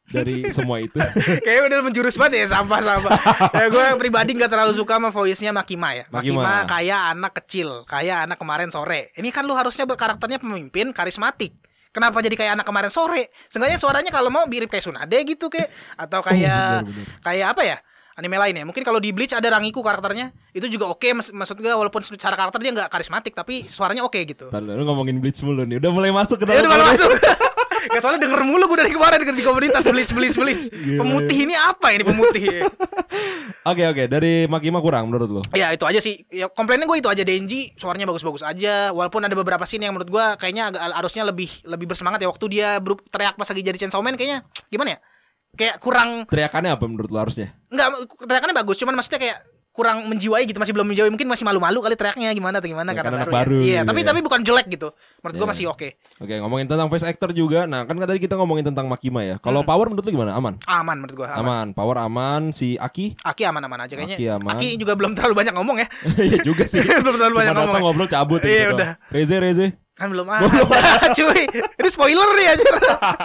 dari 0.07 0.47
semua 0.57 0.79
itu? 0.79 0.97
Kayaknya 1.43 1.63
udah 1.67 1.81
menjurus 1.83 2.15
banget 2.15 2.47
ya 2.47 2.55
sampah-sampah. 2.55 3.19
ya 3.53 3.67
gue 3.69 3.85
pribadi 3.97 4.35
nggak 4.35 4.49
terlalu 4.49 4.73
suka 4.73 4.97
sama 4.97 5.11
voice-nya 5.11 5.51
Makima 5.51 5.93
ya. 5.93 6.05
Makima. 6.09 6.43
Makima, 6.43 6.53
kayak 6.65 7.01
anak 7.13 7.33
kecil, 7.39 7.69
kayak 7.85 8.27
anak 8.27 8.37
kemarin 8.37 8.71
sore. 8.71 9.11
Ini 9.13 9.29
kan 9.31 9.43
lu 9.43 9.53
harusnya 9.53 9.85
berkarakternya 9.85 10.39
pemimpin, 10.39 10.91
karismatik. 10.91 11.55
Kenapa 11.91 12.21
jadi 12.21 12.37
kayak 12.37 12.53
anak 12.61 12.67
kemarin 12.69 12.93
sore? 12.93 13.33
Seenggaknya 13.49 13.81
suaranya 13.81 14.13
kalau 14.13 14.29
mau 14.29 14.45
mirip 14.45 14.69
kayak 14.69 14.85
Tsunade 14.85 15.17
gitu 15.25 15.49
kayak 15.49 15.73
atau 15.97 16.21
kayak 16.21 16.85
benar, 16.85 16.93
benar. 16.93 17.07
kayak 17.25 17.47
apa 17.57 17.63
ya? 17.65 17.79
Anime 18.17 18.37
lain 18.37 18.57
ya. 18.57 18.65
Mungkin 18.65 18.81
kalau 18.81 18.97
di 18.97 19.13
Bleach 19.13 19.33
ada 19.33 19.45
Rangiku 19.45 19.81
karakternya, 19.81 20.33
itu 20.53 20.65
juga 20.69 20.89
oke 20.89 21.05
mas 21.13 21.29
maksud 21.29 21.57
gue 21.57 21.69
walaupun 21.69 22.01
secara 22.01 22.33
karakter 22.33 22.61
dia 22.61 22.73
nggak 22.73 22.89
karismatik 22.89 23.33
tapi 23.33 23.61
suaranya 23.61 24.05
oke 24.05 24.17
gitu. 24.25 24.49
Ntar 24.49 24.65
lu 24.65 24.85
ngomongin 24.85 25.21
Bleach 25.21 25.41
mulu 25.41 25.65
nih. 25.65 25.77
Udah 25.81 25.93
mulai 25.93 26.13
masuk 26.13 26.41
ke 26.41 26.49
Ya 26.49 26.61
dalam. 26.61 26.65
udah 26.65 26.71
malah 26.73 26.87
masuk. 26.93 27.11
Gak 27.87 28.01
soalnya 28.03 28.27
denger 28.27 28.41
mulu 28.43 28.65
gue 28.71 28.79
dari 28.83 28.93
kemarin 28.93 29.19
di 29.23 29.45
komunitas 29.45 29.87
Bleach 29.87 30.13
Bleach 30.13 30.37
Bleach. 30.37 30.65
Gila, 30.71 31.01
Pemutih 31.03 31.39
ini 31.47 31.55
apa 31.55 31.95
ini 31.95 32.03
pemutih? 32.03 32.45
Oke 33.67 33.83
oke, 33.87 34.05
dari 34.07 34.47
Makima 34.47 34.79
kurang 34.79 35.11
menurut 35.11 35.29
lu? 35.29 35.43
Ya 35.55 35.75
itu 35.75 35.83
aja 35.87 35.99
sih. 35.99 36.23
Ya 36.31 36.47
komplainnya 36.51 36.87
gue 36.87 36.99
itu 36.99 37.09
aja 37.11 37.23
Denji 37.27 37.75
suaranya 37.75 38.07
bagus-bagus 38.07 38.43
aja. 38.47 38.91
Walaupun 38.95 39.23
ada 39.27 39.35
beberapa 39.35 39.63
scene 39.67 39.87
yang 39.87 39.95
menurut 39.95 40.11
gue 40.11 40.25
kayaknya 40.39 40.71
agak 40.71 40.83
harusnya 40.99 41.23
lebih 41.27 41.51
lebih 41.67 41.87
bersemangat 41.91 42.23
ya 42.23 42.29
waktu 42.31 42.47
dia 42.51 42.69
teriak 43.11 43.35
pas 43.35 43.49
lagi 43.51 43.63
jadi 43.63 43.79
Chainsaw 43.87 44.03
Man 44.03 44.15
kayaknya 44.15 44.47
gimana 44.71 44.95
ya? 44.95 44.99
Kayak 45.57 45.81
kurang 45.81 46.29
Teriakannya 46.29 46.71
apa 46.77 46.85
menurut 46.85 47.09
lu 47.09 47.19
harusnya? 47.19 47.57
enggak 47.73 47.89
teriakannya 48.29 48.57
bagus 48.57 48.77
cuman 48.79 48.95
maksudnya 48.95 49.21
kayak 49.21 49.39
kurang 49.77 50.09
menjiwai 50.09 50.49
gitu 50.49 50.57
masih 50.57 50.73
belum 50.73 50.89
menjiwai 50.89 51.11
mungkin 51.13 51.29
masih 51.29 51.45
malu-malu 51.45 51.79
kali 51.79 51.95
teriaknya 51.95 52.33
gimana 52.33 52.59
atau 52.59 52.67
gimana 52.67 52.89
Ya, 52.89 52.97
karena, 52.97 53.11
karena 53.13 53.21
anak 53.21 53.29
baru, 53.29 53.37
ya. 53.37 53.45
baru 53.45 53.59
Iya, 53.61 53.77
gitu 53.77 53.87
tapi 53.87 54.01
ya. 54.01 54.07
tapi 54.09 54.21
bukan 54.25 54.41
jelek 54.41 54.67
gitu. 54.73 54.89
Menurut 55.21 55.35
gue 55.35 55.45
Iya. 55.45 55.53
masih 55.53 55.65
oke. 55.69 55.89
Oke, 56.17 56.35
ngomongin 56.41 56.65
tentang 56.65 56.89
voice 56.89 57.05
actor 57.05 57.31
juga. 57.31 57.69
Nah, 57.69 57.85
kan 57.85 57.93
tadi 57.95 58.17
kita 58.17 58.35
ngomongin 58.35 58.65
tentang 58.65 58.89
Makima 58.89 59.21
ya. 59.21 59.37
Kalau 59.37 59.61
Power 59.63 59.87
menurut 59.87 60.03
lu 60.03 60.13
gimana? 60.13 60.33
Aman? 60.33 60.57
Aman 60.65 60.97
menurut 60.97 61.15
gue. 61.15 61.29
Aman. 61.29 61.45
Aman. 61.45 61.67
Power 61.77 61.97
aman. 62.01 62.43
Si 62.51 62.75
Aki? 62.75 63.21
Aki 63.21 63.43
aman-aman 63.45 63.85
aja 63.85 63.93
kayaknya. 63.95 64.17
Aki 64.17 64.27
aman. 64.33 64.57
juga 64.81 64.93
belum 64.97 65.13
terlalu 65.13 65.35
banyak 65.37 65.53
ngomong 65.53 65.77
ya. 65.85 65.89
Iya 66.27 66.39
juga 66.41 66.65
sih. 66.65 66.81
Belum 67.05 67.15
terlalu 67.15 67.37
Cuma 67.37 67.43
banyak 67.45 67.55
ngomong. 67.55 67.81
ngobrol 67.85 68.09
cabut 68.09 68.41
Iya, 68.41 68.73
gitu 68.73 68.81
udah. 68.81 68.91
Reze 69.13 69.37
Reze. 69.37 69.67
Kan 69.97 70.13
belum 70.13 70.29
ada. 70.29 70.45
Cuy, 71.17 71.49
ini 71.49 71.89
spoiler 71.89 72.29
nih 72.37 72.47
aja. 72.53 72.69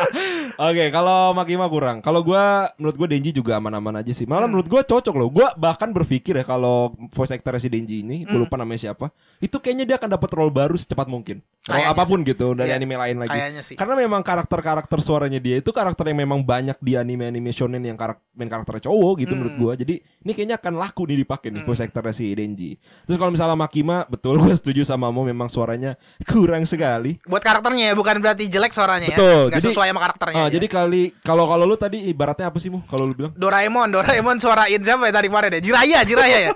Oke, 0.72 0.88
kalau 0.88 1.36
Makima 1.36 1.68
kurang. 1.68 2.00
Kalau 2.00 2.24
gua 2.24 2.72
menurut 2.80 2.96
gua 2.96 3.08
Denji 3.12 3.36
juga 3.36 3.60
aman-aman 3.60 4.00
aja 4.00 4.16
sih. 4.16 4.24
Hmm. 4.24 4.32
Malah 4.32 4.48
menurut 4.48 4.72
gua 4.72 4.80
cocok 4.80 5.12
loh. 5.14 5.28
Gua 5.28 5.52
bahkan 5.54 5.92
berpikir 5.92 6.32
ya 6.32 6.48
kalau 6.48 6.96
voice 7.12 7.36
actor 7.36 7.60
si 7.60 7.68
Denji 7.68 8.00
ini, 8.00 8.24
Hmm. 8.24 8.32
gua 8.32 8.40
lupa 8.48 8.56
namanya 8.56 8.88
siapa. 8.88 9.12
Itu 9.44 9.60
kayaknya 9.60 9.84
dia 9.84 9.96
akan 10.00 10.16
dapat 10.16 10.30
role 10.32 10.48
baru 10.48 10.80
secepat 10.80 11.12
mungkin. 11.12 11.44
Role 11.68 11.76
Kayaknya 11.76 11.92
apa 11.92 12.04
pun 12.08 12.20
gitu 12.24 12.48
dari 12.56 12.70
Iya, 12.72 12.80
anime 12.80 12.96
lain 12.96 13.18
lagi. 13.20 13.36
Kayaknya 13.36 13.62
sih. 13.62 13.76
Karena 13.76 13.94
memang 14.00 14.22
karakter-karakter 14.24 14.98
suaranya 15.04 15.38
dia 15.38 15.60
itu 15.60 15.70
karakter 15.70 16.08
yang 16.08 16.24
memang 16.24 16.40
banyak 16.42 16.80
di 16.80 16.96
anime-anime 16.96 17.52
shonen 17.52 17.84
yang 17.84 18.00
karak 18.00 18.24
main 18.32 18.48
karakternya 18.48 18.88
cowok 18.88 19.14
gitu 19.20 19.36
Hmm. 19.36 19.44
menurut 19.44 19.56
gua. 19.60 19.74
Jadi 19.76 20.00
ini 20.00 20.32
kayaknya 20.32 20.56
akan 20.56 20.80
laku 20.80 21.04
nih 21.04 21.20
dipakai 21.22 21.52
nih 21.52 21.68
voice 21.68 21.84
actornya 21.84 22.16
si 22.16 22.32
Denji. 22.32 22.80
Terus 23.04 23.20
kalau 23.20 23.30
misalnya 23.30 23.60
Makima, 23.60 24.08
betul 24.08 24.40
gua 24.40 24.56
setuju 24.56 24.88
sama 24.88 25.12
Mo 25.12 25.28
memang 25.28 25.52
suaranya 25.52 26.00
kurang 26.24 26.61
sekali. 26.64 27.18
Buat 27.24 27.42
karakternya 27.42 27.92
ya, 27.92 27.94
bukan 27.94 28.16
berarti 28.18 28.46
jelek 28.46 28.72
suaranya 28.72 29.12
Betul, 29.12 29.26
ya. 29.48 29.50
Nggak 29.52 29.62
jadi- 29.62 29.70
sesuai 29.72 29.88
sama 29.90 30.02
karakternya. 30.02 30.42
Aja. 30.42 30.52
jadi 30.52 30.68
kali 30.68 31.02
kalau 31.22 31.46
kalau 31.46 31.64
lu 31.64 31.76
tadi 31.76 31.98
ibaratnya 32.08 32.48
apa 32.48 32.58
sih 32.58 32.68
Mo? 32.68 32.82
Kalau 32.86 33.06
lu 33.06 33.14
bilang 33.14 33.34
Doraemon, 33.34 33.88
Doraemon 33.90 34.38
suarain 34.38 34.80
siapa 34.80 35.06
ya 35.06 35.14
tadi 35.14 35.28
kemarin 35.28 35.58
ya? 35.58 35.62
Jiraya, 35.62 36.00
Jiraya 36.02 36.38
ya. 36.48 36.52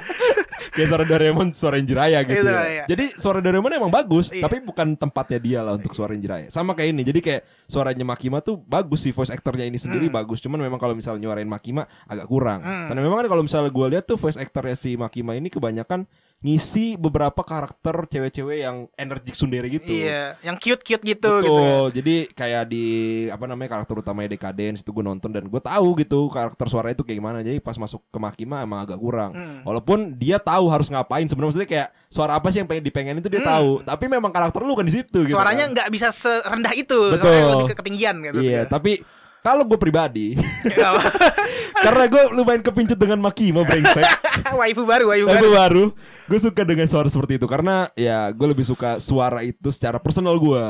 kayak 0.71 0.87
suara 0.91 1.03
Doraemon 1.03 1.47
suara 1.51 1.77
Jiraya 1.77 2.19
gitu 2.23 2.35
Gitu, 2.35 2.51
ya. 2.51 2.63
iya. 2.65 2.83
Jadi 2.85 3.05
suara 3.15 3.39
Doraemon 3.39 3.71
emang 3.71 3.89
bagus, 3.89 4.27
Iya. 4.27 4.43
tapi 4.43 4.59
bukan 4.59 4.95
tempatnya 4.95 5.39
dia 5.39 5.59
lah 5.61 5.75
untuk 5.75 5.91
suara 5.91 6.11
Jiraya. 6.13 6.47
Sama 6.49 6.73
kayak 6.73 6.89
ini. 6.91 7.01
Jadi 7.03 7.19
kayak 7.21 7.41
suaranya 7.65 8.03
Makima 8.03 8.39
tuh 8.39 8.59
bagus 8.59 9.01
sih 9.01 9.11
voice 9.11 9.29
actornya 9.29 9.63
ini 9.63 9.77
sendiri 9.77 10.09
bagus. 10.09 10.39
Cuman 10.39 10.57
memang 10.57 10.77
kalau 10.77 10.93
misalnya 10.93 11.21
nyuarain 11.21 11.47
Makima 11.47 11.85
agak 12.05 12.25
kurang. 12.25 12.59
Hmm. 12.59 12.87
Karena 12.89 13.01
memang 13.01 13.17
kan 13.23 13.27
kalau 13.29 13.43
misalnya 13.43 13.69
gue 13.69 13.87
lihat 13.89 14.03
tuh 14.03 14.15
voice 14.15 14.35
actornya 14.35 14.75
si 14.75 14.95
Makima 14.95 15.33
ini 15.33 15.47
kebanyakan 15.47 16.05
ngisi 16.43 16.93
beberapa 16.93 17.41
karakter 17.41 18.05
cewek-cewek 18.05 18.61
yang 18.61 18.85
energik 18.93 19.33
sundere 19.33 19.65
gitu. 19.65 19.89
Iya, 19.89 20.37
yang 20.45 20.61
cute-cute 20.61 21.01
gitu 21.01 21.31
Betul. 21.31 21.41
gitu. 21.41 21.57
ya. 21.57 21.73
Jadi 21.97 22.15
kayak 22.37 22.63
di 22.69 22.85
apa 23.33 23.45
namanya 23.49 23.69
karakter 23.73 23.97
utamanya 23.97 24.29
Decadence 24.29 24.85
itu 24.85 24.93
gue 24.93 25.01
nonton 25.01 25.33
dan 25.33 25.49
gue 25.49 25.57
tahu 25.57 25.97
gitu 25.97 26.29
karakter 26.29 26.69
suara 26.69 26.93
itu 26.93 27.01
kayak 27.01 27.17
gimana. 27.17 27.41
Jadi 27.41 27.57
pas 27.57 27.73
masuk 27.75 28.03
ke 28.13 28.17
Makima 28.21 28.61
emang 28.61 28.85
agak 28.85 29.01
kurang. 29.01 29.33
Hmm. 29.33 29.65
Walaupun 29.65 30.13
dia 30.13 30.37
tahu 30.37 30.69
harus 30.69 30.85
ngapain 30.93 31.25
sebenarnya 31.25 31.49
maksudnya 31.49 31.69
kayak 31.71 31.87
suara 32.13 32.37
apa 32.37 32.47
sih 32.53 32.61
yang 32.61 32.69
pengen 32.69 32.85
dipengen 32.85 33.17
itu 33.17 33.29
dia 33.31 33.41
Hmm. 33.41 33.49
tahu. 33.49 33.69
Tapi 33.81 34.05
memang 34.05 34.29
karakter 34.29 34.61
lu 34.61 34.77
kan 34.77 34.85
di 34.85 34.93
situ 34.93 35.25
gitu. 35.25 35.33
Suaranya 35.33 35.65
kan. 35.65 35.73
nggak 35.81 35.87
bisa 35.89 36.13
serendah 36.13 36.73
itu, 36.77 36.99
Betul. 37.09 37.41
lebih 37.57 37.73
ke 37.73 37.77
ketinggian 37.81 38.15
gitu. 38.21 38.37
Iya, 38.37 38.69
tapi 38.69 39.01
kalau 39.41 39.65
gue 39.65 39.77
pribadi 39.77 40.37
apa. 40.77 41.01
Karena 41.85 42.05
gue 42.05 42.23
lumayan 42.33 42.61
kepincut 42.61 42.97
dengan 42.97 43.17
Makima 43.17 43.65
brengsek. 43.65 44.05
waifu 44.61 44.85
baru, 44.85 45.09
waifu 45.09 45.49
baru 45.49 45.85
gue 46.25 46.39
suka 46.41 46.61
dengan 46.65 46.89
suara 46.89 47.05
seperti 47.05 47.37
itu 47.37 47.45
karena 47.45 47.85
ya 47.93 48.33
gue 48.33 48.47
lebih 48.49 48.65
suka 48.65 48.97
suara 48.97 49.45
itu 49.45 49.69
secara 49.69 50.01
personal 50.01 50.35
gue. 50.35 50.65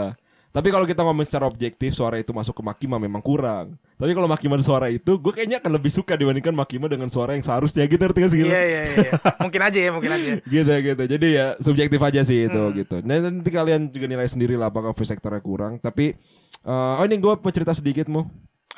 Tapi 0.56 0.72
kalau 0.72 0.88
kita 0.88 1.04
ngomong 1.04 1.28
secara 1.28 1.52
objektif 1.52 1.92
suara 1.92 2.16
itu 2.16 2.32
masuk 2.32 2.56
ke 2.56 2.64
Makima 2.64 2.96
memang 2.96 3.20
kurang. 3.20 3.76
Tapi 4.00 4.16
kalau 4.16 4.24
Makima 4.24 4.56
suara 4.64 4.88
itu 4.88 5.20
gue 5.20 5.32
kayaknya 5.36 5.60
akan 5.60 5.68
lebih 5.68 5.92
suka 5.92 6.16
dibandingkan 6.16 6.56
Makima 6.56 6.88
dengan 6.88 7.12
suara 7.12 7.36
yang 7.36 7.44
seharusnya 7.44 7.84
gitu 7.84 8.00
ngerti 8.00 8.20
gak 8.24 8.32
sih? 8.32 8.40
Iya, 8.40 8.62
iya, 8.64 8.82
iya. 8.96 9.12
Mungkin 9.44 9.60
aja 9.60 9.80
ya, 9.84 9.92
mungkin 9.92 10.12
aja. 10.16 10.32
gitu 10.56 10.72
gitu 10.80 11.04
jadi 11.12 11.28
ya 11.28 11.46
subjektif 11.60 12.00
aja 12.00 12.24
sih 12.24 12.48
itu 12.48 12.56
Hmm. 12.56 12.72
gitu 12.72 12.96
nah 13.04 13.20
nanti 13.20 13.52
kalian 13.52 13.92
juga 13.92 14.08
nilai 14.08 14.32
sendiri 14.32 14.56
lah 14.56 14.72
apakah 14.72 14.96
voice 14.96 15.12
actornya 15.12 15.44
kurang 15.44 15.76
tapi 15.76 16.16
eh, 16.64 17.00
oh 17.00 17.04
ini 17.04 17.20
gue 17.20 17.34
mau 17.36 17.52
cerita 17.52 17.76
sedikit 17.76 18.08
mu 18.08 18.24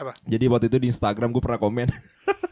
Apa? 0.02 0.18
jadi 0.26 0.50
waktu 0.50 0.74
itu 0.74 0.82
di 0.82 0.90
Instagram 0.90 1.30
gue 1.30 1.42
pernah 1.46 1.62
komen 1.62 1.94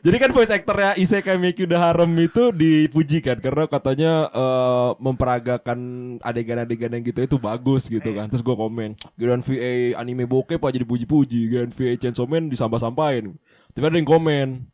Jadi 0.00 0.16
kan 0.16 0.30
voice 0.32 0.48
actornya 0.48 0.96
Isekai 0.96 1.36
Meki 1.36 1.68
udah 1.68 1.92
harem 1.92 2.08
itu 2.16 2.48
dipuji 2.56 3.20
kan 3.20 3.36
karena 3.36 3.68
katanya 3.68 4.32
eh, 4.32 4.90
memperagakan 4.96 5.78
adegan-adegan 6.24 6.96
yang 6.96 7.04
gitu 7.04 7.20
itu 7.20 7.36
bagus 7.36 7.92
gitu 7.92 8.16
kan. 8.16 8.32
Terus 8.32 8.40
gue 8.40 8.56
komen, 8.56 8.96
"Giliran 9.20 9.44
VA 9.44 9.92
anime 10.00 10.24
bokep 10.24 10.62
aja 10.64 10.80
dipuji-puji, 10.80 11.52
giliran 11.52 11.72
VA 11.74 12.00
Chainsaw 12.00 12.24
Man 12.24 12.48
disampah-sampahin." 12.48 13.36
Tapi 13.72 13.84
ada 13.84 13.96
yang 14.00 14.08
komen, 14.08 14.71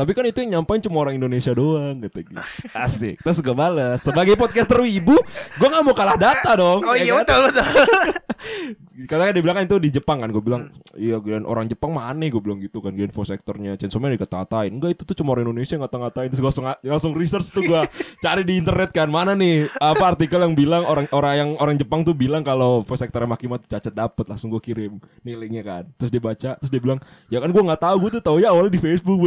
tapi 0.00 0.16
kan 0.16 0.24
itu 0.24 0.40
yang 0.40 0.64
nyampein 0.64 0.80
cuma 0.80 1.04
orang 1.04 1.20
Indonesia 1.20 1.52
doang 1.52 2.00
kata 2.00 2.24
gitu. 2.24 2.40
Asik. 2.72 3.20
Terus 3.20 3.38
gue 3.44 3.52
balas 3.52 4.00
Sebagai 4.00 4.32
podcaster 4.32 4.80
wibu 4.80 5.20
Gue 5.60 5.68
gak 5.68 5.84
mau 5.84 5.92
kalah 5.92 6.16
data 6.16 6.56
dong 6.56 6.80
Oh 6.88 6.96
ya 6.96 7.04
iya 7.04 7.12
kan? 7.20 7.28
betul 7.28 7.40
betul. 7.52 7.68
Katanya 9.10 9.32
dia 9.36 9.42
bilang 9.44 9.56
kan 9.60 9.64
itu 9.68 9.76
di 9.76 9.90
Jepang 9.92 10.24
kan 10.24 10.28
Gue 10.32 10.40
bilang 10.40 10.72
Iya 10.96 11.20
giliran 11.20 11.44
orang 11.44 11.68
Jepang 11.68 11.92
mah 11.92 12.08
aneh 12.08 12.32
Gue 12.32 12.40
bilang 12.40 12.56
gitu 12.60 12.80
kan 12.80 12.96
Giliran 12.96 13.12
voice 13.12 13.32
actornya 13.32 13.76
Chainsaw 13.76 14.00
Man 14.00 14.16
dikata-katain 14.16 14.72
Enggak 14.72 14.96
itu 14.96 15.02
tuh 15.04 15.16
cuma 15.20 15.36
orang 15.36 15.48
Indonesia 15.48 15.76
yang 15.76 15.84
ngata-ngatain 15.84 16.28
Terus 16.32 16.40
gue 16.40 16.48
langsung, 16.48 16.66
langsung 16.80 17.12
research 17.12 17.52
tuh 17.52 17.64
gue 17.64 17.80
Cari 18.24 18.42
di 18.44 18.56
internet 18.56 18.96
kan 18.96 19.08
Mana 19.12 19.36
nih 19.36 19.68
Apa 19.76 20.16
artikel 20.16 20.40
yang 20.40 20.56
bilang 20.56 20.88
Orang 20.88 21.04
orang 21.12 21.34
yang 21.36 21.50
orang 21.60 21.76
Jepang 21.76 22.00
tuh 22.04 22.16
bilang 22.16 22.40
Kalau 22.40 22.80
voice 22.84 23.04
actornya 23.04 23.28
Makima 23.28 23.60
cacat 23.60 23.92
dapet 23.92 24.24
Langsung 24.24 24.48
gue 24.48 24.60
kirim 24.64 24.96
Nih 25.24 25.36
linknya 25.36 25.64
kan 25.64 25.84
Terus 26.00 26.10
dia 26.12 26.22
baca 26.24 26.50
Terus 26.60 26.70
dia 26.72 26.80
bilang 26.80 27.00
Ya 27.28 27.40
kan 27.40 27.52
gue 27.52 27.60
gak 27.60 27.80
tahu 27.80 27.96
Gue 28.08 28.10
tuh 28.16 28.22
tau 28.24 28.36
ya 28.40 28.52
awalnya 28.52 28.72
di 28.76 28.80
Facebook. 28.80 29.18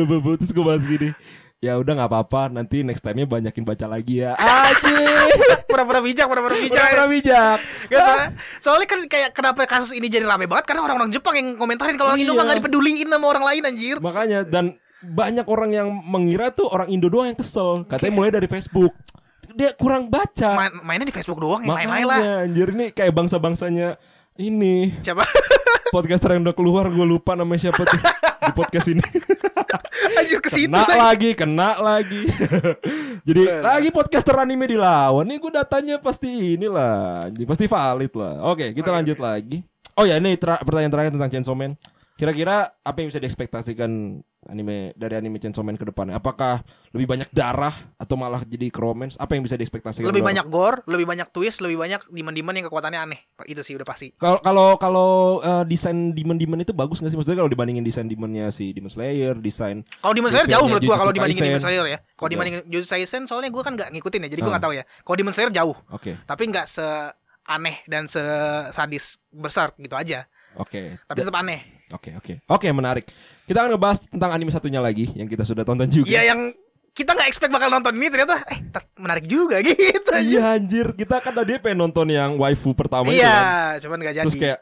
Terus 0.42 0.52
gue 0.52 0.63
bahas 0.64 0.84
gini 0.84 1.12
Ya 1.64 1.80
udah 1.80 1.96
nggak 1.96 2.12
apa-apa 2.12 2.52
nanti 2.52 2.84
next 2.84 3.08
time-nya 3.08 3.24
banyakin 3.24 3.64
baca 3.64 3.88
lagi 3.88 4.20
ya. 4.20 4.36
Anjir. 4.36 5.32
Pura-pura 5.72 6.04
bijak, 6.04 6.28
pura-pura 6.28 6.60
bijak. 6.60 6.76
Pura-pura 6.76 7.06
bijak. 7.08 7.58
Gak 7.88 8.04
soalnya, 8.04 8.28
soalnya 8.60 8.88
kan 8.92 9.00
kayak 9.08 9.30
kenapa 9.32 9.64
kasus 9.64 9.96
ini 9.96 10.12
jadi 10.12 10.28
rame 10.28 10.44
banget 10.44 10.68
karena 10.68 10.84
orang-orang 10.84 11.16
Jepang 11.16 11.40
yang 11.40 11.56
komentarin 11.56 11.96
kalau 11.96 12.12
orang 12.12 12.20
Indo 12.20 12.36
Iya. 12.36 12.40
mah 12.44 12.46
gak 12.52 12.60
dipeduliin 12.60 13.08
sama 13.08 13.26
orang 13.32 13.48
lain 13.48 13.62
anjir. 13.64 13.96
Makanya 14.04 14.44
dan 14.44 14.76
banyak 15.00 15.48
orang 15.48 15.72
yang 15.72 15.88
mengira 16.04 16.52
tuh 16.52 16.68
orang 16.68 16.92
Indo 16.92 17.08
doang 17.08 17.32
yang 17.32 17.40
kesel. 17.40 17.88
Katanya 17.88 18.12
mulai 18.12 18.36
dari 18.36 18.52
Facebook. 18.52 18.92
Dia 19.56 19.72
kurang 19.72 20.12
baca. 20.12 20.68
Main, 20.68 20.84
mainnya 20.84 21.08
di 21.08 21.16
Facebook 21.16 21.40
doang 21.40 21.64
yang 21.64 21.80
main-main 21.80 22.04
lah. 22.04 22.44
Anjir 22.44 22.76
ini 22.76 22.92
kayak 22.92 23.16
bangsa-bangsanya 23.16 23.96
ini 24.36 25.00
Siapa? 25.00 25.24
podcaster 25.94 26.34
yang 26.34 26.42
udah 26.44 26.58
keluar 26.58 26.90
gue 26.90 27.06
lupa 27.06 27.38
namanya 27.38 27.70
siapa 27.70 27.86
tuh 27.86 28.02
di 28.50 28.54
podcast 28.56 28.88
ini. 28.92 29.04
anjir 30.20 30.40
ke 30.44 30.50
situ 30.52 30.70
kena 30.70 30.84
lagi. 30.84 31.00
lagi, 31.00 31.30
kena 31.36 31.70
lagi. 31.80 32.22
Jadi 33.28 33.42
lagi 33.62 33.90
podcaster 33.90 34.36
anime 34.36 34.68
dilawan. 34.68 35.24
Nih 35.24 35.38
gue 35.40 35.52
datanya 35.52 35.96
pasti 36.00 36.60
inilah, 36.60 37.32
pasti 37.48 37.66
valid 37.66 38.14
lah. 38.14 38.34
Oke, 38.52 38.76
kita 38.76 38.90
lanjut 38.92 39.18
lagi. 39.20 39.64
Oh 39.94 40.04
ya, 40.04 40.18
ini 40.18 40.36
pertanyaan 40.40 40.92
terakhir 40.92 41.12
tentang 41.14 41.30
Chainsaw 41.30 41.56
Man. 41.56 41.78
Kira-kira 42.24 42.72
apa 42.80 43.04
yang 43.04 43.12
bisa 43.12 43.20
diekspektasikan 43.20 43.92
anime 44.48 44.96
dari 44.96 45.20
anime 45.20 45.40
Chainsaw 45.40 45.60
Man 45.60 45.76
ke 45.76 45.84
depannya? 45.84 46.16
Apakah 46.16 46.64
lebih 46.96 47.04
banyak 47.04 47.28
darah 47.36 47.76
atau 48.00 48.16
malah 48.16 48.48
jadi 48.48 48.72
romance? 48.72 49.20
Apa 49.20 49.36
yang 49.36 49.44
bisa 49.44 49.60
diekspektasikan? 49.60 50.08
Lebih 50.08 50.24
banyak 50.24 50.48
gore, 50.48 50.88
lebih 50.88 51.04
banyak 51.04 51.28
twist, 51.30 51.60
lebih 51.60 51.76
banyak 51.76 52.00
demon-demon 52.08 52.56
yang 52.56 52.66
kekuatannya 52.72 53.00
aneh. 53.04 53.20
Itu 53.44 53.60
sih 53.60 53.76
udah 53.76 53.84
pasti. 53.84 54.16
Kalau 54.16 54.40
kalau 54.40 54.80
kalau 54.80 55.10
eh, 55.44 55.68
desain 55.68 56.16
demon-demon 56.16 56.64
itu 56.64 56.72
bagus 56.72 57.04
nggak 57.04 57.12
sih? 57.12 57.20
Maksudnya 57.20 57.44
kalau 57.44 57.52
dibandingin 57.52 57.84
desain 57.84 58.08
demonnya 58.08 58.56
si 58.56 58.72
Demon 58.72 58.88
Slayer, 58.88 59.36
desain 59.36 59.84
Kalau 60.00 60.16
Demon 60.16 60.32
Slayer 60.32 60.48
jauh 60.48 60.68
menurut 60.72 60.84
gua 60.88 60.96
kalau 61.04 61.12
dibandingin. 61.12 61.44
Demon 61.44 61.60
Slayer 61.60 61.86
ya. 61.86 62.00
Kalau 62.00 62.16
Jauh. 62.16 62.30
dibandingin 62.32 62.60
Jujutsu 62.72 62.96
Kaisen 62.96 63.24
soalnya 63.28 63.52
gua 63.52 63.68
kan 63.68 63.76
gak 63.76 63.92
ngikutin 63.92 64.24
ya, 64.24 64.30
jadi 64.32 64.40
gua 64.40 64.48
Ah. 64.48 64.54
nggak 64.56 64.64
tahu 64.64 64.74
ya. 64.80 64.84
Kalau 65.04 65.16
Demon 65.20 65.34
Slayer 65.36 65.52
jauh, 65.52 65.76
Oke, 65.92 66.16
tapi 66.24 66.44
nggak 66.48 66.72
se 66.72 66.86
aneh 67.44 67.84
dan 67.92 68.08
se 68.08 68.24
sadis 68.72 69.20
besar 69.28 69.76
gitu 69.76 70.00
aja. 70.00 70.24
oke. 70.56 71.04
Tapi 71.04 71.18
tetap 71.20 71.36
aneh. 71.36 71.73
Oke 71.92 72.16
oke 72.16 72.34
oke 72.46 72.68
menarik. 72.70 73.06
Kita 73.44 73.60
akan 73.60 73.76
ngebahas 73.76 74.08
tentang 74.08 74.32
anime 74.32 74.50
satunya 74.50 74.80
lagi 74.80 75.12
yang 75.14 75.28
kita 75.28 75.44
sudah 75.44 75.62
tonton 75.62 75.86
juga. 75.86 76.08
Iya 76.08 76.32
yang 76.32 76.56
kita 76.94 77.12
nggak 77.12 77.26
expect 77.28 77.50
bakal 77.50 77.68
nonton 77.68 77.98
ini 77.98 78.08
ternyata 78.08 78.40
eh 78.48 78.62
menarik 78.96 79.26
juga 79.26 79.60
gitu. 79.66 80.14
Iya 80.14 80.56
anjir 80.56 80.94
kita 80.94 81.20
kan 81.20 81.34
tadi 81.34 81.58
pengen 81.58 81.84
nonton 81.84 82.08
yang 82.08 82.38
waifu 82.38 82.72
pertama 82.72 83.10
itu 83.10 83.20
Iya, 83.20 83.34
kan. 83.34 83.82
cuman 83.82 83.98
gak 84.00 84.16
jadi. 84.16 84.26
Terus 84.26 84.38
kayak 84.38 84.60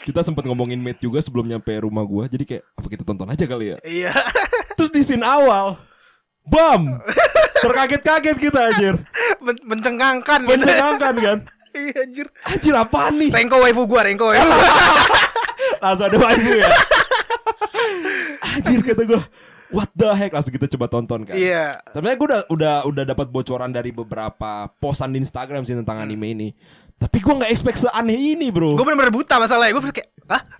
kita 0.00 0.20
sempat 0.22 0.44
ngomongin 0.44 0.76
mate 0.76 1.00
juga 1.00 1.20
sebelum 1.20 1.44
nyampe 1.44 1.72
rumah 1.76 2.04
gua. 2.04 2.24
Jadi 2.24 2.44
kayak 2.44 2.64
apa 2.70 2.86
kita 2.86 3.02
tonton 3.02 3.28
aja 3.28 3.44
kali 3.44 3.72
ya. 3.72 3.76
Iya. 3.82 4.12
Terus 4.76 4.90
di 4.90 5.02
scene 5.02 5.20
awal 5.20 5.76
Bam 6.40 6.96
Terkaget-kaget 7.60 8.36
kita 8.40 8.60
anjir 8.72 8.94
Men- 9.44 9.60
mencengangkan 9.60 10.40
gitu. 10.40 10.50
Mencengangkan 10.56 11.14
kan 11.16 11.38
Iya 11.70 11.96
anjir. 12.02 12.26
Anjir 12.42 12.74
apaan 12.74 13.14
nih 13.14 13.28
Rengko 13.30 13.60
waifu 13.60 13.84
gua, 13.84 14.02
Rengko 14.02 14.32
waifu. 14.32 14.48
Langsung 15.80 16.06
ada 16.06 16.16
waifu 16.16 16.52
ya 16.54 16.68
Anjir 18.40 18.80
kata 18.82 19.02
gua 19.04 19.22
What 19.70 19.90
the 19.94 20.10
heck 20.10 20.34
Langsung 20.34 20.50
kita 20.50 20.66
coba 20.66 20.86
tonton 20.88 21.22
kan 21.22 21.34
Iya. 21.34 21.70
Sebenarnya 21.94 22.16
gue 22.18 22.26
udah 22.26 22.40
udah 22.50 22.74
udah 22.84 23.04
dapat 23.06 23.26
bocoran 23.28 23.70
dari 23.70 23.90
beberapa 23.90 24.66
posan 24.76 25.14
di 25.14 25.22
Instagram 25.22 25.62
sih 25.62 25.72
tentang 25.72 26.02
anime 26.02 26.34
ini. 26.34 26.48
Tapi 26.96 27.16
gue 27.16 27.32
nggak 27.32 27.48
expect 27.48 27.80
seaneh 27.80 28.34
ini 28.34 28.50
bro. 28.50 28.74
Gue 28.74 28.82
bener-bener 28.82 29.14
buta 29.14 29.38
masalahnya. 29.38 29.72
Gue 29.72 29.88
kayak? 29.88 30.10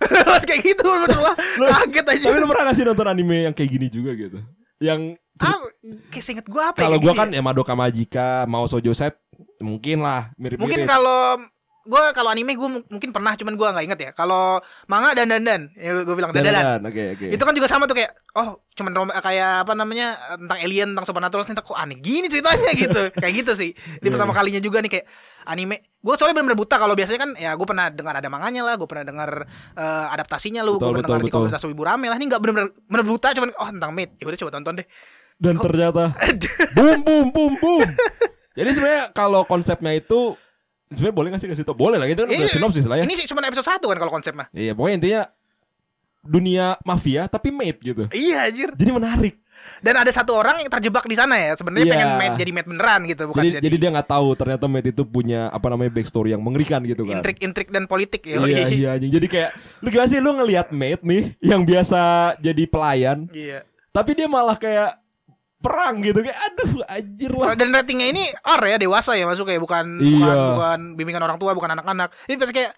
Masih 0.01 0.47
kayak 0.55 0.61
gitu 0.63 0.81
bener-bener 0.81 1.19
kaget 1.59 2.05
aja. 2.07 2.25
Tapi 2.31 2.37
lu 2.39 2.47
pernah 2.47 2.63
gak 2.65 2.75
sih 2.75 2.85
nonton 2.87 3.07
anime 3.07 3.37
yang 3.45 3.53
kayak 3.53 3.69
gini 3.69 3.87
juga 3.87 4.11
gitu? 4.15 4.39
Yang 4.79 5.19
Ah, 5.41 5.57
kayak 6.13 6.21
seinget 6.23 6.45
gue 6.45 6.61
apa 6.61 6.77
ya? 6.77 6.85
kalau 6.85 6.97
kayak 7.01 7.05
gue 7.05 7.13
kan 7.17 7.27
ya? 7.33 7.37
ya 7.37 7.41
Madoka 7.41 7.73
Magica, 7.73 8.45
mau 8.45 8.61
Sojo 8.63 8.93
Set, 8.93 9.17
mungkin 9.57 10.05
lah 10.05 10.29
mirip-mirip. 10.37 10.61
Mungkin 10.61 10.85
kalau 10.85 11.41
gue 11.81 12.03
kalau 12.13 12.29
anime 12.29 12.53
gue 12.53 12.69
mungkin 12.85 13.09
pernah 13.09 13.33
cuman 13.33 13.53
gue 13.53 13.67
nggak 13.67 13.85
inget 13.85 13.99
ya. 13.99 14.11
Kalau 14.11 14.57
manga 14.85 15.11
dan 15.11 15.27
dan 15.27 15.41
dan, 15.41 15.61
ya 15.73 15.97
gue 15.97 16.13
bilang 16.13 16.29
dan 16.29 16.43
dan. 16.43 16.53
Dan, 16.53 16.79
oke 16.85 17.03
oke. 17.17 17.25
Itu 17.29 17.41
kan 17.41 17.53
juga 17.53 17.65
sama 17.65 17.85
tuh 17.85 17.97
kayak 17.97 18.11
oh 18.31 18.61
cuman 18.71 18.91
rom- 18.93 19.13
kayak 19.13 19.67
apa 19.67 19.73
namanya 19.73 20.07
tentang 20.37 20.59
alien 20.59 20.87
tentang 20.95 21.03
supernatural 21.03 21.43
ternyata 21.43 21.61
kok 21.61 21.75
aneh 21.75 21.99
gini 21.99 22.25
ceritanya 22.25 22.71
gitu 22.87 23.01
kayak 23.11 23.33
gitu 23.35 23.51
sih 23.51 23.71
di 23.75 24.07
Iya, 24.07 24.15
pertama 24.15 24.31
iya. 24.31 24.37
kalinya 24.39 24.61
juga 24.61 24.77
nih 24.79 24.87
kayak 24.89 25.05
anime 25.43 25.75
gue 25.99 26.13
soalnya 26.15 26.39
benar-benar 26.39 26.57
buta 26.57 26.75
kalau 26.77 26.95
biasanya 26.95 27.19
kan 27.19 27.31
ya 27.35 27.51
gue 27.53 27.67
pernah 27.67 27.91
dengar 27.91 28.15
ada 28.15 28.29
manganya 28.31 28.63
lah 28.63 28.79
gue 28.79 28.87
pernah 28.87 29.03
dengar 29.03 29.29
eh, 29.75 30.05
adaptasinya 30.15 30.63
lu 30.63 30.79
gue 30.79 30.87
pernah 30.87 31.03
dengar 31.03 31.21
di 31.21 31.29
komunitas 31.29 31.61
wibu 31.67 31.83
rame 31.83 32.07
lah 32.07 32.15
ini 32.15 32.25
nggak 32.25 32.39
benar-benar 32.39 32.69
benar 32.79 33.03
buta 33.05 33.27
cuman 33.33 33.49
oh 33.51 33.69
tentang 33.69 33.91
mate 33.91 34.15
ya 34.15 34.25
udah 34.25 34.39
coba 34.39 34.51
tonton 34.53 34.73
deh 34.79 34.87
Dan 35.35 35.55
ternyata 35.57 36.03
boom 36.77 36.99
boom 37.01 37.27
boom 37.29 37.53
boom. 37.57 37.83
Jadi 38.57 38.69
sebenarnya 38.71 39.03
kalau 39.11 39.43
konsepnya 39.43 39.91
itu 39.91 40.37
sebenarnya 40.91 41.15
boleh 41.15 41.27
nggak 41.31 41.41
sih 41.41 41.49
kasih 41.49 41.63
tau? 41.63 41.73
Boleh 41.73 41.95
lah 41.95 42.05
itu 42.05 42.19
kan 42.19 42.27
udah 42.27 42.37
Iya, 42.37 42.47
sinopsis 42.47 42.85
lah 42.85 42.99
ya. 42.99 43.03
ini 43.03 43.15
sih 43.15 43.25
cuma 43.25 43.41
episode 43.41 43.65
satu 43.65 43.87
kan 43.87 43.97
kalau 43.97 44.11
konsep 44.11 44.31
mah 44.31 44.51
Iya 44.51 44.71
pokoknya 44.71 44.95
intinya 44.97 45.21
dunia 46.21 46.77
mafia 46.81 47.25
tapi 47.25 47.49
mate 47.49 47.81
gitu. 47.81 48.05
iya 48.11 48.45
anjir 48.45 48.69
Jadi 48.71 48.91
menarik. 48.91 49.35
dan 49.77 49.93
ada 49.95 50.09
satu 50.09 50.33
orang 50.33 50.57
yang 50.57 50.69
terjebak 50.69 51.05
di 51.05 51.13
sana 51.13 51.33
ya 51.33 51.53
sebenarnya 51.53 51.85
Iya. 51.85 51.93
pengen 51.95 52.09
mate 52.15 52.35
jadi 52.35 52.51
mate 52.51 52.67
beneran 52.67 53.01
gitu 53.03 53.23
bukan 53.25 53.41
jadi, 53.43 53.49
jadi, 53.55 53.63
jadi 53.63 53.75
dia 53.77 53.89
nggak 53.91 54.09
tahu 54.09 54.27
ternyata 54.33 54.65
Matt 54.65 54.85
itu 54.87 55.03
punya 55.03 55.41
apa 55.47 55.67
namanya 55.67 55.91
backstory 55.91 56.29
yang 56.29 56.41
mengerikan 56.41 56.81
gitu 56.83 57.01
kan. 57.03 57.17
intrik-intrik 57.17 57.69
dan 57.69 57.85
politik 57.85 58.21
ya 58.23 58.37
Iya 58.39 58.65
iya 58.67 58.89
anjing. 58.95 59.09
Jadi 59.11 59.27
kayak 59.27 59.49
lu 59.79 59.87
gimana 59.87 60.07
sih 60.07 60.17
lu 60.17 60.33
ngelihat 60.35 60.69
Matt 60.69 61.01
nih 61.01 61.23
yang 61.39 61.61
biasa 61.61 61.99
jadi 62.37 62.63
pelayan, 62.65 63.25
iya 63.31 63.65
tapi 63.89 64.13
dia 64.13 64.25
malah 64.25 64.55
kayak 64.55 65.00
perang 65.61 66.01
gitu 66.01 66.19
kayak 66.19 66.35
aduh 66.35 66.71
anjir 66.89 67.31
lah. 67.31 67.53
Dan 67.53 67.69
ratingnya 67.69 68.09
ini 68.09 68.23
R 68.33 68.61
ya 68.65 68.77
dewasa 68.77 69.13
ya 69.13 69.23
masuk 69.23 69.45
kayak 69.45 69.61
bukan 69.61 70.01
Iya. 70.01 70.17
bukan 70.17 70.37
bukan 70.51 70.79
bimbingan 70.97 71.21
orang 71.21 71.37
tua 71.37 71.53
bukan 71.53 71.71
anak-anak. 71.71 72.09
Ini 72.25 72.35
pasti 72.35 72.53
kayak 72.53 72.73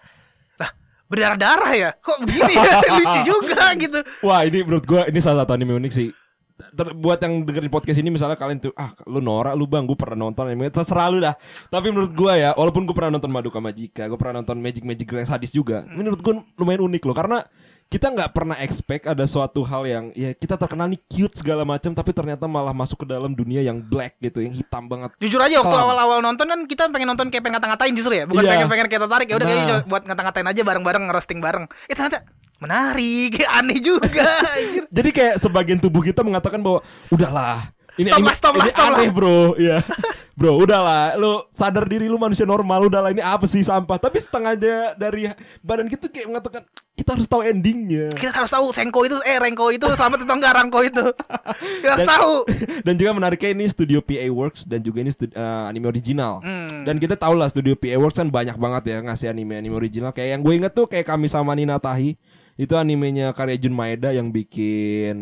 lah 0.56 0.70
berdarah-darah 1.04 1.72
ya 1.72 1.90
kok 1.96 2.20
begini 2.20 2.52
ya 2.52 2.70
lucu 3.00 3.20
juga 3.24 3.72
gitu. 3.82 3.98
Wah 4.20 4.44
ini 4.44 4.60
menurut 4.60 4.84
gua 4.84 5.08
ini 5.08 5.18
salah 5.18 5.42
satu 5.42 5.52
anime 5.52 5.74
unik 5.74 5.90
sih. 5.90 6.12
Ter- 6.54 6.94
buat 6.94 7.18
yang 7.18 7.42
dengerin 7.42 7.66
podcast 7.66 7.98
ini 7.98 8.14
misalnya 8.14 8.38
kalian 8.38 8.62
tuh 8.62 8.70
ah 8.78 8.94
lu 9.10 9.18
norak 9.18 9.58
lu 9.58 9.66
bang 9.66 9.82
gue 9.82 9.98
pernah 9.98 10.22
nonton 10.22 10.46
anime 10.46 10.70
terserah 10.70 11.10
lu 11.10 11.18
dah 11.18 11.34
tapi 11.66 11.90
menurut 11.90 12.14
gua 12.14 12.38
ya 12.38 12.50
walaupun 12.54 12.86
gue 12.86 12.94
pernah 12.94 13.10
nonton 13.10 13.26
Madoka 13.26 13.58
Magica 13.58 14.06
gue 14.06 14.14
pernah 14.14 14.38
nonton 14.38 14.62
Magic 14.62 14.86
Magic 14.86 15.10
yang 15.10 15.26
sadis 15.26 15.50
juga 15.50 15.82
menurut 15.90 16.22
gua 16.22 16.46
lumayan 16.54 16.86
unik 16.86 17.02
loh 17.02 17.16
karena 17.18 17.42
kita 17.86 18.10
nggak 18.10 18.30
pernah 18.30 18.56
expect 18.58 19.04
ada 19.04 19.22
suatu 19.22 19.62
hal 19.62 19.82
yang 19.84 20.04
ya 20.12 20.30
kita 20.30 20.54
terkenal 20.54 20.86
nih 20.86 20.98
cute 21.06 21.38
segala 21.38 21.62
macam 21.62 21.90
tapi 21.90 22.10
ternyata 22.10 22.44
malah 22.44 22.74
masuk 22.74 23.02
ke 23.02 23.06
dalam 23.06 23.30
dunia 23.30 23.60
yang 23.60 23.78
black 23.78 24.18
gitu 24.18 24.42
yang 24.42 24.50
hitam 24.50 24.84
banget 24.84 25.14
Jujur 25.18 25.38
aja 25.38 25.62
waktu 25.62 25.70
Kelam. 25.70 25.86
awal-awal 25.86 26.18
nonton 26.18 26.46
kan 26.46 26.60
kita 26.64 26.90
pengen 26.90 27.08
nonton 27.08 27.30
kayak 27.30 27.42
pengen 27.42 27.54
ngata-ngatain 27.54 27.94
justru 27.94 28.18
ya, 28.18 28.24
bukan 28.26 28.42
Iya. 28.42 28.50
pengen 28.50 28.66
pengen 28.66 28.86
kita 28.88 29.06
tarik 29.06 29.26
ya 29.26 29.36
udah 29.36 29.46
Nah. 29.46 29.54
kayaknya 29.54 29.76
buat 29.86 30.02
ngata-ngatain 30.04 30.48
aja 30.48 30.60
bareng-bareng 30.62 31.02
ngerosting 31.06 31.38
bareng. 31.38 31.64
Eh 31.86 31.94
ternyata 31.94 32.26
menarik, 32.58 33.32
aneh 33.58 33.78
juga. 33.78 34.26
Jadi 34.96 35.10
kayak 35.10 35.34
sebagian 35.36 35.78
tubuh 35.78 36.00
kita 36.00 36.24
mengatakan 36.24 36.64
bahwa 36.64 36.80
udahlah. 37.12 37.73
Ini 37.94 38.10
Stop 38.10 38.18
ini, 38.18 38.26
lah, 38.26 38.34
stop 38.34 38.54
lah, 38.58 38.66
stop 38.66 38.86
aneh, 38.90 39.06
lah." 39.06 39.14
bro. 39.14 39.40
Iya. 39.54 39.78
bro, 40.38 40.58
udahlah. 40.58 41.14
Lu 41.14 41.46
sadar 41.54 41.86
diri 41.86 42.10
lu 42.10 42.18
manusia 42.18 42.42
normal, 42.42 42.90
udahlah 42.90 43.14
ini 43.14 43.22
apa 43.22 43.46
sih 43.46 43.62
sampah. 43.62 44.02
Tapi 44.02 44.18
setengahnya 44.18 44.98
dari 44.98 45.30
badan 45.62 45.86
kita 45.86 46.10
kayak 46.10 46.26
mengatakan 46.26 46.66
kita 46.94 47.14
harus 47.14 47.26
tahu 47.26 47.46
endingnya. 47.46 48.10
Kita 48.10 48.34
harus 48.34 48.50
tahu 48.50 48.70
Sengko 48.70 49.06
itu 49.06 49.14
eh 49.22 49.38
Rengko 49.38 49.70
itu 49.70 49.86
selamat 49.94 50.26
atau 50.26 50.34
enggak 50.34 50.52
Rangko 50.54 50.80
itu. 50.82 51.06
Kita 51.82 51.90
harus 51.90 52.02
Dan- 52.02 52.10
tahu. 52.10 52.34
dan 52.86 52.94
juga 52.94 53.10
menariknya 53.14 53.50
ini 53.54 53.64
studio 53.66 53.98
PA 54.02 54.26
Works 54.26 54.66
dan 54.66 54.82
juga 54.82 54.98
ini 55.02 55.10
studi- 55.10 55.34
eh, 55.34 55.64
anime 55.66 55.86
original. 55.86 56.42
Hmm. 56.42 56.82
Dan 56.82 56.98
kita 56.98 57.14
tahu 57.14 57.34
lah 57.34 57.46
studio 57.46 57.78
PA 57.78 57.94
Works 57.94 58.18
kan 58.18 58.26
banyak 58.26 58.58
banget 58.58 58.82
ya 58.90 58.96
ngasih 59.02 59.30
anime-anime 59.30 59.74
original. 59.74 60.10
Kayak 60.10 60.38
yang 60.38 60.42
gue 60.42 60.54
inget 60.54 60.72
tuh 60.74 60.86
kayak 60.86 61.06
kami 61.06 61.26
sama 61.26 61.54
Nina 61.54 61.78
Tahi. 61.78 62.18
Itu 62.54 62.78
animenya 62.78 63.34
karya 63.34 63.58
Jun 63.58 63.74
Maeda 63.74 64.14
yang 64.14 64.30
bikin 64.30 65.16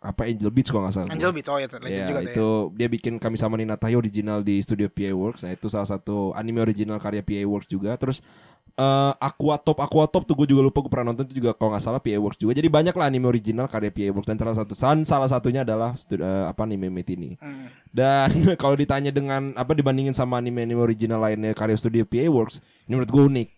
apa 0.00 0.24
Angel 0.24 0.48
Beats 0.48 0.72
kalau 0.72 0.88
nggak 0.88 0.94
salah. 0.96 1.12
Angel 1.12 1.32
Beats 1.32 1.48
oh 1.52 1.60
ya 1.60 1.68
legend 1.68 1.92
Ya, 1.92 2.08
juga 2.08 2.20
itu 2.24 2.48
dia 2.72 2.88
bikin 2.88 3.20
kami 3.20 3.36
sama 3.36 3.60
Nina 3.60 3.76
Tahi 3.76 3.92
original 3.92 4.40
di 4.40 4.56
studio 4.64 4.88
PA 4.88 5.12
Works. 5.12 5.44
Nah, 5.44 5.52
itu 5.52 5.68
salah 5.68 5.84
satu 5.84 6.32
anime 6.32 6.64
original 6.64 6.96
karya 6.96 7.20
PA 7.20 7.44
Works 7.44 7.68
juga. 7.68 7.92
Terus 8.00 8.24
eh 8.72 9.12
Aqua 9.20 9.60
Top 9.60 9.84
Aqua 9.84 10.08
Top 10.08 10.24
tuh 10.24 10.32
gue 10.32 10.48
juga 10.48 10.64
lupa 10.64 10.80
gue 10.80 10.88
pernah 10.88 11.12
nonton 11.12 11.28
itu 11.28 11.44
juga 11.44 11.52
kalau 11.52 11.76
nggak 11.76 11.84
salah 11.84 12.00
PA 12.00 12.16
Works 12.16 12.40
juga. 12.40 12.56
Jadi 12.56 12.72
banyak 12.72 12.96
lah 12.96 13.04
anime 13.04 13.28
original 13.28 13.68
karya 13.68 13.92
PA 13.92 14.08
Works 14.16 14.28
dan 14.32 14.40
salah 14.40 14.56
satu 14.56 14.72
san- 14.72 15.04
salah 15.04 15.28
satunya 15.28 15.68
adalah 15.68 15.92
eh, 15.92 16.44
apa 16.48 16.64
anime 16.64 16.88
Mate 16.88 17.12
ini. 17.20 17.36
ya. 17.36 17.44
Hmm. 17.44 17.68
Dan 17.92 18.28
kalau 18.62 18.80
ditanya 18.80 19.12
dengan 19.12 19.52
apa 19.60 19.76
dibandingin 19.76 20.16
sama 20.16 20.40
anime-anime 20.40 20.80
original 20.80 21.20
lainnya 21.20 21.52
karya 21.52 21.76
studio 21.76 22.08
PA 22.08 22.24
Works, 22.32 22.64
ini 22.88 22.96
menurut 22.96 23.12
gue 23.12 23.24
unik. 23.28 23.48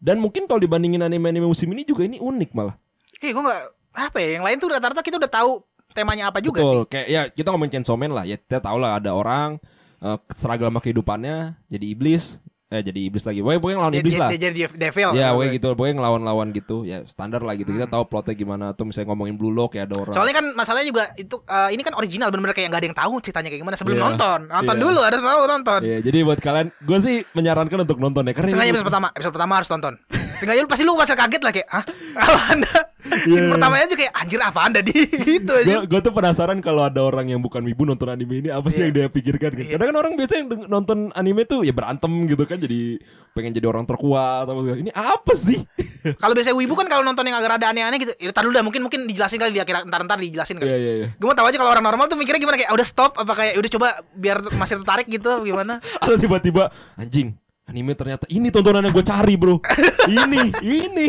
Dan 0.00 0.16
mungkin 0.16 0.48
kalau 0.48 0.64
dibandingin 0.64 1.04
anime-anime 1.04 1.44
musim 1.44 1.68
ini 1.76 1.84
juga 1.84 2.08
ini 2.08 2.16
unik 2.16 2.50
malah. 2.56 2.74
Eh 3.20 3.36
gue 3.36 3.42
nggak 3.44 3.62
apa 3.92 4.16
ya 4.16 4.40
yang 4.40 4.44
lain 4.48 4.56
tuh 4.56 4.72
rata-rata 4.72 5.04
kita 5.04 5.20
udah 5.20 5.28
tahu 5.28 5.60
temanya 5.92 6.32
apa 6.32 6.40
juga 6.40 6.64
Betul. 6.64 6.88
Kayak 6.88 7.06
ya 7.12 7.22
kita 7.28 7.48
ngomongin 7.52 7.78
Chainsaw 7.78 8.00
Man 8.00 8.16
lah. 8.16 8.24
Ya 8.24 8.40
kita 8.40 8.64
tahu 8.64 8.80
lah 8.80 8.96
ada 8.96 9.12
orang 9.12 9.60
eh 10.00 10.18
struggle 10.32 10.72
sama 10.72 10.80
kehidupannya 10.80 11.52
jadi 11.68 11.86
iblis. 11.92 12.40
Eh 12.70 12.86
jadi 12.86 13.02
iblis 13.02 13.26
lagi. 13.26 13.42
Pokoknya, 13.42 13.58
pokoknya 13.58 13.76
ngelawan. 13.82 13.92
Dia, 13.92 14.02
iblis 14.06 14.14
dia, 14.14 14.22
lah. 14.22 14.30
dia 14.30 14.40
jadi 14.46 14.58
devil. 14.78 15.08
Ya, 15.18 15.28
pokoknya 15.34 15.50
gitu. 15.58 15.68
Pokoknya 15.74 15.94
ngelawan-lawan 15.98 16.48
gitu. 16.54 16.76
Ya 16.86 17.02
standar 17.02 17.42
lah 17.42 17.58
gitu. 17.58 17.74
Kita 17.74 17.90
tahu 17.90 18.06
plotnya 18.06 18.34
gimana. 18.38 18.64
Atau 18.70 18.86
misalnya 18.86 19.10
ngomongin 19.10 19.34
Blue 19.34 19.50
Lock 19.50 19.74
ya 19.74 19.90
ada 19.90 19.98
orang. 19.98 20.14
Soalnya 20.14 20.34
kan 20.38 20.46
masalahnya 20.54 20.86
juga 20.86 21.10
itu 21.18 21.34
eh, 21.42 21.68
ini 21.74 21.82
kan 21.82 21.98
original 21.98 22.30
bener-bener 22.30 22.54
kayak 22.54 22.70
nggak 22.70 22.80
ada 22.80 22.88
yang 22.94 22.98
tahu 23.02 23.14
ceritanya 23.18 23.48
kayak 23.50 23.62
gimana 23.66 23.74
sebelum 23.74 23.98
Iya. 23.98 24.04
nonton. 24.06 24.38
Nonton 24.46 24.76
Iya. 24.78 24.82
dulu 24.86 24.98
harus 25.02 25.20
tahu 25.20 25.40
nonton. 25.50 25.80
Iya, 25.82 25.98
jadi 25.98 26.18
buat 26.22 26.38
kalian, 26.38 26.66
gue 26.78 26.98
sih 27.02 27.16
menyarankan 27.34 27.78
untuk 27.82 27.98
nonton 27.98 28.22
ya. 28.30 28.32
Karena 28.38 28.54
episode 28.54 28.86
pertama, 28.86 29.06
episode 29.18 29.34
pertama 29.34 29.52
harus 29.58 29.66
tonton. 29.66 29.94
Sengaja 30.40 30.60
lu 30.60 30.68
pasti 30.68 30.82
lu 30.82 30.96
pasti 30.96 31.12
kaget 31.12 31.42
lah 31.44 31.52
kayak, 31.52 31.68
"Hah? 31.68 31.84
Apa 32.16 32.40
Anda?" 32.50 32.72
Scene 33.00 33.48
Iya. 33.48 33.50
pertamanya 33.56 33.84
aja 33.88 33.96
kayak 33.96 34.12
anjir 34.12 34.40
apa 34.40 34.60
Anda 34.60 34.80
di 34.84 34.92
gitu 35.32 35.52
aja. 35.56 35.82
gue 35.82 36.00
tuh 36.00 36.12
penasaran 36.12 36.60
kalau 36.60 36.84
ada 36.84 37.00
orang 37.00 37.32
yang 37.32 37.40
bukan 37.40 37.64
wibu 37.64 37.88
nonton 37.88 38.12
anime 38.12 38.44
ini 38.44 38.48
apa 38.52 38.68
sih 38.68 38.84
Iya. 38.84 38.84
yang 38.86 38.92
dia 38.92 39.06
pikirkan 39.08 39.50
kan? 39.56 39.64
Kadang 39.66 39.86
kan 39.88 39.96
orang 39.98 40.12
biasa 40.14 40.32
yang 40.36 40.46
nonton 40.68 40.98
anime 41.16 41.48
tuh 41.48 41.64
ya 41.64 41.72
berantem 41.72 42.12
gitu 42.28 42.44
kan 42.44 42.60
jadi 42.60 43.00
pengen 43.32 43.56
jadi 43.56 43.66
orang 43.66 43.88
terkuat 43.88 44.44
atau 44.44 44.52
apa. 44.52 44.76
ini 44.76 44.92
apa 44.92 45.32
sih? 45.32 45.64
Kalau 46.22 46.32
biasanya 46.36 46.56
wibu 46.56 46.76
kan 46.76 46.88
kalau 46.88 47.04
nonton 47.04 47.24
yang 47.24 47.36
agak 47.36 47.56
rada 47.56 47.72
aneh-aneh 47.72 47.98
gitu, 48.00 48.12
ya 48.16 48.32
dulu 48.32 48.52
dah 48.52 48.64
mungkin 48.64 48.80
mungkin 48.80 49.00
dijelasin 49.04 49.36
kali 49.36 49.52
dia 49.52 49.64
kira 49.64 49.84
ntar-ntar 49.84 50.16
dijelasin 50.16 50.56
kan. 50.56 50.64
Iya 50.64 50.76
iya 50.76 50.92
iya. 50.96 51.06
Gue 51.16 51.26
mau 51.28 51.36
tahu 51.36 51.48
aja 51.48 51.56
kalau 51.56 51.72
orang 51.72 51.84
normal 51.84 52.08
tuh 52.08 52.16
mikirnya 52.16 52.40
gimana 52.40 52.56
kayak 52.56 52.72
"Ah, 52.72 52.76
udah 52.76 52.86
stop 52.88 53.16
apa 53.16 53.32
kayak 53.32 53.54
udah 53.56 53.70
coba 53.76 53.88
biar 54.12 54.38
masih 54.56 54.80
tertarik 54.80 55.08
gitu 55.08 55.40
gimana? 55.40 55.80
Atau 56.04 56.16
tiba-tiba 56.16 56.68
anjing 56.96 57.36
anime 57.70 57.94
ternyata 57.94 58.26
ini 58.26 58.50
tontonan 58.50 58.82
yang 58.82 58.94
gue 58.94 59.06
cari 59.06 59.38
bro. 59.38 59.62
ini 60.10 60.50
ini 60.60 61.06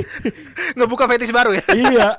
Nggak 0.78 0.90
buka 0.90 1.10
fetish 1.10 1.34
baru 1.34 1.58
ya? 1.58 1.66
iya. 1.74 2.10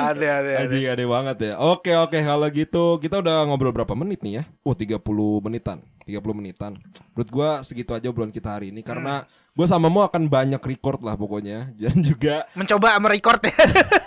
ada 0.00 0.28
ada 0.40 0.50
ada. 0.64 0.74
Aneh 0.74 1.06
banget 1.06 1.36
ya. 1.40 1.52
Oke 1.60 1.92
oke 1.94 2.18
kalau 2.18 2.48
gitu 2.50 2.98
kita 2.98 3.20
udah 3.20 3.44
ngobrol 3.46 3.70
berapa 3.70 3.92
menit 3.92 4.24
nih 4.24 4.40
ya? 4.40 4.44
Oh 4.64 4.72
30 4.72 4.98
menitan. 5.44 5.84
30 6.04 6.20
menitan. 6.36 6.72
Menurut 7.16 7.30
gua 7.32 7.48
segitu 7.64 7.96
aja 7.96 8.08
obrolan 8.12 8.32
kita 8.32 8.52
hari 8.60 8.68
ini 8.68 8.84
karena 8.84 9.24
gue 9.54 9.66
sama 9.70 9.88
Mo 9.88 10.04
akan 10.04 10.28
banyak 10.28 10.60
record 10.60 11.00
lah 11.00 11.14
pokoknya 11.16 11.70
dan 11.80 11.96
juga 12.02 12.44
Mencoba 12.52 12.98
merecord 13.00 13.40
ya. 13.44 13.54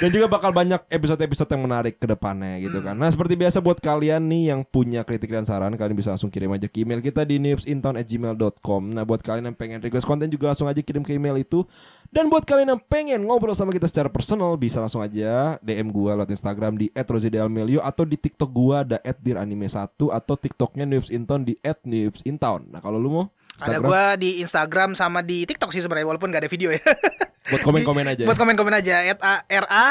dan 0.00 0.08
juga 0.08 0.26
bakal 0.26 0.50
banyak 0.50 0.80
episode-episode 0.88 1.50
yang 1.52 1.62
menarik 1.68 2.00
ke 2.00 2.06
depannya 2.08 2.56
gitu 2.64 2.80
kan. 2.80 2.96
Nah, 2.96 3.12
seperti 3.12 3.36
biasa 3.36 3.60
buat 3.60 3.78
kalian 3.78 4.24
nih 4.24 4.54
yang 4.54 4.60
punya 4.64 5.04
kritik 5.04 5.28
dan 5.28 5.44
saran, 5.44 5.76
kalian 5.76 5.92
bisa 5.92 6.10
langsung 6.10 6.32
kirim 6.32 6.50
aja 6.56 6.66
ke 6.66 6.82
email 6.82 7.04
kita 7.04 7.22
di 7.28 7.36
newsintown@gmail.com. 7.36 8.82
Nah, 8.96 9.04
buat 9.04 9.20
kalian 9.20 9.52
yang 9.52 9.56
pengen 9.56 9.78
request 9.84 10.08
konten 10.08 10.32
juga 10.32 10.50
langsung 10.50 10.66
aja 10.66 10.80
kirim 10.80 11.04
ke 11.04 11.12
email 11.12 11.36
itu. 11.36 11.68
Dan 12.08 12.28
buat 12.28 12.44
kalian 12.44 12.76
yang 12.76 12.82
pengen 12.88 13.24
ngobrol 13.24 13.56
sama 13.56 13.72
kita 13.72 13.88
secara 13.88 14.08
personal, 14.08 14.56
bisa 14.56 14.80
langsung 14.80 15.00
aja 15.04 15.56
DM 15.60 15.92
gua 15.92 16.16
lewat 16.16 16.32
Instagram 16.32 16.76
di 16.80 16.88
@rozidelmelio 16.92 17.80
atau 17.84 18.04
di 18.08 18.16
TikTok 18.16 18.50
gua 18.52 18.84
ada 18.84 19.00
@diranime1 19.00 20.08
atau 20.12 20.34
TikToknya 20.36 20.84
Newsintown 20.88 21.44
di 21.44 21.56
@newsintown. 21.60 22.72
Nah, 22.72 22.80
kalau 22.80 22.96
lu 22.96 23.10
mau 23.12 23.26
Ada 23.60 23.78
Instagram 23.78 23.84
gua 23.84 24.04
di 24.16 24.30
Instagram 24.40 24.90
sama 24.96 25.20
di 25.20 25.44
TikTok 25.44 25.70
sih 25.76 25.84
sebenarnya 25.84 26.08
walaupun 26.08 26.32
gak 26.32 26.48
ada 26.48 26.50
video 26.50 26.72
ya. 26.72 26.80
buat 27.50 27.62
komen-komen 27.66 28.04
aja. 28.06 28.24
Buat 28.28 28.38
komen-komen 28.38 28.74
aja. 28.76 28.96
At 29.10 29.20
A 29.22 29.34
R 29.46 29.66
A 29.66 29.86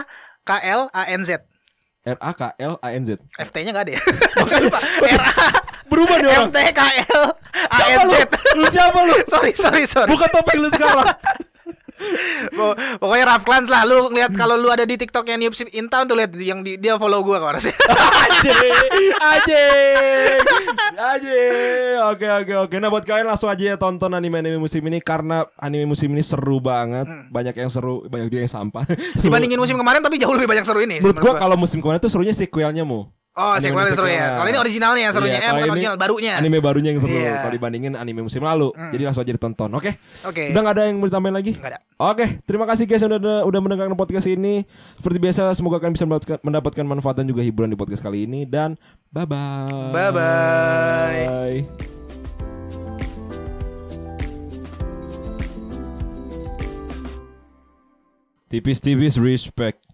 K 0.47 0.51
L 0.63 0.81
A 0.91 1.03
N 1.11 1.21
Z. 1.27 1.41
R 2.01 2.17
A 2.17 2.31
K 2.33 2.41
L 2.57 2.73
A 2.79 2.87
N 2.95 3.03
Z. 3.05 3.19
FT-nya 3.37 3.71
gak 3.75 3.85
ada 3.89 3.91
ya. 3.93 4.01
Lupa. 4.61 4.79
R 5.19 5.23
A 5.25 5.47
Berubah 5.91 6.15
nih 6.23 6.27
orang. 6.31 6.49
M 6.49 6.53
T 6.55 6.57
K 6.71 6.81
L 7.11 7.25
A 7.67 7.77
N 7.99 7.99
Z. 8.07 8.15
lu? 8.55 8.63
Lu 8.63 8.65
siapa 8.71 8.99
lu? 9.03 9.15
sorry 9.27 9.51
sorry 9.53 9.83
sorry. 9.83 10.09
Buka 10.09 10.25
topeng 10.31 10.59
lu 10.63 10.69
sekarang. 10.71 11.07
Pok- 12.51 12.77
Pokoknya 12.99 13.25
Raf 13.27 13.43
Clans 13.45 13.69
lah 13.69 13.85
lu 13.85 14.11
ngeliat 14.11 14.33
kalau 14.33 14.57
lu 14.57 14.67
ada 14.67 14.83
di 14.83 14.97
TikToknya 14.97 15.39
Newsip 15.39 15.71
in 15.71 15.87
Town 15.87 16.03
tuh 16.03 16.17
lihat 16.17 16.33
yang 16.35 16.59
di, 16.59 16.75
dia 16.75 16.99
follow 16.99 17.23
gua 17.23 17.39
kok 17.39 17.49
harusnya. 17.55 17.75
Aje, 18.27 18.57
aje, 19.15 19.65
aje. 20.97 21.41
Oke 22.11 22.27
oke 22.27 22.53
oke. 22.67 22.75
Nah 22.75 22.89
buat 22.89 23.05
kalian 23.05 23.29
langsung 23.29 23.47
aja 23.47 23.63
ya 23.63 23.75
tonton 23.77 24.11
anime 24.11 24.41
anime 24.41 24.59
musim 24.59 24.81
ini 24.83 24.99
karena 24.99 25.47
anime 25.55 25.87
musim 25.87 26.11
ini 26.11 26.25
seru 26.25 26.59
banget. 26.59 27.07
Banyak 27.29 27.55
yang 27.55 27.69
seru, 27.69 28.03
banyak 28.09 28.27
juga 28.27 28.41
yang 28.43 28.51
sampah. 28.51 28.83
Dibandingin 29.21 29.61
musim 29.61 29.77
kemarin 29.77 30.01
tapi 30.01 30.17
jauh 30.17 30.33
lebih 30.33 30.49
banyak 30.49 30.65
seru 30.65 30.81
ini. 30.81 30.99
Menurut 30.99 31.21
menurut 31.21 31.37
gua 31.37 31.41
kalau 31.41 31.55
musim 31.55 31.79
kemarin 31.79 32.01
tuh 32.01 32.09
serunya 32.09 32.33
sequelnya 32.33 32.81
mu. 32.81 33.05
Oh, 33.31 33.55
Anime 33.55 33.63
sequel 33.63 33.87
seru 33.87 33.95
sequelnya. 34.03 34.19
ya. 34.19 34.27
Kalau 34.35 34.49
ini 34.51 34.59
originalnya 34.59 35.01
yang 35.07 35.13
serunya, 35.15 35.31
Iya, 35.31 35.39
eh 35.39 35.47
bukan 35.47 35.63
ini 35.63 35.71
original, 35.71 35.95
barunya. 35.95 36.33
Anime 36.35 36.59
barunya 36.59 36.89
yang 36.91 36.99
seru 36.99 37.15
Iya. 37.15 37.33
kalau 37.39 37.53
dibandingin 37.55 37.93
anime 37.95 38.21
musim 38.27 38.43
lalu. 38.43 38.75
Jadi 38.75 39.03
langsung 39.07 39.23
aja 39.23 39.31
ditonton. 39.31 39.71
Oke. 39.71 39.91
Oke. 40.27 40.51
Udah 40.51 40.61
gak 40.61 40.75
ada 40.75 40.83
yang 40.91 40.99
mau 40.99 41.07
ditambahin 41.07 41.35
lagi? 41.39 41.51
Nggak 41.55 41.71
ada. 41.71 41.79
Oke, 42.01 42.25
terima 42.43 42.67
kasih 42.67 42.83
guys 42.83 42.99
yang 42.99 43.13
udah 43.13 43.47
udah 43.47 43.59
mendengarkan 43.63 43.95
podcast 43.95 44.27
ini. 44.27 44.67
Seperti 44.99 45.17
biasa, 45.17 45.55
semoga 45.55 45.79
kalian 45.79 45.95
bisa 45.95 46.03
mendapatkan, 46.03 46.43
mendapatkan 46.43 46.83
manfaat 46.83 47.15
dan 47.17 47.25
juga 47.25 47.39
hiburan 47.39 47.71
di 47.71 47.79
podcast 47.79 48.03
kali 48.03 48.27
ini 48.27 48.43
dan 48.43 48.75
bye 49.07 49.23
bye. 49.23 49.95
Bye 49.95 50.11
bye. 50.11 51.57
Tipis-tipis 58.49 59.15
respect. 59.15 59.87